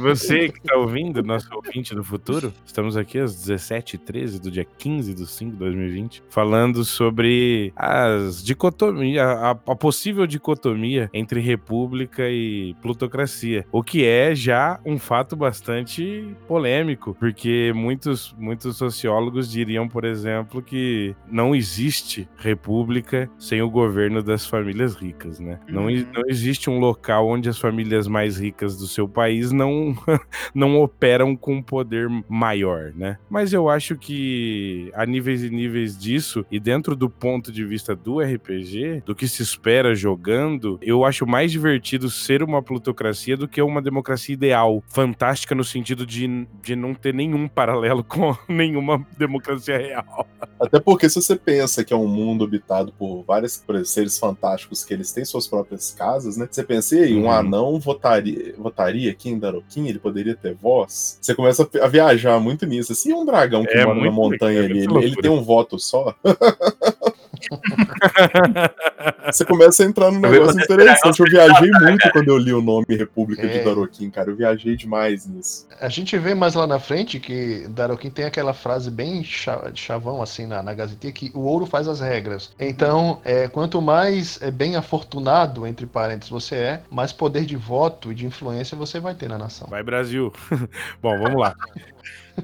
Você 0.00 0.48
que 0.50 0.60
tá 0.62 0.76
ouvindo, 0.76 1.22
nosso 1.22 1.48
ouvinte 1.54 1.94
do 1.94 2.02
futuro, 2.02 2.52
estamos 2.64 2.96
aqui 2.96 3.18
às 3.18 3.34
17h13 3.46 4.38
do 4.40 4.50
dia 4.50 4.64
15 4.78 5.14
de 5.14 5.26
5 5.26 5.52
de 5.52 5.56
2020, 5.58 6.22
falando 6.28 6.84
sobre 6.84 7.72
as 7.76 8.42
dicotomias, 8.44 9.22
a, 9.26 9.50
a 9.50 9.54
possível 9.76 10.26
dicotomia 10.26 11.08
entre 11.12 11.40
república 11.40 12.28
e 12.28 12.74
plutocracia, 12.82 13.64
o 13.72 13.82
que 13.82 14.04
é 14.04 14.34
já 14.34 14.78
um 14.84 14.98
fato 14.98 15.36
bastante 15.36 16.26
polêmico, 16.48 17.13
porque 17.18 17.72
muitos, 17.74 18.34
muitos 18.38 18.76
sociólogos 18.76 19.50
diriam, 19.50 19.88
por 19.88 20.04
exemplo, 20.04 20.60
que 20.62 21.14
não 21.30 21.54
existe 21.54 22.28
república 22.36 23.30
sem 23.38 23.62
o 23.62 23.70
governo 23.70 24.22
das 24.22 24.46
famílias 24.46 24.94
ricas, 24.94 25.38
né? 25.40 25.58
Não, 25.68 25.84
Uhum. 25.84 26.06
não 26.14 26.22
existe 26.28 26.70
um 26.70 26.78
local 26.78 27.28
onde 27.28 27.48
as 27.48 27.58
famílias 27.58 28.06
mais 28.08 28.38
ricas 28.38 28.76
do 28.76 28.86
seu 28.86 29.06
país 29.08 29.52
não, 29.52 29.94
não 30.54 30.80
operam 30.80 31.36
com 31.36 31.62
poder 31.62 32.08
maior, 32.28 32.92
né? 32.94 33.18
Mas 33.28 33.52
eu 33.52 33.68
acho 33.68 33.96
que 33.96 34.90
a 34.94 35.04
níveis 35.04 35.42
e 35.44 35.50
níveis 35.50 35.96
disso, 35.98 36.44
e 36.50 36.58
dentro 36.58 36.96
do 36.96 37.10
ponto 37.10 37.52
de 37.52 37.64
vista 37.64 37.94
do 37.94 38.20
RPG, 38.20 39.02
do 39.04 39.14
que 39.14 39.28
se 39.28 39.42
espera 39.42 39.94
jogando, 39.94 40.78
eu 40.82 41.04
acho 41.04 41.26
mais 41.26 41.52
divertido 41.52 42.10
ser 42.10 42.42
uma 42.42 42.62
plutocracia 42.62 43.36
do 43.36 43.46
que 43.46 43.60
uma 43.60 43.82
democracia 43.82 44.32
ideal, 44.32 44.82
fantástica 44.88 45.54
no 45.54 45.64
sentido 45.64 46.06
de, 46.06 46.46
de 46.62 46.74
não 46.74 46.93
ter 46.94 47.12
nenhum 47.14 47.48
paralelo 47.48 48.02
com 48.04 48.36
nenhuma 48.48 49.04
democracia 49.18 49.78
real. 49.78 50.26
Até 50.60 50.78
porque 50.80 51.08
se 51.08 51.16
você 51.20 51.36
pensa 51.36 51.84
que 51.84 51.92
é 51.92 51.96
um 51.96 52.06
mundo 52.06 52.44
habitado 52.44 52.92
por 52.98 53.22
vários 53.24 53.56
por 53.56 53.84
seres 53.84 54.18
fantásticos 54.18 54.84
que 54.84 54.94
eles 54.94 55.12
têm 55.12 55.24
suas 55.24 55.46
próprias 55.46 55.92
casas, 55.92 56.36
né? 56.36 56.48
Você 56.50 56.62
pensa, 56.62 56.96
e 56.96 57.02
aí, 57.04 57.14
um 57.16 57.24
Uhum. 57.24 57.30
anão 57.30 57.80
votaria, 57.80 58.54
votaria 58.56 59.10
aqui 59.10 59.30
em 59.30 59.38
Daroquim, 59.38 59.88
ele 59.88 59.98
poderia 59.98 60.34
ter 60.34 60.54
voz? 60.54 61.18
Você 61.20 61.34
começa 61.34 61.68
a 61.82 61.88
viajar 61.88 62.38
muito 62.40 62.66
nisso. 62.66 62.92
Assim, 62.92 63.12
um 63.12 63.24
dragão 63.24 63.64
que 63.64 63.76
É 63.76 63.84
mora 63.84 64.00
na 64.00 64.10
montanha 64.10 64.60
é 64.60 64.64
ali, 64.64 64.84
ele, 64.84 65.04
ele 65.04 65.16
tem 65.16 65.30
um 65.30 65.42
voto 65.42 65.78
só? 65.78 66.14
Você 69.26 69.44
começa 69.44 69.82
a 69.82 69.86
entrar 69.86 70.10
num 70.10 70.20
negócio 70.20 70.60
interessante. 70.60 71.20
Eu 71.20 71.26
viajei 71.26 71.70
muito 71.82 72.10
quando 72.10 72.28
eu 72.28 72.38
li 72.38 72.52
o 72.52 72.62
nome 72.62 72.84
República 72.90 73.46
de 73.46 73.58
É. 73.58 73.64
Daroquim, 73.64 74.10
cara. 74.10 74.30
Eu 74.30 74.36
viajei 74.36 74.76
demais 74.76 75.26
nisso. 75.26 75.66
A 75.80 75.88
gente 75.88 76.16
vê 76.18 76.34
mais 76.34 76.54
lá 76.54 76.66
na 76.66 76.78
frente 76.78 77.18
que 77.18 77.66
Daroquim 77.68 78.10
tem 78.10 78.24
aquela 78.24 78.52
frase 78.54 78.90
bem 78.90 79.22
cha- 79.24 79.70
chavão 79.74 80.22
assim 80.22 80.46
na, 80.46 80.62
na 80.62 80.74
Gazetinha 80.74 81.12
que 81.12 81.30
o 81.34 81.40
ouro 81.40 81.66
faz 81.66 81.88
as 81.88 82.00
regras. 82.00 82.52
Então, 82.58 83.20
é, 83.24 83.48
quanto 83.48 83.80
mais 83.80 84.40
é, 84.42 84.50
bem 84.50 84.76
afortunado, 84.76 85.66
entre 85.66 85.86
parênteses, 85.86 86.30
você 86.30 86.54
é, 86.56 86.80
mais 86.90 87.12
poder 87.12 87.44
de 87.44 87.56
voto 87.56 88.12
e 88.12 88.14
de 88.14 88.26
influência 88.26 88.76
você 88.76 89.00
vai 89.00 89.14
ter 89.14 89.28
na 89.28 89.38
nação. 89.38 89.68
Vai, 89.68 89.82
Brasil. 89.82 90.32
Bom, 91.02 91.18
vamos 91.18 91.40
lá. 91.40 91.54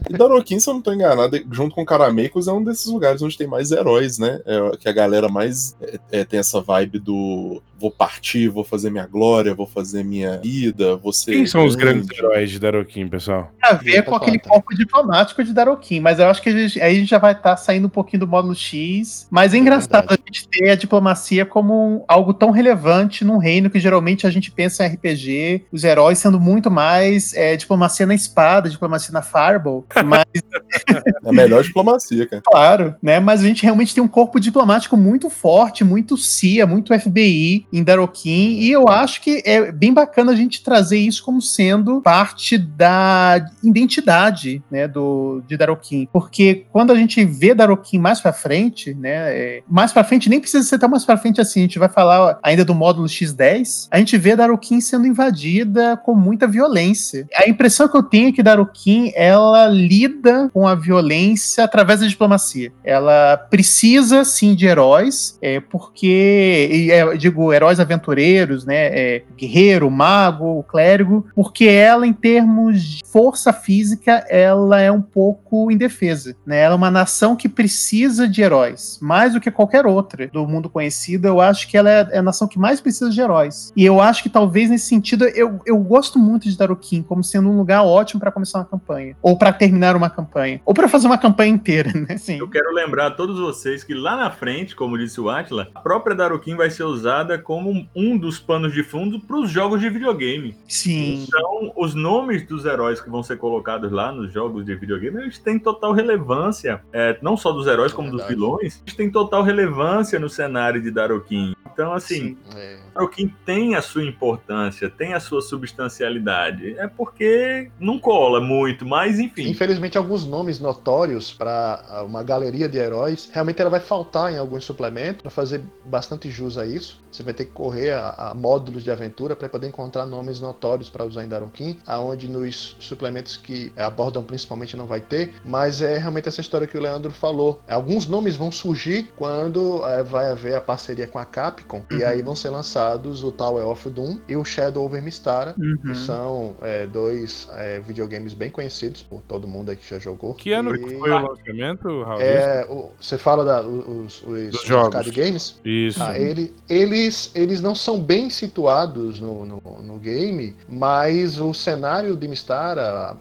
E 0.08 0.12
Daroquim, 0.16 0.58
se 0.60 0.68
eu 0.68 0.74
não 0.74 0.82
tô 0.82 0.92
enganado, 0.92 1.40
junto 1.50 1.74
com 1.74 1.84
Carameicos, 1.84 2.48
é 2.48 2.52
um 2.52 2.62
desses 2.62 2.86
lugares 2.86 3.22
onde 3.22 3.36
tem 3.36 3.46
mais 3.46 3.70
heróis, 3.70 4.18
né? 4.18 4.40
É, 4.46 4.76
que 4.76 4.88
a 4.88 4.92
galera 4.92 5.28
mais 5.28 5.76
é, 5.80 5.98
é, 6.12 6.24
tem 6.24 6.38
essa 6.40 6.60
vibe 6.60 6.98
do 6.98 7.62
vou 7.78 7.90
partir, 7.90 8.46
vou 8.48 8.62
fazer 8.62 8.90
minha 8.90 9.06
glória, 9.06 9.54
vou 9.54 9.66
fazer 9.66 10.04
minha 10.04 10.36
vida, 10.36 10.96
vou 10.96 11.14
ser. 11.14 11.32
Quem 11.32 11.46
são 11.46 11.64
os 11.64 11.74
grande. 11.74 12.00
grandes 12.00 12.18
heróis 12.18 12.50
de 12.50 12.58
Daroquim, 12.58 13.08
pessoal? 13.08 13.50
a 13.62 13.72
ver 13.72 14.02
com 14.02 14.10
Pode 14.10 14.24
aquele 14.24 14.38
tá? 14.38 14.50
corpo 14.50 14.74
diplomático 14.76 15.42
de 15.42 15.52
Daroquim, 15.54 15.98
mas 15.98 16.18
eu 16.18 16.26
acho 16.28 16.42
que 16.42 16.50
a 16.50 16.52
gente- 16.52 16.78
aí 16.80 16.94
a 16.94 16.98
gente 16.98 17.08
já 17.08 17.16
vai 17.18 17.32
estar 17.32 17.56
saindo 17.56 17.86
um 17.86 17.90
pouquinho 17.90 18.20
do 18.20 18.26
módulo 18.26 18.54
X. 18.54 19.26
Mas 19.30 19.54
é 19.54 19.56
engraçado 19.56 20.08
verdade. 20.08 20.20
a 20.22 20.26
gente 20.32 20.48
ter 20.48 20.68
a 20.70 20.74
diplomacia 20.74 21.46
como 21.46 22.04
algo 22.06 22.34
tão 22.34 22.50
relevante 22.50 23.24
num 23.24 23.38
reino 23.38 23.70
que 23.70 23.80
geralmente 23.80 24.26
a 24.26 24.30
gente 24.30 24.50
pensa 24.50 24.84
em 24.84 24.88
RPG, 24.90 25.64
os 25.72 25.82
heróis 25.82 26.18
sendo 26.18 26.38
muito 26.38 26.70
mais 26.70 27.32
é, 27.32 27.56
diplomacia 27.56 28.04
na 28.04 28.14
espada, 28.14 28.68
diplomacia 28.68 29.12
na 29.12 29.22
fireball. 29.22 29.79
Mas 30.04 30.24
É 31.24 31.28
a 31.28 31.32
melhor 31.32 31.62
diplomacia, 31.62 32.26
cara. 32.26 32.42
Claro, 32.44 32.94
né? 33.02 33.20
Mas 33.20 33.42
a 33.42 33.46
gente 33.46 33.62
realmente 33.62 33.94
tem 33.94 34.02
um 34.02 34.08
corpo 34.08 34.40
diplomático 34.40 34.96
muito 34.96 35.28
forte, 35.30 35.84
muito 35.84 36.16
CIA, 36.16 36.66
muito 36.66 36.98
FBI 36.98 37.66
em 37.72 37.82
Daroquim, 37.82 38.58
e 38.58 38.70
eu 38.70 38.88
acho 38.88 39.20
que 39.20 39.42
é 39.44 39.70
bem 39.70 39.92
bacana 39.92 40.32
a 40.32 40.36
gente 40.36 40.62
trazer 40.62 40.98
isso 40.98 41.22
como 41.24 41.40
sendo 41.40 42.00
parte 42.00 42.58
da 42.58 43.44
identidade, 43.62 44.62
né, 44.70 44.86
do 44.88 45.42
de 45.46 45.56
Daroquim, 45.56 46.08
porque 46.12 46.66
quando 46.70 46.92
a 46.92 46.96
gente 46.96 47.24
vê 47.24 47.54
Daroquim 47.54 47.98
mais 47.98 48.20
pra 48.20 48.32
frente, 48.32 48.94
né, 48.94 49.36
é, 49.36 49.62
mais 49.68 49.92
pra 49.92 50.04
frente 50.04 50.28
nem 50.28 50.40
precisa 50.40 50.64
ser 50.64 50.78
tão 50.78 50.88
mais 50.88 51.04
pra 51.04 51.16
frente 51.16 51.40
assim, 51.40 51.60
a 51.60 51.62
gente 51.62 51.78
vai 51.78 51.88
falar 51.88 52.38
ainda 52.42 52.64
do 52.64 52.74
módulo 52.74 53.06
X10, 53.06 53.88
a 53.90 53.98
gente 53.98 54.16
vê 54.16 54.36
Daroquim 54.36 54.80
sendo 54.80 55.06
invadida 55.06 55.96
com 55.96 56.14
muita 56.14 56.46
violência. 56.46 57.26
A 57.34 57.48
impressão 57.48 57.88
que 57.88 57.96
eu 57.96 58.02
tenho 58.02 58.28
é 58.28 58.32
que 58.32 58.42
Daroquim, 58.42 59.12
ela 59.14 59.69
lida 59.70 60.50
com 60.52 60.66
a 60.66 60.74
violência 60.74 61.64
através 61.64 62.00
da 62.00 62.06
diplomacia. 62.06 62.72
Ela 62.84 63.36
precisa, 63.36 64.24
sim, 64.24 64.54
de 64.54 64.66
heróis, 64.66 65.38
é, 65.40 65.60
porque, 65.60 66.88
é, 66.90 67.16
digo, 67.16 67.52
heróis 67.52 67.80
aventureiros, 67.80 68.64
né, 68.64 68.86
é, 68.86 69.22
guerreiro, 69.36 69.90
mago, 69.90 70.62
clérigo, 70.64 71.26
porque 71.34 71.64
ela, 71.64 72.06
em 72.06 72.12
termos 72.12 72.82
de 72.82 73.02
força 73.04 73.52
física, 73.52 74.24
ela 74.28 74.80
é 74.80 74.90
um 74.90 75.02
pouco 75.02 75.70
indefesa, 75.70 76.34
né? 76.44 76.60
Ela 76.60 76.74
é 76.74 76.76
uma 76.76 76.90
nação 76.90 77.34
que 77.34 77.48
precisa 77.48 78.28
de 78.28 78.42
heróis, 78.42 78.98
mais 79.00 79.32
do 79.32 79.40
que 79.40 79.50
qualquer 79.50 79.86
outra 79.86 80.28
do 80.28 80.46
mundo 80.46 80.68
conhecido. 80.68 81.26
Eu 81.26 81.40
acho 81.40 81.68
que 81.68 81.76
ela 81.76 81.90
é 81.90 82.00
é 82.10 82.18
a 82.18 82.22
nação 82.22 82.48
que 82.48 82.58
mais 82.58 82.80
precisa 82.80 83.10
de 83.10 83.20
heróis. 83.20 83.72
E 83.76 83.84
eu 83.84 84.00
acho 84.00 84.22
que 84.22 84.28
talvez 84.28 84.70
nesse 84.70 84.86
sentido, 84.86 85.24
eu, 85.24 85.60
eu 85.66 85.78
gosto 85.78 86.18
muito 86.18 86.48
de 86.48 86.56
Daroquim 86.56 87.02
como 87.02 87.22
sendo 87.22 87.48
um 87.48 87.56
lugar 87.56 87.82
ótimo 87.82 88.20
para 88.20 88.32
começar 88.32 88.58
uma 88.58 88.64
campanha, 88.64 89.16
ou 89.22 89.36
para 89.36 89.52
terminar 89.60 89.94
uma 89.94 90.08
campanha, 90.08 90.58
ou 90.64 90.72
para 90.72 90.88
fazer 90.88 91.06
uma 91.06 91.18
campanha 91.18 91.52
inteira, 91.52 91.92
né? 91.92 92.16
Sim. 92.16 92.38
Eu 92.38 92.48
quero 92.48 92.72
lembrar 92.72 93.08
a 93.08 93.10
todos 93.10 93.38
vocês 93.38 93.84
que 93.84 93.92
lá 93.92 94.16
na 94.16 94.30
frente, 94.30 94.74
como 94.74 94.96
disse 94.96 95.20
o 95.20 95.28
Atila, 95.28 95.68
a 95.74 95.80
própria 95.80 96.16
Darukin 96.16 96.56
vai 96.56 96.70
ser 96.70 96.84
usada 96.84 97.38
como 97.38 97.86
um 97.94 98.16
dos 98.16 98.38
panos 98.40 98.72
de 98.72 98.82
fundo 98.82 99.20
para 99.20 99.36
os 99.36 99.50
jogos 99.50 99.78
de 99.82 99.90
videogame. 99.90 100.56
Sim. 100.66 101.26
Então, 101.28 101.74
os 101.76 101.94
nomes 101.94 102.46
dos 102.46 102.64
heróis 102.64 103.02
que 103.02 103.10
vão 103.10 103.22
ser 103.22 103.36
colocados 103.36 103.92
lá 103.92 104.10
nos 104.10 104.32
jogos 104.32 104.64
de 104.64 104.74
videogame, 104.74 105.18
eles 105.18 105.38
têm 105.38 105.58
total 105.58 105.92
relevância, 105.92 106.80
é, 106.90 107.18
não 107.20 107.36
só 107.36 107.52
dos 107.52 107.66
heróis, 107.66 107.92
como 107.92 108.10
dos 108.10 108.26
vilões, 108.26 108.80
eles 108.86 108.96
têm 108.96 109.10
total 109.10 109.42
relevância 109.42 110.18
no 110.18 110.30
cenário 110.30 110.80
de 110.80 110.90
Daroquim. 110.90 111.54
Então, 111.70 111.92
assim, 111.92 112.36
É. 112.56 112.78
Tolkien 112.94 113.34
tem 113.46 113.74
a 113.74 113.82
sua 113.82 114.04
importância, 114.04 114.90
tem 114.90 115.14
a 115.14 115.20
sua 115.20 115.40
substancialidade. 115.40 116.76
É 116.78 116.86
porque 116.86 117.70
não 117.78 117.98
cola 117.98 118.40
muito, 118.40 118.86
mas 118.86 119.18
enfim. 119.18 119.49
Infelizmente, 119.50 119.98
alguns 119.98 120.24
nomes 120.26 120.58
notórios 120.60 121.32
para 121.32 122.04
uma 122.06 122.22
galeria 122.22 122.68
de 122.68 122.78
heróis, 122.78 123.28
realmente 123.32 123.60
ela 123.60 123.70
vai 123.70 123.80
faltar 123.80 124.32
em 124.32 124.38
alguns 124.38 124.64
suplementos 124.64 125.22
para 125.22 125.30
fazer 125.30 125.62
bastante 125.84 126.30
jus 126.30 126.56
a 126.56 126.66
isso. 126.66 127.00
Você 127.10 127.22
vai 127.22 127.34
ter 127.34 127.46
que 127.46 127.50
correr 127.52 127.90
a, 127.90 128.30
a 128.30 128.34
módulos 128.34 128.84
de 128.84 128.90
aventura 128.90 129.34
para 129.34 129.48
poder 129.48 129.66
encontrar 129.66 130.06
nomes 130.06 130.40
notórios 130.40 130.88
para 130.88 131.04
usar 131.04 131.24
em 131.24 131.28
Daronquim, 131.28 131.78
aonde 131.86 132.28
nos 132.28 132.76
suplementos 132.78 133.36
que 133.36 133.72
abordam 133.76 134.22
principalmente 134.22 134.76
não 134.76 134.86
vai 134.86 135.00
ter, 135.00 135.34
mas 135.44 135.82
é 135.82 135.98
realmente 135.98 136.28
essa 136.28 136.40
história 136.40 136.66
que 136.66 136.78
o 136.78 136.80
Leandro 136.80 137.10
falou. 137.10 137.60
Alguns 137.68 138.06
nomes 138.06 138.36
vão 138.36 138.52
surgir 138.52 139.10
quando 139.16 139.84
eh, 139.84 140.02
vai 140.04 140.30
haver 140.30 140.54
a 140.54 140.60
parceria 140.60 141.06
com 141.08 141.18
a 141.18 141.24
Capcom, 141.24 141.82
e 141.90 142.04
aí 142.04 142.22
vão 142.22 142.36
ser 142.36 142.50
lançados 142.50 143.24
o 143.24 143.32
Tower 143.32 143.66
of 143.66 143.90
Doom 143.90 144.20
e 144.28 144.36
o 144.36 144.44
Shadow 144.44 144.84
over 144.84 145.02
Mistara, 145.02 145.54
Uhum. 145.58 145.76
que 145.84 145.94
são 145.96 146.56
eh, 146.62 146.86
dois 146.86 147.48
eh, 147.52 147.80
videogames 147.80 148.34
bem 148.34 148.50
conhecidos 148.50 149.02
por 149.02 149.20
todo 149.22 149.39
mundo 149.48 149.70
aí 149.70 149.76
que 149.76 149.88
já 149.88 149.98
jogou. 149.98 150.34
Que 150.34 150.52
ano 150.52 150.74
E- 150.74 150.78
que 150.78 150.96
foi 150.98 151.10
o 151.10 151.18
lançamento, 151.28 152.02
Raul? 152.02 152.20
É, 152.20 152.66
o- 152.68 152.90
você 153.00 153.16
fala 153.18 153.44
da, 153.44 153.62
os, 153.62 154.22
os, 154.22 154.62
jogos. 154.64 154.94
arcade 154.96 155.10
games? 155.10 155.58
Isso. 155.64 156.02
Ah, 156.02 156.18
ele- 156.18 156.54
eles, 156.68 157.30
eles 157.34 157.60
não 157.60 157.74
são 157.74 158.00
bem 158.00 158.30
situados 158.30 159.20
no, 159.20 159.44
no, 159.44 159.62
no 159.82 159.98
game, 159.98 160.54
mas 160.68 161.38
o 161.40 161.52
cenário 161.54 162.16
de 162.16 162.26
Mistara, 162.28 163.16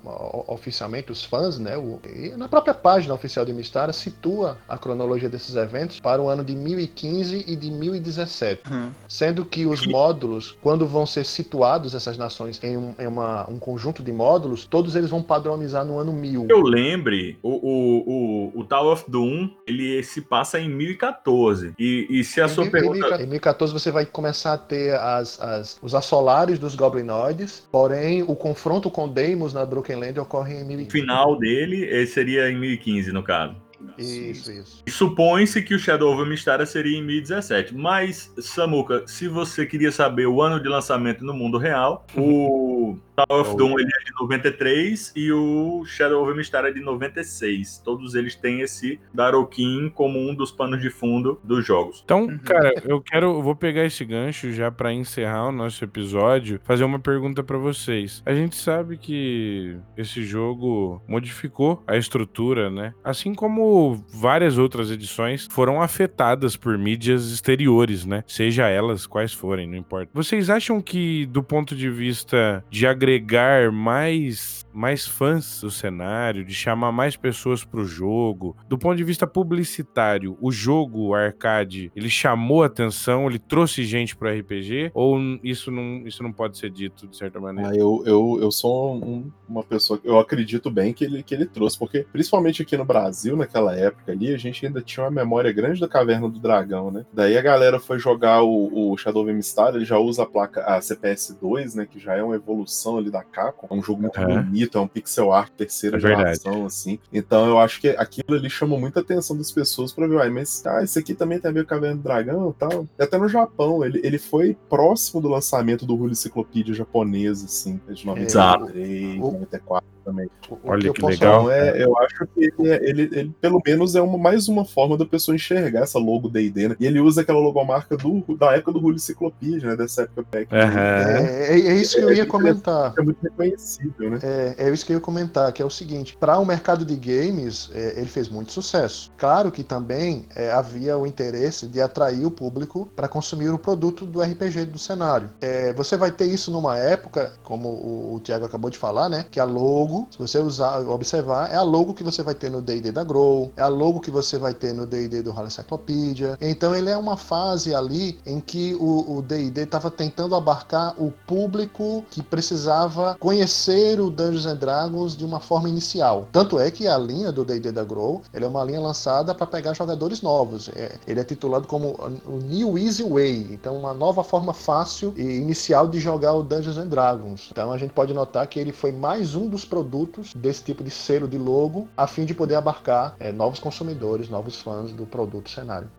oficialmente 0.48 1.12
os 1.12 1.24
fãs, 1.24 1.60
né, 1.60 1.78
o- 1.78 2.00
e 2.08 2.30
na 2.38 2.48
própria 2.48 2.74
página 2.74 3.14
oficial 3.14 3.46
de 3.46 3.54
Mistara, 3.54 3.94
situa 3.94 4.58
a 4.68 4.78
cronologia 4.78 5.30
desses 5.30 5.56
eventos 5.56 6.00
para 6.00 6.22
o 6.22 6.28
ano 6.30 6.44
de 6.44 6.56
1015 6.56 7.44
e 7.48 7.56
de 7.56 7.70
1017. 7.72 8.62
Uhum. 8.72 8.90
Sendo 9.08 9.46
que 9.46 9.66
os 9.66 9.86
módulos, 9.86 10.58
quando 10.62 10.86
vão 10.88 11.06
ser 11.06 11.26
situados 11.26 11.94
essas 11.96 12.18
nações 12.18 12.60
em, 12.64 12.78
um, 12.78 12.94
em 13.00 13.08
uma- 13.08 13.50
um 13.50 13.60
conjunto 13.60 14.02
de 14.04 14.12
módulos, 14.12 14.66
todos 14.66 14.96
eles 14.96 15.10
vão 15.10 15.22
padronizar 15.22 15.86
no 15.86 15.99
ano 16.00 16.14
1000. 16.14 16.48
Que 16.48 16.54
eu 16.54 16.62
lembre, 16.62 17.38
o, 17.44 17.50
o, 17.50 18.52
o, 18.56 18.60
o 18.62 18.64
Tower 18.64 18.94
of 18.94 19.06
Doom, 19.10 19.50
ele 19.68 20.02
se 20.04 20.22
passa 20.22 20.60
em 20.60 20.70
1014. 20.70 21.74
E, 21.78 22.08
e 22.10 22.24
se 22.24 22.42
a 22.42 22.46
Em 22.46 22.50
sua 22.50 22.64
mil- 22.64 22.72
pergunta... 22.72 23.22
Em 23.22 23.28
1014 23.28 23.74
você 23.74 23.92
vai 23.92 24.06
começar 24.06 24.54
a 24.54 24.58
ter 24.58 24.96
as, 24.96 25.40
as- 25.42 25.80
os 25.82 25.94
assolares 25.96 26.58
dos 26.60 26.76
Goblinoides, 26.76 27.68
porém 27.72 28.24
o 28.24 28.36
confronto 28.36 28.90
com 28.90 29.08
Deimos 29.08 29.54
na 29.54 29.66
Broken 29.66 29.98
Land 29.98 30.20
ocorre 30.20 30.56
em 30.56 30.64
O 30.64 30.68
1015. 30.68 30.90
final 30.92 31.38
dele 31.38 32.06
seria 32.08 32.50
em 32.50 32.58
1015, 32.58 33.12
no 33.12 33.24
caso. 33.24 33.56
Isso, 33.98 34.52
isso. 34.52 34.84
Supõe-se 34.90 35.62
que 35.62 35.74
o 35.74 35.80
Shadow 35.80 36.14
of 36.14 36.30
Mistara 36.30 36.66
seria 36.66 36.98
em 36.98 37.02
1017. 37.04 37.74
Mas, 37.74 38.30
Samuka, 38.38 39.04
se 39.08 39.28
você 39.30 39.66
queria 39.66 39.90
saber 39.92 40.28
o 40.28 40.42
ano 40.42 40.62
de 40.62 40.68
lançamento 40.68 41.24
no 41.24 41.34
mundo 41.34 41.58
real, 41.58 42.06
o 42.16 42.98
Tower 43.26 43.42
of 43.42 43.56
Doom 43.58 43.80
ele 43.80 43.90
é 43.90 44.04
de 44.06 44.12
93 44.20 45.14
e 45.16 45.32
o 45.32 45.84
Shadow 45.86 46.24
of 46.24 46.36
Mistara 46.38 46.70
é 46.70 46.72
de 46.72 46.82
96. 46.82 47.80
Todos 47.84 48.16
eles 48.16 48.36
têm 48.36 48.62
esse 48.62 49.00
Daroquim 49.14 49.90
como 49.94 50.20
um 50.20 50.34
dos 50.34 50.52
panos 50.52 50.82
de 50.82 50.90
fundo 50.90 51.40
dos 51.44 51.66
jogos. 51.66 52.02
Então, 52.04 52.24
Uhum. 52.24 52.38
cara, 52.40 52.74
eu 52.86 53.02
quero, 53.02 53.26
eu 53.28 53.42
vou 53.42 53.56
pegar 53.56 53.86
esse 53.86 54.04
gancho 54.06 54.52
já 54.52 54.70
pra 54.72 54.94
encerrar 54.94 55.48
o 55.48 55.52
nosso 55.52 55.84
episódio, 55.84 56.60
fazer 56.64 56.84
uma 56.84 57.00
pergunta 57.00 57.44
pra 57.44 57.58
vocês. 57.58 58.22
A 58.26 58.34
gente 58.34 58.56
sabe 58.56 58.98
que 58.98 59.78
esse 59.98 60.24
jogo 60.24 61.02
modificou 61.08 61.84
a 61.88 61.98
estrutura, 61.98 62.70
né? 62.70 62.94
Assim 63.04 63.34
como 63.34 64.04
várias 64.14 64.58
outras 64.58 64.92
edições 64.92 65.48
foram 65.52 65.82
afetadas 65.82 66.56
por 66.56 66.78
mídias 66.78 67.32
exteriores, 67.32 68.06
né? 68.06 68.24
Seja 68.28 68.68
elas 68.68 69.06
quais 69.08 69.34
forem, 69.34 69.68
não 69.68 69.78
importa. 69.78 70.12
Vocês 70.14 70.50
acham 70.50 70.82
que 70.82 71.26
do 71.28 71.42
ponto 71.44 71.76
de 71.76 71.90
vista 71.90 72.64
de 72.70 72.86
agregar 73.16 73.72
mais 73.72 74.66
mais 74.80 75.06
fãs 75.06 75.60
do 75.62 75.70
cenário, 75.70 76.46
de 76.46 76.54
chamar 76.54 76.92
mais 76.92 77.18
pessoas 77.18 77.66
pro 77.66 77.84
jogo, 77.86 78.56
do 78.68 78.78
ponto 78.78 78.96
de 78.96 79.04
vista 79.04 79.28
publicitário, 79.28 80.38
o 80.42 80.52
jogo 80.52 81.08
o 81.08 81.14
arcade, 81.14 81.92
ele 81.96 82.10
chamou 82.10 82.64
atenção, 82.64 83.28
ele 83.28 83.40
trouxe 83.40 83.84
gente 83.84 84.16
pro 84.16 84.30
RPG 84.30 84.92
ou 84.94 85.18
isso 85.44 85.70
não, 85.70 86.08
isso 86.08 86.24
não 86.24 86.32
pode 86.32 86.58
ser 86.58 86.70
dito 86.70 87.08
de 87.08 87.18
certa 87.18 87.40
maneira? 87.40 87.72
Ah, 87.72 87.76
eu, 87.76 88.02
eu, 88.06 88.38
eu 88.42 88.52
sou 88.52 88.96
um- 88.96 89.30
uma 89.48 89.64
pessoa 89.64 90.00
que 90.00 90.08
eu 90.08 90.18
acredito 90.20 90.70
bem 90.72 90.94
que 90.94 91.04
ele, 91.04 91.24
que 91.24 91.34
ele 91.34 91.46
trouxe, 91.46 91.78
porque 91.78 92.06
principalmente 92.12 92.62
aqui 92.62 92.78
no 92.78 92.86
Brasil, 92.86 93.36
naquela 93.36 93.76
época 93.76 94.12
ali, 94.12 94.34
a 94.34 94.38
gente 94.38 94.66
ainda 94.66 94.82
tinha 94.82 95.04
uma 95.04 95.12
memória 95.12 95.52
grande 95.52 95.82
da 95.82 95.88
Caverna 95.88 96.30
do 96.30 96.40
Dragão, 96.40 96.90
né? 96.92 97.06
Daí 97.12 97.38
a 97.38 97.42
galera 97.42 97.80
foi 97.80 98.00
jogar 98.00 98.44
o, 98.44 98.92
o 98.92 98.98
Shadow 98.98 99.24
of 99.24 99.34
Mistara, 99.34 99.76
ele 99.76 99.86
já 99.86 99.98
usa 99.98 100.24
a 100.24 100.26
placa, 100.26 100.62
a 100.64 100.80
CPS 100.82 101.34
2, 101.40 101.76
né? 101.76 101.86
Que 101.86 102.00
já 102.00 102.16
é 102.16 102.24
uma 102.24 102.36
evolução 102.36 102.98
ali 102.98 103.10
da 103.10 103.24
Capcom. 103.24 103.68
É 103.70 103.74
um 103.74 103.82
jogo 103.82 104.02
muito 104.04 104.20
Aham. 104.20 104.44
bonito, 104.44 104.69
é 104.78 104.82
um 104.82 104.88
pixel 104.88 105.32
art 105.32 105.52
terceira 105.58 105.98
É 105.98 106.00
geração, 106.00 106.66
assim. 106.66 107.00
Então 107.12 107.48
eu 107.48 107.58
acho 107.60 107.80
que 107.82 107.90
aquilo 107.90 108.38
ali 108.38 108.50
chamou 108.50 108.80
muita 108.80 109.00
atenção 109.00 109.38
das 109.38 109.52
pessoas 109.52 109.92
pra 109.92 110.08
ver, 110.08 110.16
uai, 110.16 110.30
mas 110.30 110.64
ah, 110.66 110.84
esse 110.84 110.98
aqui 111.00 111.14
também 111.14 111.40
tem 111.40 111.50
a 111.50 111.54
ver 111.54 111.64
com 111.64 111.70
Caverna 111.70 111.96
do 111.98 112.04
Dragão 112.04 112.50
e 112.50 112.60
tal. 112.60 112.88
E 112.98 113.04
até 113.04 113.18
no 113.18 113.28
Japão, 113.28 113.84
ele, 113.86 114.00
ele 114.04 114.18
foi 114.18 114.58
próximo 114.70 115.22
do 115.22 115.28
lançamento 115.28 115.86
do 115.86 115.96
Hulu 115.96 116.12
Enciclopédia 116.12 116.74
japonesa, 116.74 117.46
assim, 117.46 117.80
de 117.90 118.08
Exato. 118.22 118.60
93, 118.66 119.20
O- 119.22 119.32
94 119.34 119.88
também. 120.10 120.30
O- 120.50 120.58
Olha 120.64 120.88
eu 120.88 120.94
que 120.94 121.02
posso- 121.02 121.14
legal. 121.20 121.42
Então, 121.44 121.52
é, 121.52 121.84
eu 121.84 121.98
acho 122.00 122.26
que 122.34 122.40
ele, 122.60 122.70
é- 122.70 122.90
ele, 122.90 123.02
ele, 123.14 123.36
pelo 123.40 123.62
menos, 123.66 123.96
é 123.96 124.02
uma, 124.02 124.18
mais 124.18 124.48
uma 124.48 124.66
forma 124.66 124.98
da 124.98 125.06
pessoa 125.06 125.36
enxergar 125.36 125.82
essa 125.82 126.00
logo 126.00 126.30
D&D, 126.30 126.70
né? 126.70 126.76
E 126.80 126.86
ele 126.86 127.00
usa 127.00 127.22
aquela 127.22 127.40
logomarca 127.40 127.96
do, 127.98 128.22
da 128.38 128.54
época 128.54 128.72
do 128.74 128.80
Hulu 128.80 128.96
Enciclopédia, 128.96 129.70
né? 129.70 129.76
Dessa 129.76 130.04
época 130.04 130.26
back. 130.32 130.54
Aham. 130.54 130.80
É, 130.80 131.48
é- 131.60 131.68
é 131.70 131.76
isso 131.76 131.96
que 131.98 132.04
eu 132.04 132.14
ia 132.14 132.26
comentar. 132.26 132.94
É 132.98 133.02
muito 133.02 133.22
reconhecível, 133.22 134.10
né? 134.12 134.20
É, 134.24 134.56
é 134.68 134.70
isso 134.72 134.86
que 134.86 134.92
eu 134.94 134.98
ia 134.98 135.02
comentar, 135.02 135.52
que 135.54 135.62
é 135.62 135.66
o 135.66 135.70
seguinte: 135.70 136.18
para 136.20 136.38
o 136.40 136.46
mercado 136.46 136.86
de 136.86 136.96
games, 136.96 137.70
é, 137.74 137.94
ele 137.98 138.08
fez 138.08 138.30
muito 138.30 138.52
sucesso. 138.52 139.12
Claro 139.18 139.52
que 139.52 139.64
também 139.64 140.26
é, 140.36 140.52
havia 140.52 140.98
o 140.98 141.06
interesse 141.06 141.68
de 141.68 141.82
atrair 141.82 142.26
o 142.26 142.32
público 142.32 142.90
para 142.96 143.08
consumir 143.08 143.50
o 143.50 143.58
produto 143.60 144.06
do 144.06 144.22
RPG 144.22 144.66
do 144.66 144.78
cenário. 144.80 145.30
É, 145.42 145.74
você 145.74 145.96
vai 145.98 146.12
ter 146.12 146.26
isso 146.26 146.52
numa 146.52 146.78
época, 146.78 147.34
como 147.44 147.70
o, 147.70 148.16
o 148.16 148.20
Thiago 148.20 148.46
acabou 148.46 148.70
de 148.70 148.78
falar, 148.78 149.10
né? 149.10 149.26
Que 149.30 149.40
a 149.40 149.44
logo, 149.44 149.99
se 150.10 150.18
você 150.18 150.40
usar, 150.40 150.80
observar, 150.88 151.52
é 151.52 151.56
a 151.56 151.62
logo 151.62 151.94
que 151.94 152.04
você 152.04 152.22
vai 152.24 152.36
ter 152.36 152.50
no 152.50 152.62
D&D 152.62 152.92
da 152.92 153.04
Grow, 153.04 153.52
é 153.56 153.62
a 153.62 153.68
logo 153.68 154.00
que 154.00 154.12
você 154.12 154.38
vai 154.38 154.54
ter 154.54 154.74
no 154.74 154.86
D&D 154.86 155.22
do 155.22 155.32
Halo 155.32 155.48
Encyclopedia. 155.48 156.38
Então 156.42 156.76
ele 156.76 156.90
é 156.90 156.98
uma 156.98 157.18
fase 157.18 157.74
ali 157.74 158.20
em 158.26 158.40
que 158.40 158.76
o 158.80 159.22
D&D 159.22 159.62
estava 159.62 159.90
tentando 159.92 160.36
abarcar 160.36 160.96
o 161.02 161.12
público 161.26 162.04
que 162.10 162.22
precisava 162.22 163.16
conhecer 163.20 164.00
o 164.00 164.10
Dungeons 164.10 164.46
and 164.46 164.56
Dragons 164.56 165.16
de 165.16 165.26
uma 165.26 165.40
forma 165.40 165.70
inicial. 165.70 166.28
Tanto 166.32 166.60
é 166.60 166.72
que 166.72 166.88
a 166.88 166.98
linha 166.98 167.32
do 167.32 167.46
D&D 167.46 167.72
da 167.72 167.84
Grow, 167.84 168.22
é 168.34 168.46
uma 168.46 168.64
linha 168.64 168.80
lançada 168.80 169.34
para 169.36 169.46
pegar 169.46 169.74
jogadores 169.74 170.22
novos. 170.22 170.70
É, 170.70 170.98
ele 171.08 171.20
é 171.20 171.24
titulado 171.24 171.68
como 171.68 171.96
o 172.26 172.38
New 172.38 172.78
Easy 172.78 173.04
Way, 173.04 173.50
então 173.52 173.78
uma 173.78 173.94
nova 173.94 174.24
forma 174.24 174.54
fácil 174.54 175.14
e 175.16 175.22
inicial 175.22 175.88
de 175.88 176.00
jogar 176.00 176.34
o 176.34 176.44
Dungeons 176.44 176.78
and 176.78 176.88
Dragons. 176.88 177.50
Então 177.52 177.72
a 177.72 177.78
gente 177.78 177.92
pode 177.92 178.14
notar 178.14 178.48
que 178.48 178.60
ele 178.60 178.72
foi 178.72 178.92
mais 178.92 179.36
um 179.36 179.48
dos 179.48 179.66
produtos 179.66 179.89
desse 180.36 180.64
tipo 180.64 180.84
de 180.84 180.90
selo 180.90 181.28
de 181.28 181.38
logo, 181.38 181.88
a 181.96 182.08
fim 182.08 182.26
de 182.26 182.34
poder 182.34 182.56
abarcar 182.56 183.16
é, 183.20 183.32
novos 183.32 183.60
consumidores, 183.60 184.30
novos 184.30 184.62
fãs 184.62 184.92
do 184.94 185.06
produto 185.06 185.50
cenário. 185.50 185.90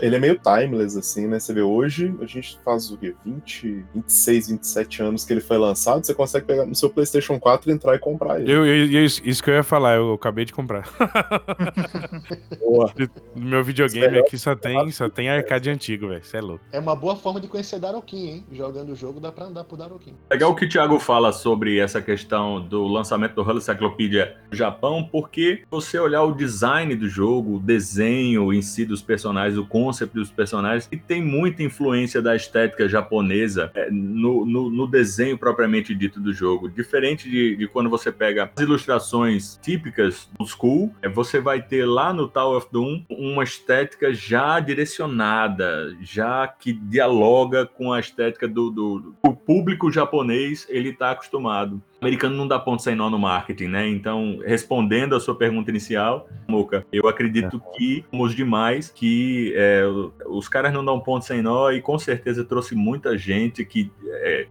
Ele 0.00 0.16
é 0.16 0.18
meio 0.18 0.38
timeless, 0.38 0.96
assim, 0.96 1.26
né? 1.26 1.38
Você 1.40 1.52
vê 1.52 1.62
hoje, 1.62 2.14
a 2.20 2.26
gente 2.26 2.58
faz 2.64 2.90
o 2.90 2.96
quê? 2.96 3.14
20, 3.24 3.84
26, 3.94 4.48
27 4.48 5.02
anos 5.02 5.24
que 5.24 5.32
ele 5.32 5.40
foi 5.40 5.58
lançado, 5.58 6.04
você 6.04 6.14
consegue 6.14 6.46
pegar 6.46 6.64
no 6.66 6.74
seu 6.74 6.88
PlayStation 6.90 7.38
4 7.40 7.70
entrar 7.70 7.94
e 7.94 7.98
comprar 7.98 8.40
ele. 8.40 8.50
Eu, 8.52 8.64
eu- 8.66 8.86
eu- 8.92 9.04
isso 9.04 9.42
que 9.42 9.50
eu 9.50 9.54
ia 9.54 9.62
falar, 9.62 9.96
eu 9.96 10.12
acabei 10.14 10.44
de 10.44 10.52
comprar. 10.52 10.88
Boa. 12.60 12.92
No 13.34 13.44
meu 13.50 13.62
videogame 13.62 14.18
aqui 14.18 14.36
só 14.36 14.54
tem, 14.56 14.90
só 14.90 15.08
tem 15.08 15.28
arcade 15.28 15.70
antigo, 15.70 16.08
velho. 16.08 16.24
Você 16.24 16.38
é 16.38 16.40
louco. 16.40 16.64
É 16.72 16.78
uma 16.80 16.96
boa 16.96 17.14
forma 17.14 17.40
de 17.40 17.46
conhecer 17.46 17.78
Daroquim, 17.78 18.26
hein? 18.28 18.46
Jogando 18.50 18.90
o 18.90 18.96
jogo 18.96 19.20
dá 19.20 19.30
pra 19.30 19.44
andar 19.46 19.62
por 19.64 19.76
Daroquim. 19.76 20.14
Legal 20.30 20.54
que 20.56 20.64
o 20.64 20.68
Thiago 20.68 20.98
fala 20.98 21.32
sobre 21.32 21.78
essa 21.78 22.02
questão 22.02 22.60
do 22.60 22.84
lançamento 22.88 23.17
do 23.26 23.42
Halo 23.42 23.58
Encyclopedia 23.58 24.36
no 24.50 24.56
Japão, 24.56 25.08
porque 25.10 25.62
você 25.70 25.98
olhar 25.98 26.22
o 26.22 26.34
design 26.34 26.94
do 26.94 27.08
jogo, 27.08 27.56
o 27.56 27.60
desenho 27.60 28.52
em 28.52 28.62
si 28.62 28.84
dos 28.84 29.02
personagens, 29.02 29.58
o 29.58 29.66
concept 29.66 30.14
dos 30.14 30.30
personagens, 30.30 30.88
e 30.92 30.96
tem 30.96 31.22
muita 31.22 31.62
influência 31.62 32.22
da 32.22 32.36
estética 32.36 32.88
japonesa 32.88 33.70
é, 33.74 33.90
no, 33.90 34.44
no, 34.44 34.70
no 34.70 34.86
desenho 34.86 35.36
propriamente 35.36 35.94
dito 35.94 36.20
do 36.20 36.32
jogo. 36.32 36.68
Diferente 36.68 37.28
de, 37.28 37.56
de 37.56 37.66
quando 37.66 37.90
você 37.90 38.12
pega 38.12 38.50
as 38.54 38.62
ilustrações 38.62 39.58
típicas 39.62 40.28
do 40.38 40.46
school, 40.46 40.94
é, 41.02 41.08
você 41.08 41.40
vai 41.40 41.62
ter 41.62 41.84
lá 41.84 42.12
no 42.12 42.28
Tower 42.28 42.58
of 42.58 42.68
Doom 42.70 43.04
uma 43.08 43.42
estética 43.42 44.12
já 44.12 44.60
direcionada, 44.60 45.96
já 46.00 46.46
que 46.46 46.72
dialoga 46.72 47.66
com 47.66 47.92
a 47.92 48.00
estética 48.00 48.46
do, 48.46 48.70
do, 48.70 49.14
do 49.24 49.32
público 49.34 49.90
japonês, 49.90 50.66
ele 50.68 50.90
está 50.90 51.12
acostumado. 51.12 51.82
Americano 52.00 52.36
não 52.36 52.46
dá 52.46 52.58
ponto 52.58 52.82
sem 52.82 52.94
nó 52.94 53.10
no 53.10 53.18
marketing, 53.18 53.66
né? 53.66 53.88
Então, 53.88 54.38
respondendo 54.44 55.14
a 55.14 55.20
sua 55.20 55.34
pergunta 55.34 55.70
inicial, 55.70 56.28
Moca, 56.46 56.86
eu 56.92 57.08
acredito 57.08 57.60
que, 57.76 58.04
como 58.10 58.24
os 58.24 58.34
demais, 58.34 58.88
que 58.88 59.52
é, 59.56 59.82
os 60.26 60.48
caras 60.48 60.72
não 60.72 60.84
dão 60.84 61.00
ponto 61.00 61.24
sem 61.24 61.42
nó 61.42 61.70
e 61.70 61.80
com 61.80 61.98
certeza 61.98 62.44
trouxe 62.44 62.74
muita 62.74 63.16
gente 63.16 63.64
que 63.64 63.90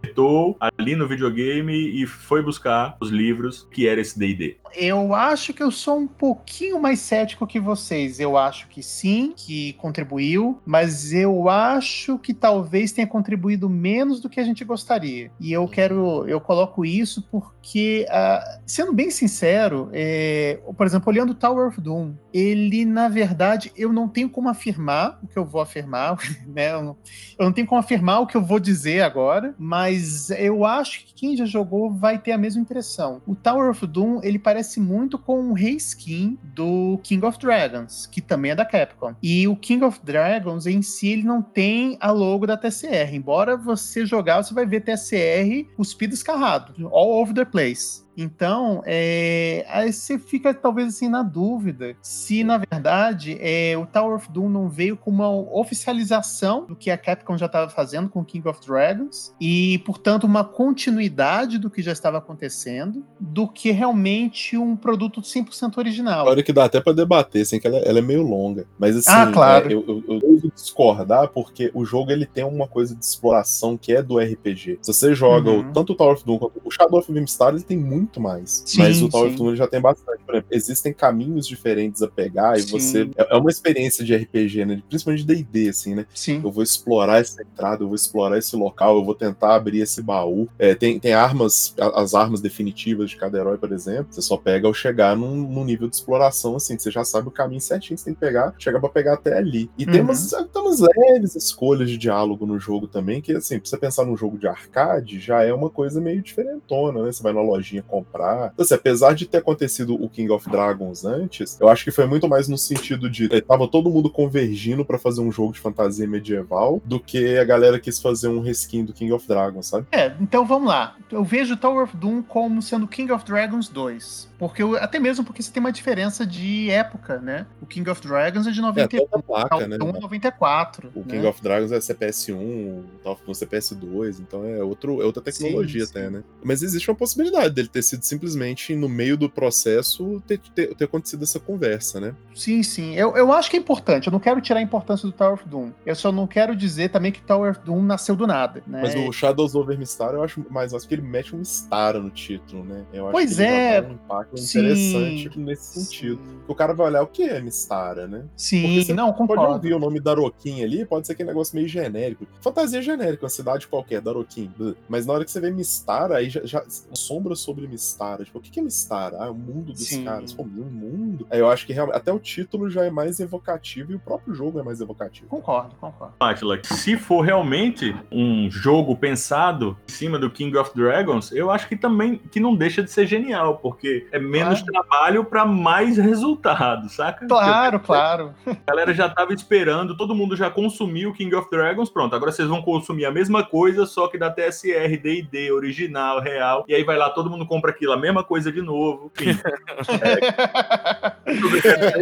estou 0.02 0.56
é, 0.62 0.68
ali 0.78 0.94
no 0.94 1.08
videogame 1.08 1.74
e 1.74 2.06
foi 2.06 2.42
buscar 2.42 2.96
os 3.00 3.10
livros 3.10 3.66
que 3.70 3.88
era 3.88 4.00
esse 4.00 4.18
D&D. 4.18 4.56
Eu 4.74 5.14
acho 5.14 5.52
que 5.54 5.62
eu 5.62 5.70
sou 5.70 5.98
um 5.98 6.06
pouquinho 6.06 6.80
mais 6.80 7.00
cético 7.00 7.46
que 7.46 7.58
vocês. 7.58 8.20
Eu 8.20 8.36
acho 8.36 8.68
que 8.68 8.82
sim, 8.82 9.32
que 9.34 9.72
contribuiu, 9.74 10.60
mas 10.64 11.12
eu 11.12 11.48
acho 11.48 12.18
que 12.18 12.34
talvez 12.34 12.92
tenha 12.92 13.06
contribuído 13.06 13.68
menos 13.68 14.20
do 14.20 14.28
que 14.28 14.40
a 14.40 14.44
gente 14.44 14.64
gostaria. 14.64 15.30
E 15.40 15.52
eu 15.52 15.66
quero, 15.66 16.26
eu 16.28 16.40
coloco 16.40 16.84
isso 16.84 17.22
porque, 17.40 18.06
uh, 18.08 18.60
sendo 18.66 18.94
bem 18.94 19.10
sincero, 19.10 19.90
é, 19.92 20.58
por 20.76 20.86
exemplo, 20.86 21.10
olhando 21.10 21.34
Tower 21.34 21.68
of 21.68 21.78
Doom, 21.80 22.14
ele, 22.32 22.86
na 22.86 23.08
verdade, 23.08 23.70
eu 23.76 23.92
não 23.92 24.08
tenho 24.08 24.30
como 24.30 24.48
afirmar 24.48 25.18
o 25.22 25.26
que 25.28 25.38
eu 25.38 25.44
vou 25.44 25.60
afirmar, 25.60 26.16
né? 26.48 26.72
Eu 26.72 26.82
não, 26.82 26.96
eu 27.38 27.44
não 27.44 27.52
tenho 27.52 27.66
como 27.66 27.78
afirmar 27.78 28.20
o 28.20 28.26
que 28.26 28.36
eu 28.36 28.42
vou 28.42 28.58
dizer 28.58 29.02
agora, 29.02 29.54
mas 29.58 30.30
eu 30.30 30.64
acho 30.64 31.04
que 31.04 31.14
quem 31.14 31.36
já 31.36 31.44
jogou 31.44 31.90
vai 31.90 32.18
ter 32.18 32.32
a 32.32 32.38
mesma 32.38 32.62
impressão. 32.62 33.20
O 33.26 33.34
Tower 33.34 33.70
of 33.70 33.86
Doom, 33.86 34.20
ele 34.22 34.38
parece 34.38 34.80
muito 34.80 35.18
com 35.18 35.38
um 35.38 35.52
reskin 35.52 36.38
do 36.42 36.98
King 37.02 37.26
of 37.26 37.38
Dragons, 37.38 38.06
que 38.06 38.22
também 38.22 38.52
é 38.52 38.54
da 38.54 38.64
Capcom. 38.64 39.14
E 39.22 39.46
o 39.46 39.54
King 39.54 39.84
of 39.84 40.00
Dragons 40.02 40.66
em 40.66 40.80
si, 40.80 41.08
ele 41.08 41.24
não 41.24 41.42
tem 41.42 41.98
a 42.00 42.10
logo 42.10 42.46
da 42.46 42.56
TCR. 42.56 43.14
Embora 43.14 43.56
você 43.56 44.06
jogar, 44.06 44.42
você 44.42 44.54
vai 44.54 44.64
ver 44.64 44.80
TCR 44.80 45.68
cuspido 45.76 46.14
escarrado, 46.14 46.88
all 46.88 47.27
over 47.28 47.34
the 47.34 47.44
place. 47.44 48.07
Então, 48.20 48.82
é, 48.84 49.64
aí 49.68 49.92
você 49.92 50.18
fica 50.18 50.52
talvez 50.52 50.88
assim 50.88 51.08
na 51.08 51.22
dúvida 51.22 51.96
se, 52.02 52.42
na 52.42 52.58
verdade, 52.58 53.38
é, 53.40 53.78
o 53.78 53.86
Tower 53.86 54.16
of 54.16 54.28
Doom 54.32 54.48
não 54.48 54.68
veio 54.68 54.96
com 54.96 55.08
uma 55.08 55.30
oficialização 55.30 56.66
do 56.66 56.74
que 56.74 56.90
a 56.90 56.98
Capcom 56.98 57.38
já 57.38 57.46
estava 57.46 57.70
fazendo 57.70 58.08
com 58.08 58.24
King 58.24 58.48
of 58.48 58.58
Dragons 58.66 59.32
e, 59.40 59.78
portanto, 59.86 60.24
uma 60.24 60.42
continuidade 60.42 61.58
do 61.58 61.70
que 61.70 61.80
já 61.80 61.92
estava 61.92 62.18
acontecendo 62.18 63.04
do 63.20 63.46
que 63.46 63.70
realmente 63.70 64.56
um 64.56 64.74
produto 64.74 65.20
100% 65.20 65.78
original. 65.78 66.26
Olha 66.26 66.42
que 66.42 66.52
dá 66.52 66.64
até 66.64 66.80
para 66.80 66.92
debater, 66.92 67.42
assim, 67.42 67.60
que 67.60 67.68
ela, 67.68 67.78
ela, 67.78 68.00
é 68.00 68.02
meio 68.02 68.22
longa. 68.22 68.66
Mas, 68.76 68.96
assim, 68.96 69.10
ah, 69.12 69.30
claro. 69.32 69.70
é, 69.70 69.74
eu, 69.74 69.84
eu, 69.86 70.04
eu 70.08 70.18
devo 70.18 70.52
discordar 70.52 71.28
porque 71.28 71.70
o 71.72 71.84
jogo 71.84 72.10
ele 72.10 72.26
tem 72.26 72.42
uma 72.42 72.66
coisa 72.66 72.96
de 72.96 73.04
exploração 73.04 73.76
que 73.76 73.92
é 73.92 74.02
do 74.02 74.18
RPG. 74.18 74.80
Se 74.82 74.92
você 74.92 75.14
joga 75.14 75.50
uhum. 75.50 75.70
o, 75.70 75.72
tanto 75.72 75.92
o 75.92 75.94
Tower 75.94 76.14
of 76.14 76.24
Doom 76.24 76.38
quanto 76.38 76.60
o 76.64 76.70
Shadow 76.70 76.98
of 76.98 77.12
Vimstar, 77.12 77.54
ele 77.54 77.62
tem 77.62 77.76
muito 77.76 78.07
muito 78.08 78.20
mais. 78.20 78.62
Sim, 78.66 78.78
mas 78.78 79.02
o 79.02 79.08
Tower 79.08 79.28
of 79.28 79.36
Doom 79.36 79.54
já 79.54 79.66
tem 79.66 79.80
bastante. 79.80 80.22
Por 80.24 80.34
exemplo, 80.34 80.48
existem 80.50 80.92
caminhos 80.92 81.46
diferentes 81.46 82.02
a 82.02 82.08
pegar 82.08 82.58
e 82.58 82.62
sim. 82.62 82.70
você. 82.70 83.10
É, 83.16 83.34
é 83.34 83.36
uma 83.36 83.50
experiência 83.50 84.04
de 84.04 84.16
RPG, 84.16 84.64
né? 84.64 84.82
Principalmente 84.88 85.24
de 85.24 85.42
DD, 85.42 85.68
assim, 85.68 85.94
né? 85.94 86.06
Sim. 86.14 86.40
Eu 86.42 86.50
vou 86.50 86.62
explorar 86.62 87.20
essa 87.20 87.42
entrada, 87.42 87.84
eu 87.84 87.88
vou 87.88 87.94
explorar 87.94 88.38
esse 88.38 88.56
local, 88.56 88.96
eu 88.96 89.04
vou 89.04 89.14
tentar 89.14 89.54
abrir 89.54 89.80
esse 89.80 90.02
baú. 90.02 90.48
É, 90.58 90.74
tem, 90.74 90.98
tem 90.98 91.12
armas, 91.12 91.74
as 91.94 92.14
armas 92.14 92.40
definitivas 92.40 93.10
de 93.10 93.16
cada 93.16 93.38
herói, 93.38 93.58
por 93.58 93.72
exemplo. 93.72 94.06
Você 94.10 94.22
só 94.22 94.36
pega 94.36 94.66
ao 94.66 94.74
chegar 94.74 95.16
num, 95.16 95.34
num 95.34 95.64
nível 95.64 95.88
de 95.88 95.96
exploração, 95.96 96.56
assim, 96.56 96.76
que 96.76 96.82
você 96.82 96.90
já 96.90 97.04
sabe 97.04 97.28
o 97.28 97.32
caminho 97.32 97.60
certinho 97.60 97.96
que 97.96 98.00
você 98.00 98.06
tem 98.06 98.14
que 98.14 98.20
pegar, 98.20 98.54
chega 98.58 98.80
pra 98.80 98.88
pegar 98.88 99.14
até 99.14 99.36
ali. 99.36 99.70
E 99.76 99.84
uhum. 99.84 99.92
tem, 99.92 100.00
umas, 100.00 100.30
tem 100.30 100.62
umas 100.62 100.80
leves 100.80 101.36
escolhas 101.36 101.90
de 101.90 101.98
diálogo 101.98 102.46
no 102.46 102.58
jogo 102.58 102.86
também, 102.86 103.20
que, 103.20 103.32
assim, 103.32 103.58
pra 103.58 103.68
você 103.68 103.76
pensar 103.76 104.04
num 104.04 104.16
jogo 104.16 104.38
de 104.38 104.46
arcade, 104.46 105.20
já 105.20 105.42
é 105.42 105.52
uma 105.52 105.68
coisa 105.68 106.00
meio 106.00 106.22
diferentona, 106.22 107.02
né? 107.02 107.12
Você 107.12 107.22
vai 107.22 107.32
na 107.32 107.42
lojinha 107.42 107.82
comprar. 107.98 108.50
Então, 108.52 108.64
assim, 108.64 108.74
apesar 108.74 109.14
de 109.14 109.26
ter 109.26 109.38
acontecido 109.38 109.94
o 109.94 110.08
King 110.08 110.30
of 110.30 110.48
Dragons 110.48 111.04
antes, 111.04 111.58
eu 111.60 111.68
acho 111.68 111.84
que 111.84 111.90
foi 111.90 112.06
muito 112.06 112.28
mais 112.28 112.48
no 112.48 112.56
sentido 112.56 113.10
de 113.10 113.28
eh, 113.32 113.40
tava 113.40 113.68
todo 113.68 113.90
mundo 113.90 114.10
convergindo 114.10 114.84
para 114.84 114.98
fazer 114.98 115.20
um 115.20 115.32
jogo 115.32 115.52
de 115.52 115.60
fantasia 115.60 116.06
medieval 116.06 116.80
do 116.84 117.00
que 117.00 117.38
a 117.38 117.44
galera 117.44 117.78
quis 117.78 118.00
fazer 118.00 118.28
um 118.28 118.40
reskin 118.40 118.84
do 118.84 118.92
King 118.92 119.12
of 119.12 119.26
Dragons, 119.26 119.66
sabe? 119.66 119.86
É, 119.92 120.14
então 120.20 120.46
vamos 120.46 120.68
lá. 120.68 120.96
Eu 121.10 121.24
vejo 121.24 121.56
Tower 121.56 121.84
of 121.84 121.96
Doom 121.96 122.22
como 122.22 122.62
sendo 122.62 122.86
King 122.86 123.12
of 123.12 123.24
Dragons 123.24 123.68
2. 123.68 124.28
Porque 124.38 124.62
até 124.80 125.00
mesmo 125.00 125.24
porque 125.24 125.42
você 125.42 125.50
tem 125.50 125.60
uma 125.60 125.72
diferença 125.72 126.24
de 126.24 126.70
época, 126.70 127.18
né? 127.18 127.46
O 127.60 127.66
King 127.66 127.90
of 127.90 128.00
Dragons 128.00 128.46
é 128.46 128.52
de 128.52 128.60
91, 128.60 129.02
é, 129.02 129.22
placa, 129.22 129.66
né? 129.66 129.76
94. 129.76 130.92
O 130.94 131.00
né? 131.00 131.04
King 131.08 131.26
of 131.26 131.42
Dragons 131.42 131.72
é 131.72 131.78
CPS1, 131.78 132.34
o 132.36 132.84
Tower 133.02 133.16
of 133.16 133.24
Doom 133.24 133.32
CPS2, 133.32 134.20
então 134.20 134.44
é, 134.44 134.62
outro, 134.62 135.02
é 135.02 135.04
outra 135.04 135.20
tecnologia 135.20 135.84
sim, 135.84 135.90
até, 135.90 136.06
sim. 136.06 136.12
né? 136.14 136.24
Mas 136.42 136.62
existe 136.62 136.88
uma 136.88 136.96
possibilidade 136.96 137.52
dele 137.52 137.68
ter 137.68 137.77
sido 137.82 138.02
simplesmente 138.02 138.74
no 138.74 138.88
meio 138.88 139.16
do 139.16 139.28
processo 139.28 140.22
ter, 140.26 140.38
ter, 140.54 140.74
ter 140.74 140.84
acontecido 140.84 141.22
essa 141.22 141.40
conversa, 141.40 142.00
né? 142.00 142.14
Sim, 142.34 142.62
sim. 142.62 142.94
Eu, 142.94 143.16
eu 143.16 143.32
acho 143.32 143.50
que 143.50 143.56
é 143.56 143.60
importante. 143.60 144.06
Eu 144.06 144.12
não 144.12 144.20
quero 144.20 144.40
tirar 144.40 144.60
a 144.60 144.62
importância 144.62 145.06
do 145.06 145.12
Tower 145.12 145.34
of 145.34 145.48
Doom. 145.48 145.70
Eu 145.84 145.94
só 145.94 146.12
não 146.12 146.26
quero 146.26 146.54
dizer 146.54 146.90
também 146.90 147.12
que 147.12 147.20
Tower 147.20 147.50
of 147.50 147.60
Doom 147.64 147.82
nasceu 147.82 148.16
do 148.16 148.26
nada, 148.26 148.62
né? 148.66 148.80
Mas 148.82 148.94
o 148.94 149.12
Shadows 149.12 149.54
over 149.54 149.78
Mistar 149.78 150.14
eu 150.14 150.22
acho 150.22 150.44
mais, 150.50 150.72
acho 150.74 150.86
que 150.86 150.94
ele 150.94 151.02
mete 151.02 151.34
um 151.34 151.38
Mistara 151.38 152.00
no 152.00 152.10
título, 152.10 152.64
né? 152.64 152.84
Eu 152.92 153.04
acho 153.04 153.12
pois 153.12 153.36
que 153.36 153.42
é. 153.42 153.80
um 153.80 153.92
impacto 153.92 154.34
interessante 154.34 155.34
sim, 155.34 155.40
nesse 155.40 155.80
sentido. 155.80 156.20
O 156.46 156.54
cara 156.54 156.72
vai 156.72 156.88
olhar 156.88 157.02
o 157.02 157.06
que 157.06 157.22
é 157.22 157.40
Mistara, 157.40 158.06
né? 158.06 158.24
Sim, 158.36 158.92
não, 158.92 159.12
concordo. 159.12 159.42
Pode 159.42 159.54
ouvir 159.54 159.74
o 159.74 159.78
nome 159.78 160.00
Daroquim 160.00 160.62
ali, 160.62 160.84
pode 160.84 161.06
ser 161.06 161.12
aquele 161.12 161.28
negócio 161.28 161.54
meio 161.54 161.68
genérico. 161.68 162.26
Fantasia 162.40 162.80
genérica, 162.82 163.24
uma 163.24 163.30
cidade 163.30 163.66
qualquer, 163.66 164.00
Daroquim. 164.00 164.50
Mas 164.88 165.06
na 165.06 165.12
hora 165.12 165.24
que 165.24 165.30
você 165.30 165.40
vê 165.40 165.50
Mistara, 165.50 166.16
aí 166.16 166.30
já, 166.30 166.44
já 166.44 166.64
sombra 166.92 167.34
sobre 167.34 167.67
Mistara. 167.68 168.24
Tipo, 168.24 168.38
o 168.38 168.42
que 168.42 168.58
é 168.58 168.62
Mistara? 168.62 169.16
Ah, 169.20 169.30
o 169.30 169.34
mundo 169.34 169.72
dos 169.72 169.86
sim. 169.86 170.04
caras. 170.04 170.32
Pô, 170.32 170.42
um 170.42 170.46
mundo. 170.46 171.26
Aí 171.30 171.38
eu 171.38 171.48
acho 171.48 171.66
que 171.66 171.72
realmente, 171.72 171.96
até 171.96 172.12
o 172.12 172.18
título 172.18 172.70
já 172.70 172.84
é 172.84 172.90
mais 172.90 173.20
evocativo 173.20 173.92
e 173.92 173.94
o 173.94 173.98
próprio 173.98 174.34
jogo 174.34 174.58
é 174.58 174.62
mais 174.62 174.80
evocativo. 174.80 175.28
Concordo, 175.28 175.74
concordo. 175.80 176.14
Atila, 176.20 176.58
se 176.64 176.96
for 176.96 177.22
realmente 177.22 177.94
um 178.10 178.50
jogo 178.50 178.96
pensado 178.96 179.76
em 179.88 179.92
cima 179.92 180.18
do 180.18 180.30
King 180.30 180.56
of 180.56 180.72
Dragons, 180.74 181.32
eu 181.32 181.50
acho 181.50 181.68
que 181.68 181.76
também 181.76 182.18
que 182.30 182.40
não 182.40 182.54
deixa 182.54 182.82
de 182.82 182.90
ser 182.90 183.06
genial, 183.06 183.58
porque 183.58 184.06
é 184.12 184.18
menos 184.18 184.62
claro. 184.62 184.86
trabalho 184.88 185.24
para 185.24 185.44
mais 185.44 185.96
resultado, 185.96 186.88
saca? 186.88 187.26
Claro, 187.26 187.80
claro. 187.80 188.34
A 188.46 188.56
galera 188.66 188.94
já 188.94 189.08
tava 189.08 189.32
esperando, 189.32 189.96
todo 189.96 190.14
mundo 190.14 190.36
já 190.36 190.50
consumiu 190.50 191.12
King 191.12 191.34
of 191.34 191.48
Dragons, 191.50 191.90
pronto, 191.90 192.14
agora 192.14 192.32
vocês 192.32 192.48
vão 192.48 192.62
consumir 192.62 193.04
a 193.04 193.10
mesma 193.10 193.44
coisa, 193.44 193.86
só 193.86 194.08
que 194.08 194.18
da 194.18 194.30
TSR, 194.30 194.96
D&D, 194.96 195.52
original, 195.52 196.20
real, 196.20 196.64
e 196.68 196.74
aí 196.74 196.84
vai 196.84 196.96
lá, 196.96 197.10
todo 197.10 197.30
mundo 197.30 197.46
compra 197.58 197.70
aquilo, 197.72 197.92
a 197.92 197.96
mesma 197.96 198.22
coisa 198.22 198.52
de 198.52 198.62
novo, 198.62 199.10
enfim. 199.20 199.38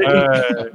é, 0.04 0.70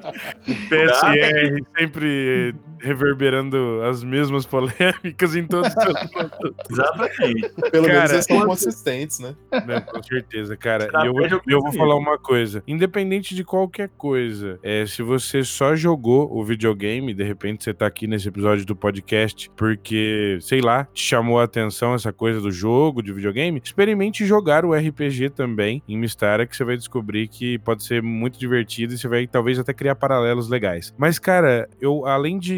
TSR 0.69 1.63
sempre 1.77 2.55
reverberando 2.81 3.81
as 3.83 4.03
mesmas 4.03 4.45
polêmicas 4.45 5.35
em 5.35 5.45
todos 5.45 5.71
os 5.71 6.71
Exatamente. 6.71 7.49
Pelo 7.71 7.85
cara, 7.85 7.97
menos 7.97 8.11
eles 8.11 8.25
são 8.25 8.45
consistentes, 8.45 9.19
né? 9.19 9.35
Não, 9.51 9.81
com 9.81 10.03
certeza, 10.03 10.57
cara. 10.57 10.89
E 11.03 11.07
eu, 11.07 11.41
eu 11.47 11.61
vou 11.61 11.71
falar 11.73 11.95
uma 11.95 12.17
coisa. 12.17 12.63
Independente 12.67 13.35
de 13.35 13.43
qualquer 13.43 13.89
coisa, 13.97 14.59
é, 14.63 14.85
se 14.85 15.03
você 15.03 15.43
só 15.43 15.75
jogou 15.75 16.35
o 16.35 16.43
videogame, 16.43 17.13
de 17.13 17.23
repente 17.23 17.63
você 17.63 17.73
tá 17.73 17.85
aqui 17.85 18.07
nesse 18.07 18.27
episódio 18.27 18.65
do 18.65 18.75
podcast 18.75 19.49
porque, 19.55 20.39
sei 20.41 20.61
lá, 20.61 20.85
te 20.85 21.03
chamou 21.03 21.39
a 21.39 21.43
atenção 21.43 21.93
essa 21.93 22.11
coisa 22.11 22.41
do 22.41 22.51
jogo, 22.51 23.03
de 23.03 23.13
videogame, 23.13 23.61
experimente 23.63 24.25
jogar 24.25 24.65
o 24.65 24.70
RPG 24.73 25.31
também 25.31 25.81
em 25.87 25.97
Mistara, 25.97 26.45
que 26.45 26.55
você 26.55 26.63
vai 26.63 26.77
descobrir 26.77 27.27
que 27.27 27.57
pode 27.59 27.83
ser 27.83 28.01
muito 28.01 28.39
divertido 28.39 28.93
e 28.93 28.97
você 28.97 29.07
vai 29.07 29.27
talvez 29.27 29.59
até 29.59 29.73
criar 29.73 29.95
paralelos 29.95 30.49
legais. 30.49 30.93
Mas, 30.97 31.19
cara, 31.19 31.69
eu, 31.79 32.05
além 32.05 32.39
de 32.39 32.51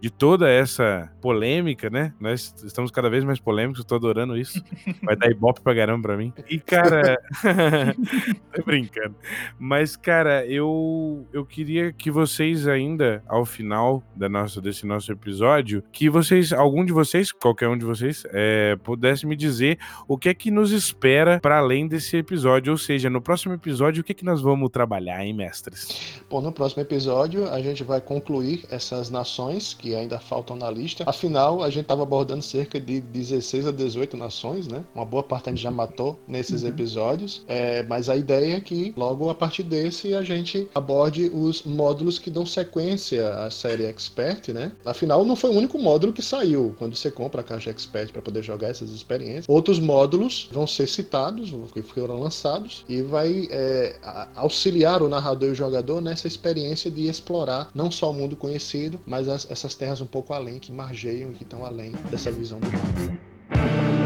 de, 0.00 0.10
toda 0.10 0.48
essa 0.48 1.10
polêmica, 1.20 1.88
né? 1.90 2.12
Nós 2.20 2.54
estamos 2.64 2.90
cada 2.90 3.08
vez 3.08 3.24
mais 3.24 3.38
polêmicos, 3.38 3.80
eu 3.80 3.84
tô 3.84 3.94
adorando 3.94 4.36
isso. 4.36 4.62
Vai 5.02 5.16
dar 5.16 5.30
ibope 5.30 5.60
pra 5.60 5.74
caramba 5.74 6.08
pra 6.08 6.16
mim. 6.16 6.32
E, 6.48 6.58
cara. 6.58 7.18
tô 8.52 8.62
brincando. 8.64 9.14
Mas, 9.58 9.96
cara, 9.96 10.46
eu, 10.46 11.26
eu 11.32 11.44
queria 11.44 11.92
que 11.92 12.10
vocês 12.10 12.66
ainda, 12.66 13.22
ao 13.26 13.44
final 13.44 14.02
da 14.14 14.28
nossa, 14.28 14.60
desse 14.60 14.86
nosso 14.86 15.10
episódio, 15.12 15.82
que 15.92 16.08
vocês, 16.08 16.52
algum 16.52 16.84
de 16.84 16.92
vocês, 16.92 17.32
qualquer 17.32 17.68
um 17.68 17.78
de 17.78 17.84
vocês, 17.84 18.24
é, 18.30 18.76
pudesse 18.82 19.26
me 19.26 19.36
dizer 19.36 19.78
o 20.06 20.18
que 20.18 20.28
é 20.28 20.34
que 20.34 20.50
nos 20.50 20.72
espera 20.72 21.40
para 21.40 21.59
além 21.60 21.86
desse 21.86 22.16
episódio. 22.16 22.72
Ou 22.72 22.78
seja, 22.78 23.08
no 23.08 23.20
próximo 23.20 23.54
episódio, 23.54 24.00
o 24.00 24.04
que 24.04 24.12
é 24.12 24.14
que 24.14 24.24
nós 24.24 24.40
vamos 24.40 24.68
trabalhar? 24.70 25.18
aí, 25.18 25.32
mestres? 25.32 26.20
Bom, 26.28 26.40
no 26.40 26.52
próximo 26.52 26.82
episódio 26.82 27.48
a 27.48 27.60
gente 27.60 27.82
vai 27.84 28.00
concluir 28.00 28.64
essas 28.70 29.10
nações 29.10 29.74
que 29.74 29.94
ainda 29.94 30.18
faltam 30.18 30.56
na 30.56 30.70
lista. 30.70 31.04
Afinal, 31.06 31.62
a 31.62 31.68
gente 31.70 31.82
estava 31.82 32.02
abordando 32.02 32.42
cerca 32.42 32.80
de 32.80 33.00
16 33.00 33.66
a 33.66 33.70
18 33.72 34.16
nações, 34.16 34.66
né? 34.68 34.82
Uma 34.94 35.04
boa 35.04 35.22
parte 35.22 35.48
a 35.48 35.52
gente 35.52 35.62
já 35.62 35.70
matou 35.70 36.18
nesses 36.26 36.62
Uhum. 36.62 36.68
episódios. 36.68 37.42
É, 37.48 37.82
mas 37.84 38.08
a 38.08 38.16
ideia 38.16 38.56
é 38.56 38.60
que 38.60 38.92
logo 38.96 39.28
a 39.30 39.34
partir 39.34 39.62
desse 39.62 40.14
a 40.14 40.22
gente 40.22 40.68
aborde 40.74 41.30
os 41.32 41.62
módulos 41.64 42.18
que 42.18 42.30
dão 42.30 42.46
sequência 42.46 43.28
à 43.34 43.50
série 43.50 43.84
Expert, 43.84 44.48
né? 44.52 44.72
Afinal, 44.84 45.24
não 45.24 45.36
foi 45.36 45.50
o 45.50 45.54
único 45.54 45.78
módulo 45.78 46.12
que 46.12 46.22
saiu 46.22 46.74
quando 46.78 46.94
você 46.96 47.10
compra 47.10 47.40
a 47.40 47.44
caixa 47.44 47.70
Expert 47.70 48.12
para 48.12 48.22
poder 48.22 48.42
jogar 48.42 48.68
essas 48.68 48.90
experiências. 48.90 49.46
Outros 49.48 49.78
módulos 49.78 50.48
vão 50.52 50.66
ser 50.66 50.86
citados, 50.88 51.49
que 51.72 51.82
foram 51.82 52.18
lançados, 52.20 52.84
e 52.88 53.02
vai 53.02 53.48
é, 53.50 53.96
auxiliar 54.34 55.02
o 55.02 55.08
narrador 55.08 55.48
e 55.48 55.52
o 55.52 55.54
jogador 55.54 56.00
nessa 56.00 56.26
experiência 56.26 56.90
de 56.90 57.08
explorar 57.08 57.70
não 57.74 57.90
só 57.90 58.10
o 58.10 58.14
mundo 58.14 58.36
conhecido, 58.36 59.00
mas 59.06 59.28
as- 59.28 59.50
essas 59.50 59.74
terras 59.74 60.00
um 60.00 60.06
pouco 60.06 60.32
além, 60.32 60.58
que 60.58 60.72
margeiam 60.72 61.30
e 61.30 61.34
que 61.34 61.42
estão 61.42 61.64
além 61.64 61.92
dessa 62.10 62.30
visão 62.30 62.58
do 62.60 62.66
jogo. 62.70 63.99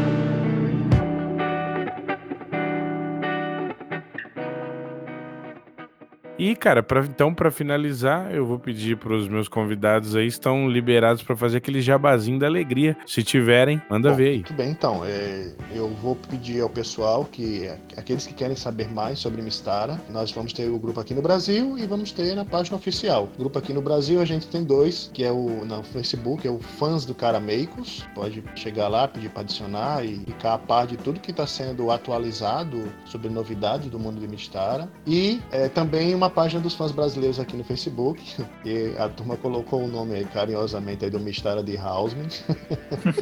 E, 6.37 6.53
cara, 6.55 6.83
pra- 6.83 6.99
então, 7.05 7.33
pra 7.33 7.49
finalizar, 7.49 8.33
eu 8.33 8.45
vou 8.45 8.59
pedir 8.59 8.97
pros 8.97 9.27
meus 9.27 9.47
convidados 9.47 10.15
aí, 10.15 10.27
estão 10.27 10.69
liberados 10.69 11.23
pra 11.23 11.35
fazer 11.35 11.57
aquele 11.57 11.81
jabazinho 11.81 12.37
da 12.37 12.45
alegria. 12.45 12.97
Se 13.05 13.23
tiverem, 13.23 13.81
manda 13.89 14.09
Bom, 14.09 14.15
ver 14.17 14.27
aí. 14.27 14.35
Muito 14.35 14.53
bem, 14.53 14.69
então. 14.71 15.03
é, 15.05 15.53
eu 15.73 15.87
vou 16.01 16.15
pedir 16.15 16.61
ao 16.61 16.69
pessoal 16.69 17.23
que 17.23 17.69
aqueles 17.95 18.27
que 18.27 18.33
querem 18.33 18.55
saber 18.55 18.89
mais 18.91 19.19
sobre 19.19 19.41
Mistara, 19.41 19.99
nós 20.09 20.31
vamos 20.31 20.51
ter 20.51 20.69
o 20.69 20.77
grupo 20.77 20.99
aqui 20.99 21.13
no 21.13 21.21
Brasil 21.21 21.77
e 21.77 21.85
vamos 21.85 22.11
ter 22.11 22.35
na 22.35 22.43
página 22.43 22.75
oficial. 22.77 23.29
O 23.35 23.37
grupo 23.39 23.57
aqui 23.57 23.71
no 23.71 23.81
Brasil 23.81 24.19
a 24.21 24.25
gente 24.25 24.47
tem 24.47 24.63
dois, 24.63 25.09
que 25.13 25.23
é 25.23 25.31
o 25.31 25.63
no 25.65 25.83
Facebook, 25.83 26.45
é 26.45 26.51
o 26.51 26.59
Fãs 26.59 27.05
do 27.05 27.15
Carameicos. 27.15 28.05
Pode 28.13 28.43
chegar 28.55 28.87
lá, 28.89 29.07
pedir 29.07 29.29
para 29.29 29.41
adicionar 29.41 30.03
e 30.03 30.17
ficar 30.25 30.55
a 30.55 30.57
par 30.57 30.85
de 30.85 30.97
tudo 30.97 31.19
que 31.19 31.31
está 31.31 31.47
sendo 31.47 31.89
atualizado 31.91 32.83
sobre 33.05 33.29
novidades 33.29 33.89
do 33.89 33.97
mundo 33.99 34.19
de 34.19 34.27
Mistara. 34.27 34.89
E 35.07 35.39
é, 35.51 35.69
também 35.69 36.13
uma 36.13 36.24
página 36.29 36.61
dos 36.61 36.73
fãs 36.73 36.91
brasileiros 36.91 37.39
aqui 37.39 37.55
no 37.55 37.63
Facebook, 37.63 38.21
e 38.65 38.95
a 38.97 39.09
turma 39.09 39.37
colocou 39.37 39.83
o 39.83 39.87
nome 39.87 40.15
aí 40.15 40.25
carinhosamente 40.25 41.05
aí 41.05 41.11
do 41.11 41.19
Mistara 41.19 41.63
de 41.63 41.77
Hausman. 41.77 42.27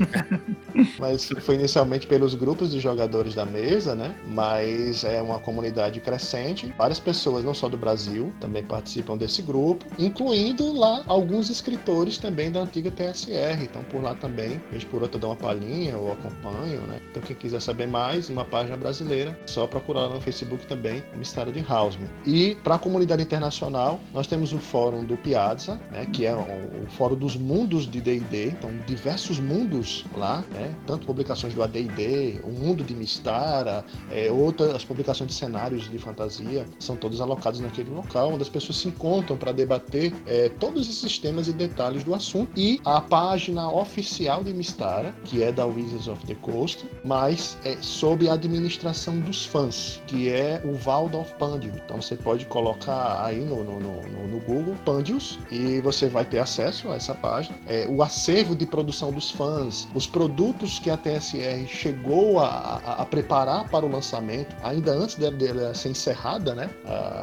mas 1.00 1.30
foi 1.42 1.56
inicialmente 1.56 2.08
pelos 2.08 2.36
grupos 2.36 2.72
de 2.72 2.80
jogadores 2.80 3.36
da 3.36 3.46
mesa, 3.46 3.96
né? 3.96 4.16
Mas 4.28 5.04
é 5.04 5.22
uma 5.22 5.40
comunidade 5.40 6.00
crescente. 6.00 6.74
Várias 6.78 7.00
pessoas, 7.00 7.44
não 7.44 7.54
só 7.54 7.70
do 7.70 7.78
Brasil, 7.78 8.34
também 8.40 8.64
participam 8.64 9.18
desse 9.18 9.42
grupo, 9.42 9.86
incluindo 9.98 10.74
lá 10.74 11.04
alguns 11.08 11.50
escritores 11.50 12.18
também 12.18 12.52
da 12.52 12.62
antiga 12.62 12.92
TSR. 12.92 13.64
Então 13.64 13.84
por 13.84 14.02
lá 14.02 14.16
também, 14.16 14.62
vez 14.72 14.84
por 14.84 15.02
outra 15.02 15.20
dá 15.20 15.28
uma 15.28 15.36
palhinha 15.36 15.98
ou 15.98 16.12
acompanho, 16.12 16.82
né? 16.82 17.00
Então 17.12 17.22
quem 17.22 17.36
quiser 17.36 17.62
saber 17.62 17.88
mais, 17.88 18.30
uma 18.30 18.46
página 18.46 18.78
brasileira, 18.78 19.38
só 19.46 19.68
procurar 19.68 20.08
lá 20.08 20.16
no 20.16 20.22
Facebook 20.22 20.66
também, 20.68 21.04
Mistério 21.16 21.52
de 21.52 21.64
Hausman. 21.68 22.10
E 22.26 22.56
para 22.64 22.76
a 22.76 22.80
comunidade 22.94 23.24
internacional, 23.24 24.00
nós 24.14 24.28
temos 24.28 24.54
o 24.54 24.60
fórum 24.60 25.04
do 25.04 25.18
Piazza, 25.18 25.82
né? 25.92 26.06
Que 26.06 26.28
é 26.28 26.36
o, 26.36 26.84
o 26.84 26.88
fórum 26.90 27.16
dos 27.16 27.36
mundos 27.36 27.90
de 27.90 28.00
D&D. 28.00 28.50
Então 28.50 28.70
diversos 28.86 29.40
mundos 29.40 30.06
lá, 30.16 30.44
né? 30.52 30.76
Tanto 30.86 31.08
publicações 31.08 31.56
do 31.56 31.64
AD&D, 31.64 32.42
o 32.44 32.52
mundo 32.52 32.84
de 32.84 32.94
Mistara, 32.94 33.84
é, 34.12 34.32
outras 34.32 34.86
publicações 34.86 35.32
de 35.32 35.36
cenários 35.36 35.90
de 35.90 35.98
fantasia, 35.98 36.68
são 36.78 36.96
todos 36.96 37.20
alocados 37.20 37.60
naquele 37.60 37.90
local, 37.90 38.32
onde 38.32 38.44
as 38.44 38.50
pessoas 38.50 38.78
se 38.78 38.88
encontram 38.88 39.38
para 39.38 39.52
debater 39.52 40.14
é, 40.28 40.50
todos 40.60 40.88
esses 40.88 41.18
temas 41.18 41.48
e 41.48 41.54
detalhes 41.54 42.04
do 42.04 42.14
assunto. 42.14 42.52
E 42.56 42.80
a 42.86 43.02
página 43.02 43.72
oficial 43.72 44.44
de 44.44 44.54
Mistara, 44.54 45.16
que 45.24 45.42
é 45.42 45.52
da 45.52 45.66
Wizards 45.66 46.08
of 46.08 46.24
the 46.28 46.36
Coast, 46.36 46.88
mas 47.04 47.58
é 47.66 47.76
sob 47.82 48.30
a 48.30 48.34
administração 48.34 49.20
dos 49.22 49.48
fãs, 49.48 50.00
que 50.06 50.30
é 50.30 50.62
o 50.64 50.74
Waldorf 50.74 51.34
Pandio. 51.40 51.74
Então 51.84 52.00
você 52.00 52.16
pode 52.16 52.46
colocar 52.46 52.83
aí 52.92 53.40
no, 53.40 53.64
no, 53.64 53.80
no, 53.80 54.02
no- 54.28 54.34
Google 54.44 54.76
Pandios 54.84 55.40
e 55.50 55.80
você 55.82 56.10
vai 56.10 56.26
ter 56.26 56.40
acesso 56.40 56.90
a 56.92 56.96
essa 56.96 57.14
página. 57.16 57.56
É, 57.66 57.88
o 57.90 58.04
acervo 58.04 58.56
de 58.56 58.66
produção 58.66 59.12
dos 59.12 59.32
fãs, 59.32 59.88
os 59.96 60.06
produtos 60.06 60.80
que 60.80 60.90
a 60.90 60.98
TSR 60.98 61.66
chegou 61.68 62.40
a, 62.40 62.48
a- 62.84 62.94
a 63.02 63.06
preparar 63.06 63.70
para 63.70 63.86
o 63.86 63.90
lançamento, 63.90 64.54
ainda 64.64 64.92
antes 64.92 65.16
dela, 65.16 65.36
dela 65.36 65.74
ser 65.74 65.90
encerrada, 65.90 66.54
né, 66.54 66.70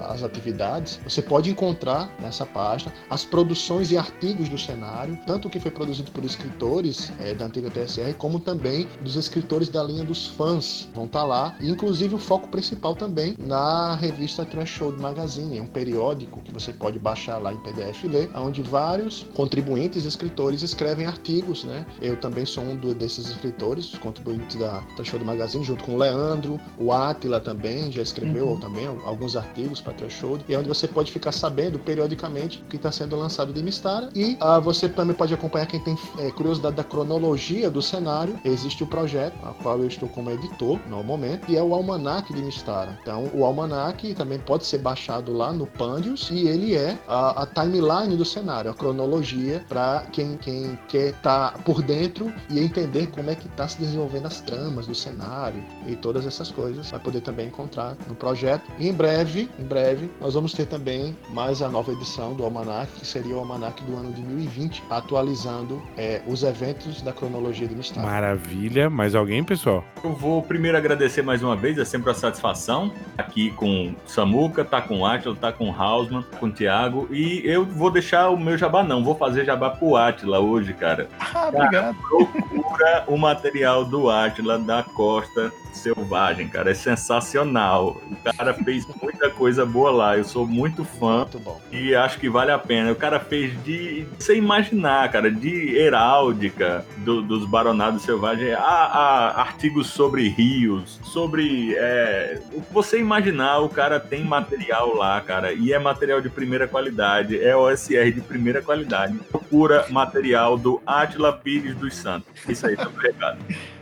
as 0.08 0.22
atividades, 0.22 0.98
você 1.04 1.20
pode 1.20 1.50
encontrar 1.50 2.11
nessa 2.20 2.46
página 2.46 2.92
as 3.11 3.24
produções 3.24 3.90
e 3.90 3.98
artigos 3.98 4.48
do 4.48 4.58
cenário, 4.58 5.18
tanto 5.26 5.48
o 5.48 5.50
que 5.50 5.61
foi 5.61 5.70
produzido 5.70 6.11
por 6.11 6.24
escritores 6.24 7.12
é, 7.20 7.34
da 7.34 7.46
antiga 7.46 7.70
TSR, 7.70 8.14
como 8.14 8.40
também 8.40 8.88
dos 9.02 9.16
escritores 9.16 9.68
da 9.68 9.82
linha 9.82 10.04
dos 10.04 10.26
fãs 10.26 10.88
vão 10.94 11.04
estar 11.04 11.24
lá, 11.24 11.54
e 11.61 11.68
inclusive 11.70 12.14
o 12.14 12.18
foco 12.18 12.48
principal 12.48 12.94
também 12.94 13.36
na 13.38 13.94
revista 13.96 14.44
Threshold 14.44 15.00
Magazine, 15.00 15.49
é 15.59 15.62
um 15.62 15.66
periódico 15.66 16.40
que 16.42 16.53
você 16.53 16.72
pode 16.72 16.98
baixar 16.98 17.38
lá 17.38 17.53
em 17.53 17.57
PDF 17.59 18.05
e 18.05 18.09
ler, 18.09 18.30
onde 18.34 18.62
vários 18.62 19.26
contribuintes 19.34 20.05
escritores 20.05 20.62
escrevem 20.62 21.07
artigos, 21.07 21.64
né? 21.64 21.84
Eu 22.01 22.16
também 22.16 22.44
sou 22.46 22.64
um 22.64 22.76
do- 22.76 22.94
desses 22.94 23.28
escritores, 23.28 23.96
contribuintes 23.98 24.57
da 24.57 24.80
Threshold 24.96 25.24
Magazine, 25.24 25.64
junto 25.64 25.84
com 25.84 25.94
o 25.94 25.98
Leandro, 25.98 26.61
o 26.78 26.92
Atila 26.92 27.40
também 27.40 27.90
já 27.90 28.03
escreveu 28.03 28.48
Uhum. 28.48 28.61
também 28.61 28.86
alguns 29.05 29.36
artigos 29.36 29.80
para 29.80 29.92
Threshold, 29.92 30.44
e 30.48 30.55
é 30.55 30.59
onde 30.59 30.68
você 30.68 30.86
pode 30.88 31.11
ficar 31.12 31.32
sabendo 31.32 31.78
periodicamente 31.78 32.62
o 32.62 32.68
que 32.68 32.76
está 32.76 32.90
sendo 32.92 33.16
lançado 33.16 33.53
de 33.53 33.62
Mistara, 33.62 34.11
e 34.14 34.36
ah, 34.40 34.59
você 34.59 34.88
também 34.88 35.14
pode 35.14 35.32
acompanhar 35.34 35.66
quem 35.66 35.80
tem 35.80 35.96
é, 36.18 36.30
curiosidade 36.30 36.76
da 36.76 36.84
cronologia 36.84 37.70
do 37.70 37.82
cenário, 37.82 38.38
existe 38.44 38.82
o 38.82 38.86
projeto, 38.86 39.34
a 39.42 39.53
qual 39.62 39.78
eu 39.80 39.86
estou 39.86 40.09
como 40.09 40.30
editor 40.30 40.78
no 40.88 41.03
momento, 41.03 41.51
e 41.51 41.57
é 41.57 41.62
o 41.62 41.74
Almanac 41.74 42.32
de 42.32 42.42
Mistara. 42.42 42.98
Então, 43.03 43.30
o 43.34 43.44
Almanac 43.44 44.14
também 44.14 44.38
pode 44.38 44.64
ser 44.64 44.78
baixado 44.78 45.32
lá 45.41 45.53
no 45.55 45.66
Pandios, 45.66 46.28
e 46.30 46.47
ele 46.47 46.76
é 46.76 46.99
a, 47.09 47.43
a 47.43 47.47
timeline 47.47 48.14
do 48.14 48.24
cenário, 48.26 48.70
a 48.70 48.74
cronologia 48.74 49.64
para 49.68 50.05
quem, 50.12 50.36
quem 50.36 50.78
quer 50.86 51.11
estar 51.11 51.55
por 51.64 51.82
dentro 51.82 52.30
e 52.51 52.61
entender 52.61 53.07
como 53.07 53.30
é 53.30 53.34
que 53.34 53.47
está 53.47 53.66
se 53.66 53.78
desenvolvendo 53.78 54.26
as 54.26 54.43
tramas 54.43 54.86
do 54.86 54.95
cenário 54.95 55.64
e 55.86 55.97
todas 55.97 56.26
essas 56.26 56.51
coisas, 56.51 56.91
vai 56.91 57.01
poder 57.01 57.22
também 57.22 57.47
encontrar 57.47 57.97
no 58.07 58.14
projeto. 58.14 58.70
E 58.78 58.88
em 58.88 58.93
breve, 58.93 59.49
em 59.59 59.64
breve, 59.64 60.11
nós 60.20 60.34
vamos 60.34 60.53
ter 60.53 60.66
também 60.66 61.16
mais 61.30 61.62
a 61.62 61.68
nova 61.68 61.91
edição 61.91 62.34
do 62.34 62.45
Almanac, 62.45 62.93
que 62.93 63.07
seria 63.07 63.34
o 63.34 63.38
Almanac 63.38 63.82
do 63.84 63.97
ano 63.97 64.12
de 64.12 64.20
2020, 64.20 64.82
atualizando 64.91 65.82
é, 65.97 66.20
os 66.26 66.43
eventos 66.43 67.01
da 67.01 67.12
cronologia 67.12 67.66
de 67.66 67.74
Mistério. 67.74 68.09
Maravilha. 68.09 68.91
Mais 68.91 69.14
alguém, 69.14 69.43
pessoal? 69.43 69.82
Eu 70.05 70.12
vou 70.12 70.43
primeiro 70.43 70.76
agradecer 70.76 71.22
mais 71.22 71.43
uma 71.43 71.57
vez, 71.57 71.78
é 71.78 71.84
sempre 71.84 72.11
uma 72.11 72.14
satisfação 72.14 72.93
aqui 73.16 73.51
com 73.53 73.88
o 73.88 73.95
Samuca, 74.07 74.64
tá 74.64 74.82
com 74.82 75.01
o 75.01 75.07
Atila, 75.30 75.36
tá 75.40 75.52
com 75.52 75.70
o 75.70 75.74
Hausman, 75.74 76.24
com 76.38 76.46
o 76.46 76.52
Thiago. 76.52 77.08
E 77.10 77.42
eu 77.44 77.64
vou 77.64 77.90
deixar 77.90 78.30
o 78.30 78.36
meu 78.36 78.56
jabá, 78.56 78.82
não, 78.82 79.02
vou 79.02 79.14
fazer 79.14 79.44
jabá 79.44 79.70
pro 79.70 79.96
Atila 79.96 80.40
hoje, 80.40 80.74
cara. 80.74 81.08
Ah, 81.18 81.48
obrigado. 81.48 81.96
Procura 81.96 83.04
o 83.06 83.16
material 83.16 83.84
do 83.84 84.10
Atila 84.10 84.58
da 84.58 84.82
Costa 84.82 85.52
Selvagem, 85.72 86.48
cara. 86.48 86.70
É 86.70 86.74
sensacional. 86.74 88.00
O 88.10 88.32
cara 88.36 88.54
fez 88.54 88.86
muita 89.02 89.30
coisa 89.30 89.64
boa 89.64 89.90
lá. 89.90 90.16
Eu 90.16 90.24
sou 90.24 90.46
muito 90.46 90.84
fã. 90.84 91.18
Muito 91.18 91.38
bom. 91.38 91.60
E 91.70 91.94
acho 91.94 92.18
que 92.18 92.28
vale 92.28 92.50
a 92.50 92.58
pena. 92.58 92.92
O 92.92 92.96
cara 92.96 93.18
fez 93.20 93.52
de. 93.64 94.06
Sem 94.18 94.38
imaginar, 94.38 95.10
cara, 95.10 95.30
de 95.30 95.76
heráldica 95.76 96.84
do- 96.98 97.22
dos 97.22 97.44
baronados 97.46 98.02
selvagens, 98.02 98.54
a, 98.54 98.60
a 98.60 99.40
artigos 99.40 99.88
sobre 99.88 100.28
rios, 100.28 101.00
sobre. 101.04 101.74
é, 101.76 102.40
o 102.52 102.60
que 102.62 102.72
você 102.72 102.98
imaginar, 102.98 103.58
o 103.60 103.68
cara 103.68 103.98
tem 104.00 104.24
material 104.24 104.94
lá, 104.94 105.20
cara. 105.20 105.52
E 105.52 105.72
é 105.72 105.78
material 105.78 106.20
de 106.20 106.28
primeira 106.28 106.66
qualidade. 106.68 107.40
É 107.42 107.56
OSR 107.56 108.12
de 108.12 108.20
primeira 108.20 108.60
qualidade. 108.62 109.14
Procura 109.30 109.86
material 109.90 110.56
do 110.58 110.80
Atila 110.86 111.32
Pires 111.32 111.74
dos 111.76 111.96
Santos. 111.96 112.28
Isso 112.48 112.66
aí, 112.66 112.76
tá 112.76 112.86
obrigado. 112.88 113.38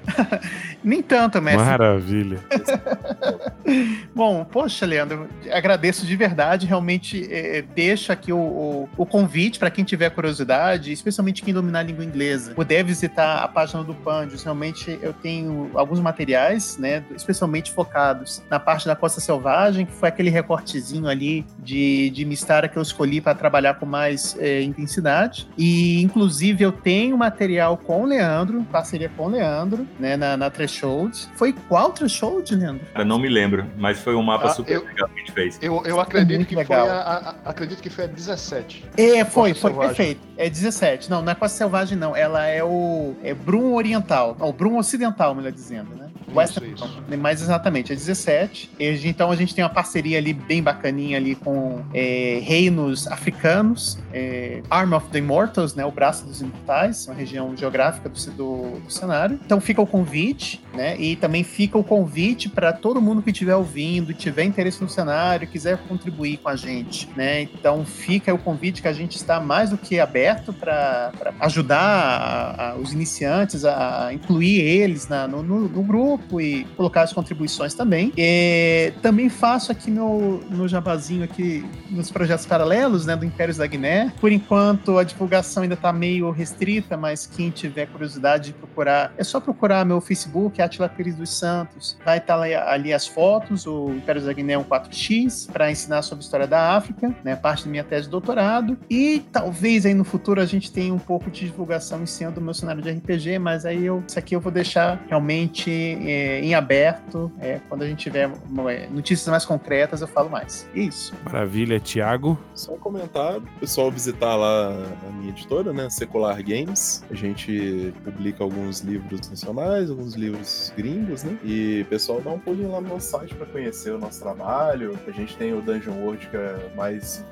Nem 0.82 1.02
tanto, 1.02 1.40
mestre. 1.42 1.64
Maravilha. 1.64 2.38
Bom, 4.14 4.44
poxa, 4.44 4.86
Leandro, 4.86 5.28
agradeço 5.52 6.06
de 6.06 6.16
verdade. 6.16 6.66
Realmente 6.66 7.26
é, 7.30 7.62
deixo 7.62 8.10
aqui 8.12 8.32
o, 8.32 8.38
o- 8.38 8.88
o 8.96 9.04
convite 9.06 9.58
para 9.58 9.70
quem 9.70 9.84
tiver 9.84 10.10
curiosidade, 10.10 10.92
especialmente 10.92 11.42
quem 11.42 11.52
dominar 11.52 11.80
a 11.80 11.82
língua 11.82 12.04
inglesa, 12.04 12.52
puder 12.54 12.82
visitar 12.84 13.42
a 13.42 13.48
página 13.48 13.82
do 13.84 13.94
Pandios. 13.94 14.42
Realmente 14.42 14.98
eu 15.02 15.12
tenho 15.12 15.70
alguns 15.74 16.00
materiais, 16.00 16.78
né, 16.78 17.02
especialmente 17.14 17.70
focados 17.72 18.42
na 18.50 18.58
parte 18.58 18.86
da 18.86 18.96
Costa 18.96 19.20
Selvagem, 19.20 19.84
que 19.86 19.92
foi 19.92 20.08
aquele 20.08 20.30
recortezinho 20.30 21.06
ali 21.08 21.44
de, 21.58 22.10
de 22.10 22.24
Mistara 22.24 22.68
que 22.68 22.76
eu 22.76 22.82
escolhi 22.82 23.20
para 23.20 23.34
trabalhar 23.34 23.74
com 23.74 23.84
mais 23.86 24.36
é, 24.38 24.62
intensidade. 24.62 25.46
E, 25.58 26.00
inclusive, 26.02 26.64
eu 26.64 26.72
tenho 26.72 27.16
material 27.18 27.76
com 27.76 28.02
o 28.02 28.06
Leandro, 28.06 28.62
parceria 28.72 29.10
com 29.16 29.26
o 29.26 29.28
Leandro, 29.28 29.86
né, 30.00 30.16
na, 30.16 30.36
na 30.36 30.50
Threshold. 30.68 31.28
Foi 31.34 31.52
qual 31.52 31.92
Threshold, 31.92 32.54
Leandro? 32.54 32.86
Cara, 32.92 33.04
não 33.04 33.18
me 33.18 33.28
lembro, 33.28 33.66
mas 33.76 33.98
foi 33.98 34.14
um 34.14 34.22
mapa 34.22 34.46
Ah, 34.48 34.50
super 34.50 34.72
eu- 34.72 34.84
legal 34.84 35.08
que 35.08 35.14
a 35.14 35.18
gente 35.18 35.32
fez. 35.32 35.58
Eu, 35.62 35.82
eu 35.84 36.00
acredito 36.00 36.44
que 36.46 36.54
legal. 36.54 36.86
foi 36.86 36.94
a, 36.94 37.00
a- 37.02 37.34
acredito 37.50 37.82
que 37.82 37.90
foi 37.90 38.04
a 38.04 38.06
17. 38.08 38.84
É, 38.96 39.24
foi, 39.24 39.50
Costa 39.50 39.60
foi 39.60 39.70
Selvagem. 39.70 39.94
perfeito. 39.96 40.20
É 40.36 40.48
17. 40.50 41.10
Não, 41.10 41.22
não 41.22 41.32
é 41.32 41.34
Costa 41.34 41.56
Selvagem, 41.58 41.96
não. 41.98 42.14
Ela 42.14 42.46
é 42.46 42.62
o 42.62 43.14
é 43.22 43.34
Brum 43.34 43.74
Oriental. 43.74 44.36
Não, 44.38 44.52
Brum 44.52 44.76
Ocidental, 44.78 45.34
melhor 45.34 45.52
dizendo, 45.52 45.94
né? 45.96 46.06
Western, 46.34 46.74
isso. 46.74 47.02
não, 47.08 47.16
mais 47.16 47.40
exatamente, 47.40 47.90
é 47.90 47.96
17. 47.96 48.70
E, 48.78 48.86
a 48.86 48.92
gente- 48.92 49.08
então 49.08 49.30
a 49.30 49.36
gente 49.36 49.54
tem 49.54 49.64
uma 49.64 49.70
parceria 49.70 50.18
ali 50.18 50.34
bem 50.34 50.62
bacaninha 50.62 51.16
ali 51.16 51.34
com 51.34 51.82
é, 51.94 52.38
reinos 52.42 53.06
africanos, 53.08 53.98
é, 54.12 54.60
Arm 54.68 54.92
of 54.92 55.08
the 55.08 55.18
Immortals, 55.20 55.74
né? 55.74 55.86
O 55.86 55.90
braço 55.90 56.26
dos 56.26 56.42
imortais, 56.42 57.06
uma 57.06 57.14
região 57.14 57.56
geográfica 57.56 58.10
do, 58.10 58.30
do- 58.32 58.80
do 58.80 58.92
cenário. 58.92 59.40
Então 59.42 59.58
fica 59.58 59.80
o 59.80 59.86
convite, 59.86 60.57
né? 60.74 60.96
E 60.98 61.16
também 61.16 61.42
fica 61.42 61.78
o 61.78 61.84
convite 61.84 62.48
para 62.48 62.72
todo 62.72 63.00
mundo 63.00 63.22
que 63.22 63.30
estiver 63.30 63.54
ouvindo, 63.56 64.12
tiver 64.12 64.44
interesse 64.44 64.82
no 64.82 64.88
cenário, 64.88 65.46
quiser 65.48 65.78
contribuir 65.88 66.36
com 66.38 66.48
a 66.48 66.56
gente, 66.56 67.08
né? 67.16 67.42
Então 67.42 67.84
fica 67.84 68.32
o 68.34 68.38
convite 68.38 68.82
que 68.82 68.88
a 68.88 68.92
gente 68.92 69.16
está 69.16 69.40
mais 69.40 69.70
do 69.70 69.78
que 69.78 69.98
aberto 69.98 70.52
para 70.52 71.12
ajudar 71.40 71.78
a- 71.80 72.70
a- 72.72 72.76
os 72.76 72.92
iniciantes 72.92 73.64
a, 73.64 74.10
incluir 74.12 74.60
eles 74.60 75.08
na- 75.08 75.26
no, 75.26 75.42
no- 75.42 75.68
no 75.68 75.82
grupo 75.82 76.40
e 76.40 76.64
colocar 76.76 77.02
as 77.02 77.12
contribuições 77.12 77.74
também. 77.74 78.12
E 78.16 78.92
também 79.02 79.28
faço 79.28 79.72
aqui 79.72 79.90
meu, 79.90 80.42
meu 80.50 80.68
jabazinho 80.68 81.24
aqui 81.24 81.64
nos 81.90 82.10
projetos 82.10 82.44
paralelos, 82.46 83.06
né, 83.06 83.16
do 83.16 83.24
Impérios 83.24 83.56
da 83.56 83.66
Guiné. 83.66 84.12
Por 84.20 84.30
enquanto 84.30 84.98
a 84.98 85.04
divulgação 85.04 85.62
ainda 85.62 85.74
está 85.74 85.92
meio 85.92 86.30
restrita, 86.30 86.96
mas 86.96 87.26
quem 87.26 87.50
tiver 87.50 87.86
curiosidade 87.86 88.46
de 88.48 88.52
procurar, 88.52 89.12
é 89.16 89.24
só 89.24 89.40
procurar 89.40 89.84
meu 89.84 90.00
Facebook, 90.00 90.47
Atila 90.60 90.88
Pires 90.88 91.16
dos 91.16 91.30
Santos. 91.30 91.96
Vai 92.04 92.18
estar 92.18 92.40
ali, 92.40 92.54
ali 92.54 92.92
as 92.92 93.06
fotos, 93.06 93.66
o 93.66 93.90
Impérios 93.90 94.24
da 94.24 94.32
Guiné 94.32 94.54
é 94.54 94.58
um 94.58 94.64
4X, 94.64 95.50
para 95.50 95.70
ensinar 95.70 96.02
sobre 96.02 96.22
a 96.22 96.24
história 96.24 96.46
da 96.46 96.76
África, 96.76 97.14
né, 97.24 97.36
parte 97.36 97.64
da 97.64 97.70
minha 97.70 97.84
tese 97.84 98.04
de 98.04 98.10
doutorado. 98.10 98.78
E 98.88 99.24
talvez 99.32 99.86
aí 99.86 99.94
no 99.94 100.04
futuro 100.04 100.40
a 100.40 100.46
gente 100.46 100.72
tenha 100.72 100.92
um 100.92 100.98
pouco 100.98 101.30
de 101.30 101.46
divulgação 101.46 102.02
em 102.02 102.06
cima 102.06 102.30
do 102.30 102.40
meu 102.40 102.54
cenário 102.54 102.82
de 102.82 102.90
RPG, 102.90 103.38
mas 103.38 103.64
aí 103.64 103.84
eu, 103.84 104.02
isso 104.06 104.18
aqui 104.18 104.34
eu 104.34 104.40
vou 104.40 104.52
deixar 104.52 105.02
realmente 105.08 105.70
é, 105.70 106.40
em 106.40 106.54
aberto. 106.54 107.30
é, 107.40 107.60
quando 107.68 107.82
a 107.82 107.86
gente 107.86 107.98
tiver 107.98 108.30
é, 108.68 108.88
notícias 108.88 109.28
mais 109.28 109.44
concretas, 109.44 110.00
eu 110.00 110.08
falo 110.08 110.30
mais. 110.30 110.68
É 110.74 110.80
isso. 110.80 111.14
Maravilha, 111.24 111.80
Thiago. 111.80 112.38
Só 112.54 112.74
um 112.74 112.78
comentário, 112.78 113.42
o 113.56 113.60
pessoal 113.60 113.90
visitar 113.90 114.36
lá 114.36 114.68
a 115.06 115.12
minha 115.12 115.30
editora, 115.30 115.72
né, 115.72 115.88
Secular 115.90 116.42
Games. 116.42 117.04
A 117.10 117.14
gente 117.14 117.92
publica 118.04 118.42
alguns 118.42 118.80
livros 118.80 119.28
nacionais, 119.28 119.90
alguns 119.90 120.14
livros 120.14 120.37
gringos, 120.76 121.24
né? 121.24 121.36
E 121.44 121.84
pessoal 121.88 122.20
dá 122.20 122.30
um 122.30 122.38
pulinho 122.38 122.72
lá 122.72 122.80
no 122.80 122.88
nosso 122.88 123.10
site 123.10 123.34
para 123.34 123.46
conhecer 123.46 123.92
o 123.92 123.98
nosso 123.98 124.20
trabalho. 124.20 124.98
A 125.06 125.10
gente 125.10 125.36
tem 125.36 125.52
o 125.52 125.60
Dungeon 125.60 125.94
World, 126.02 126.26
que 126.26 126.36
é 126.36 126.70
mais 126.76 127.24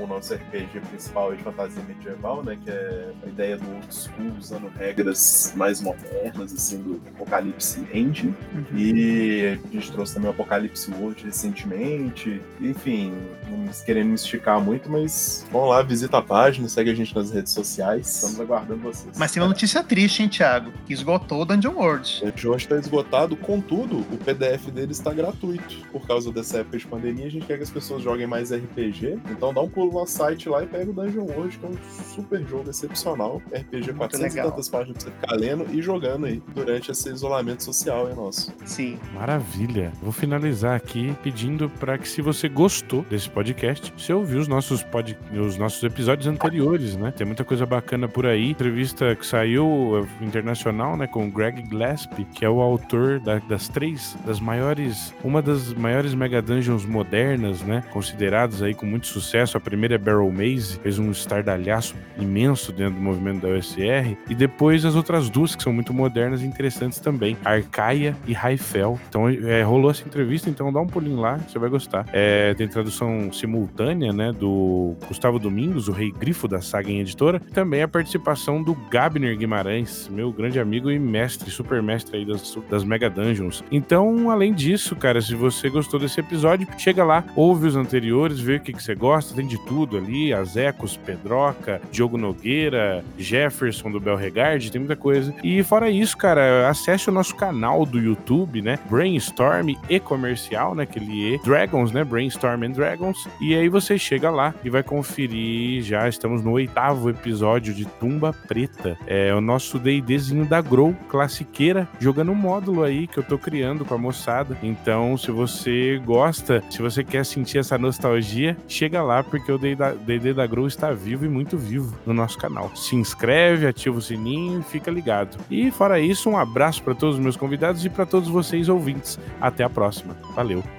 o 0.00 0.06
nosso 0.06 0.34
RPG 0.34 0.80
principal 0.90 1.34
de 1.34 1.42
fantasia 1.42 1.82
medieval, 1.82 2.42
né? 2.42 2.58
Que 2.62 2.70
é 2.70 3.10
a 3.24 3.28
ideia 3.28 3.56
do 3.56 3.68
old 3.74 3.94
school, 3.94 4.32
usando 4.38 4.68
regras 4.76 5.52
mais 5.56 5.80
modernas, 5.80 6.52
assim, 6.52 6.78
do 6.78 7.00
Apocalipse 7.14 7.86
Engine. 7.92 8.34
E 8.74 9.58
a 9.64 9.72
gente 9.72 9.92
trouxe 9.92 10.14
também 10.14 10.28
o 10.28 10.32
Apocalipse 10.32 10.90
World 10.92 11.24
recentemente. 11.24 12.40
Enfim, 12.60 13.14
não 13.48 13.72
querendo 13.84 14.08
me 14.08 14.14
esticar 14.14 14.60
muito, 14.60 14.90
mas 14.90 15.46
vão 15.50 15.66
lá, 15.66 15.82
visita 15.82 16.18
a 16.18 16.22
página, 16.22 16.68
segue 16.68 16.90
a 16.90 16.94
gente 16.94 17.14
nas 17.14 17.30
redes 17.30 17.52
sociais. 17.52 18.06
Estamos 18.16 18.40
aguardando 18.40 18.82
vocês. 18.82 19.16
Mas 19.16 19.32
tem 19.32 19.42
uma 19.42 19.48
notícia 19.48 19.82
triste, 19.82 20.22
hein, 20.22 20.28
Thiago? 20.28 20.72
Que 20.86 20.92
esgotou 20.92 21.42
o 21.42 21.44
Dungeon 21.44 21.74
World. 21.74 22.20
O 22.24 22.32
jogo 22.48 22.56
está 22.56 22.76
esgotado, 22.76 23.36
contudo, 23.36 23.98
o 23.98 24.18
PDF 24.18 24.70
dele 24.70 24.92
está 24.92 25.12
gratuito. 25.12 25.86
Por 25.92 26.06
causa 26.06 26.32
dessa 26.32 26.58
época 26.58 26.78
de 26.78 26.86
pandemia, 26.86 27.26
a 27.26 27.30
gente 27.30 27.46
quer 27.46 27.58
que 27.58 27.62
as 27.62 27.70
pessoas 27.70 28.02
joguem 28.02 28.26
mais 28.26 28.52
RPG. 28.52 29.18
Então 29.30 29.52
dá 29.52 29.60
um 29.60 29.68
pulo 29.68 29.92
no 29.92 29.98
nosso 29.98 30.12
site 30.12 30.48
lá 30.48 30.62
e 30.62 30.66
pega 30.66 30.90
o 30.90 30.94
Dungeon 30.94 31.24
World, 31.24 31.58
que 31.58 31.66
é 31.66 31.68
um 31.68 31.76
super 32.14 32.46
jogo 32.46 32.70
excepcional. 32.70 33.42
RPG 33.52 33.92
400 33.92 34.14
e 34.14 34.36
legal. 34.36 34.50
tantas 34.50 34.68
páginas 34.68 35.04
pra 35.04 35.12
você 35.12 35.20
ficar 35.20 35.36
lendo 35.36 35.66
e 35.74 35.82
jogando 35.82 36.26
aí 36.26 36.42
durante 36.54 36.90
esse 36.90 37.10
isolamento 37.10 37.62
social 37.64 38.08
é 38.08 38.14
nosso. 38.14 38.52
Sim. 38.64 38.98
Maravilha. 39.12 39.92
Vou 40.02 40.12
finalizar 40.12 40.74
aqui 40.74 41.14
pedindo 41.22 41.68
para 41.68 41.98
que 41.98 42.08
se 42.08 42.22
você 42.22 42.48
gostou 42.48 43.02
desse 43.10 43.28
podcast, 43.28 43.92
você 43.96 44.12
ouviu 44.12 44.40
os 44.40 44.48
nossos, 44.48 44.82
pod... 44.82 45.16
os 45.32 45.58
nossos 45.58 45.82
episódios 45.82 46.26
anteriores, 46.26 46.96
né? 46.96 47.10
Tem 47.10 47.26
muita 47.26 47.44
coisa 47.44 47.66
bacana 47.66 48.08
por 48.08 48.24
aí. 48.24 48.50
Entrevista 48.50 49.14
que 49.14 49.26
saiu 49.26 50.08
eh, 50.20 50.24
internacional, 50.24 50.96
né, 50.96 51.06
com 51.06 51.26
o 51.26 51.30
Greg 51.30 51.62
Gillespie, 51.68 52.24
que 52.38 52.44
é 52.44 52.48
o 52.48 52.60
autor 52.60 53.18
da- 53.18 53.40
das 53.40 53.68
três, 53.68 54.16
das 54.24 54.38
maiores, 54.38 55.12
uma 55.24 55.42
das 55.42 55.74
maiores 55.74 56.14
Mega 56.14 56.40
Dungeons 56.40 56.86
modernas, 56.86 57.62
né? 57.62 57.82
Consideradas 57.90 58.62
aí 58.62 58.74
com 58.74 58.86
muito 58.86 59.08
sucesso. 59.08 59.56
A 59.56 59.60
primeira 59.60 59.96
é 59.96 59.98
Barrel 59.98 60.30
Maze, 60.30 60.78
fez 60.78 61.00
um 61.00 61.10
estardalhaço 61.10 61.96
imenso 62.16 62.70
dentro 62.72 62.94
do 62.94 63.00
movimento 63.00 63.42
da 63.42 63.48
OSR. 63.48 64.16
E 64.30 64.36
depois 64.36 64.84
as 64.84 64.94
outras 64.94 65.28
duas 65.28 65.56
que 65.56 65.62
são 65.64 65.72
muito 65.72 65.92
modernas 65.92 66.40
e 66.40 66.46
interessantes 66.46 67.00
também, 67.00 67.36
Arcaia 67.44 68.16
e 68.24 68.32
Raifel. 68.32 69.00
Então 69.08 69.28
é, 69.28 69.62
rolou 69.62 69.90
essa 69.90 70.06
entrevista, 70.06 70.48
então 70.48 70.72
dá 70.72 70.80
um 70.80 70.86
pulinho 70.86 71.20
lá, 71.20 71.38
você 71.38 71.58
vai 71.58 71.68
gostar. 71.68 72.06
É, 72.12 72.54
tem 72.54 72.68
tradução 72.68 73.32
simultânea, 73.32 74.12
né, 74.12 74.32
do 74.32 74.94
Gustavo 75.08 75.40
Domingos, 75.40 75.88
o 75.88 75.92
rei 75.92 76.12
grifo 76.12 76.46
da 76.46 76.60
saga 76.60 76.88
em 76.88 77.00
editora. 77.00 77.40
Também 77.52 77.82
a 77.82 77.88
participação 77.88 78.62
do 78.62 78.76
Gabner 78.90 79.36
Guimarães, 79.36 80.08
meu 80.08 80.30
grande 80.30 80.60
amigo 80.60 80.88
e 80.88 81.00
mestre, 81.00 81.50
super 81.50 81.82
mestre 81.82 82.18
aí 82.18 82.27
das, 82.28 82.56
das 82.70 82.84
Mega 82.84 83.08
Dungeons. 83.08 83.64
Então, 83.70 84.30
além 84.30 84.52
disso, 84.52 84.94
cara, 84.94 85.20
se 85.20 85.34
você 85.34 85.68
gostou 85.68 85.98
desse 85.98 86.20
episódio, 86.20 86.68
chega 86.78 87.04
lá, 87.04 87.24
ouve 87.34 87.66
os 87.66 87.76
anteriores, 87.76 88.38
vê 88.38 88.56
o 88.56 88.60
que, 88.60 88.72
que 88.72 88.82
você 88.82 88.94
gosta, 88.94 89.34
tem 89.34 89.46
de 89.46 89.58
tudo 89.66 89.96
ali, 89.96 90.32
Azecos, 90.32 90.96
Pedroca, 90.96 91.80
Diogo 91.90 92.18
Nogueira, 92.18 93.04
Jefferson 93.16 93.90
do 93.90 93.98
Belregard, 93.98 94.70
tem 94.70 94.80
muita 94.80 94.96
coisa. 94.96 95.34
E 95.42 95.62
fora 95.62 95.90
isso, 95.90 96.16
cara, 96.16 96.68
acesse 96.68 97.08
o 97.08 97.12
nosso 97.12 97.34
canal 97.34 97.86
do 97.86 97.98
YouTube, 97.98 98.60
né? 98.60 98.78
Brainstorm 98.90 99.74
e 99.88 99.98
comercial, 99.98 100.74
né? 100.74 100.82
Aquele 100.82 101.34
E. 101.34 101.38
Dragons, 101.42 101.92
né? 101.92 102.04
Brainstorm 102.04 102.64
and 102.64 102.72
Dragons. 102.72 103.28
E 103.40 103.54
aí 103.54 103.68
você 103.68 103.98
chega 103.98 104.30
lá 104.30 104.54
e 104.64 104.70
vai 104.70 104.82
conferir. 104.82 105.82
Já 105.82 106.08
estamos 106.08 106.42
no 106.42 106.52
oitavo 106.52 107.08
episódio 107.10 107.72
de 107.72 107.84
Tumba 107.84 108.32
Preta. 108.32 108.98
É 109.06 109.34
o 109.34 109.40
nosso 109.40 109.78
D&Dzinho 109.78 110.44
da 110.44 110.60
Grow, 110.60 110.94
classiqueira, 111.08 111.88
jogando 111.98 112.17
um 112.26 112.34
módulo 112.34 112.82
aí 112.82 113.06
que 113.06 113.18
eu 113.18 113.22
tô 113.22 113.38
criando 113.38 113.84
com 113.84 113.94
a 113.94 113.98
moçada. 113.98 114.56
Então, 114.62 115.16
se 115.16 115.30
você 115.30 116.00
gosta, 116.04 116.62
se 116.70 116.80
você 116.80 117.04
quer 117.04 117.24
sentir 117.24 117.58
essa 117.58 117.78
nostalgia, 117.78 118.56
chega 118.66 119.02
lá 119.02 119.22
porque 119.22 119.50
o 119.52 119.58
D&D 119.58 120.34
da 120.34 120.46
Grow 120.46 120.66
está 120.66 120.92
vivo 120.92 121.24
e 121.24 121.28
muito 121.28 121.56
vivo 121.56 121.94
no 122.06 122.14
nosso 122.14 122.38
canal. 122.38 122.70
Se 122.74 122.96
inscreve, 122.96 123.66
ativa 123.66 123.98
o 123.98 124.02
sininho 124.02 124.60
e 124.60 124.62
fica 124.62 124.90
ligado. 124.90 125.38
E 125.50 125.70
fora 125.70 126.00
isso, 126.00 126.30
um 126.30 126.36
abraço 126.36 126.82
para 126.82 126.94
todos 126.94 127.16
os 127.16 127.20
meus 127.20 127.36
convidados 127.36 127.84
e 127.84 127.90
para 127.90 128.06
todos 128.06 128.28
vocês 128.28 128.68
ouvintes. 128.68 129.18
Até 129.40 129.64
a 129.64 129.70
próxima. 129.70 130.16
Valeu. 130.34 130.77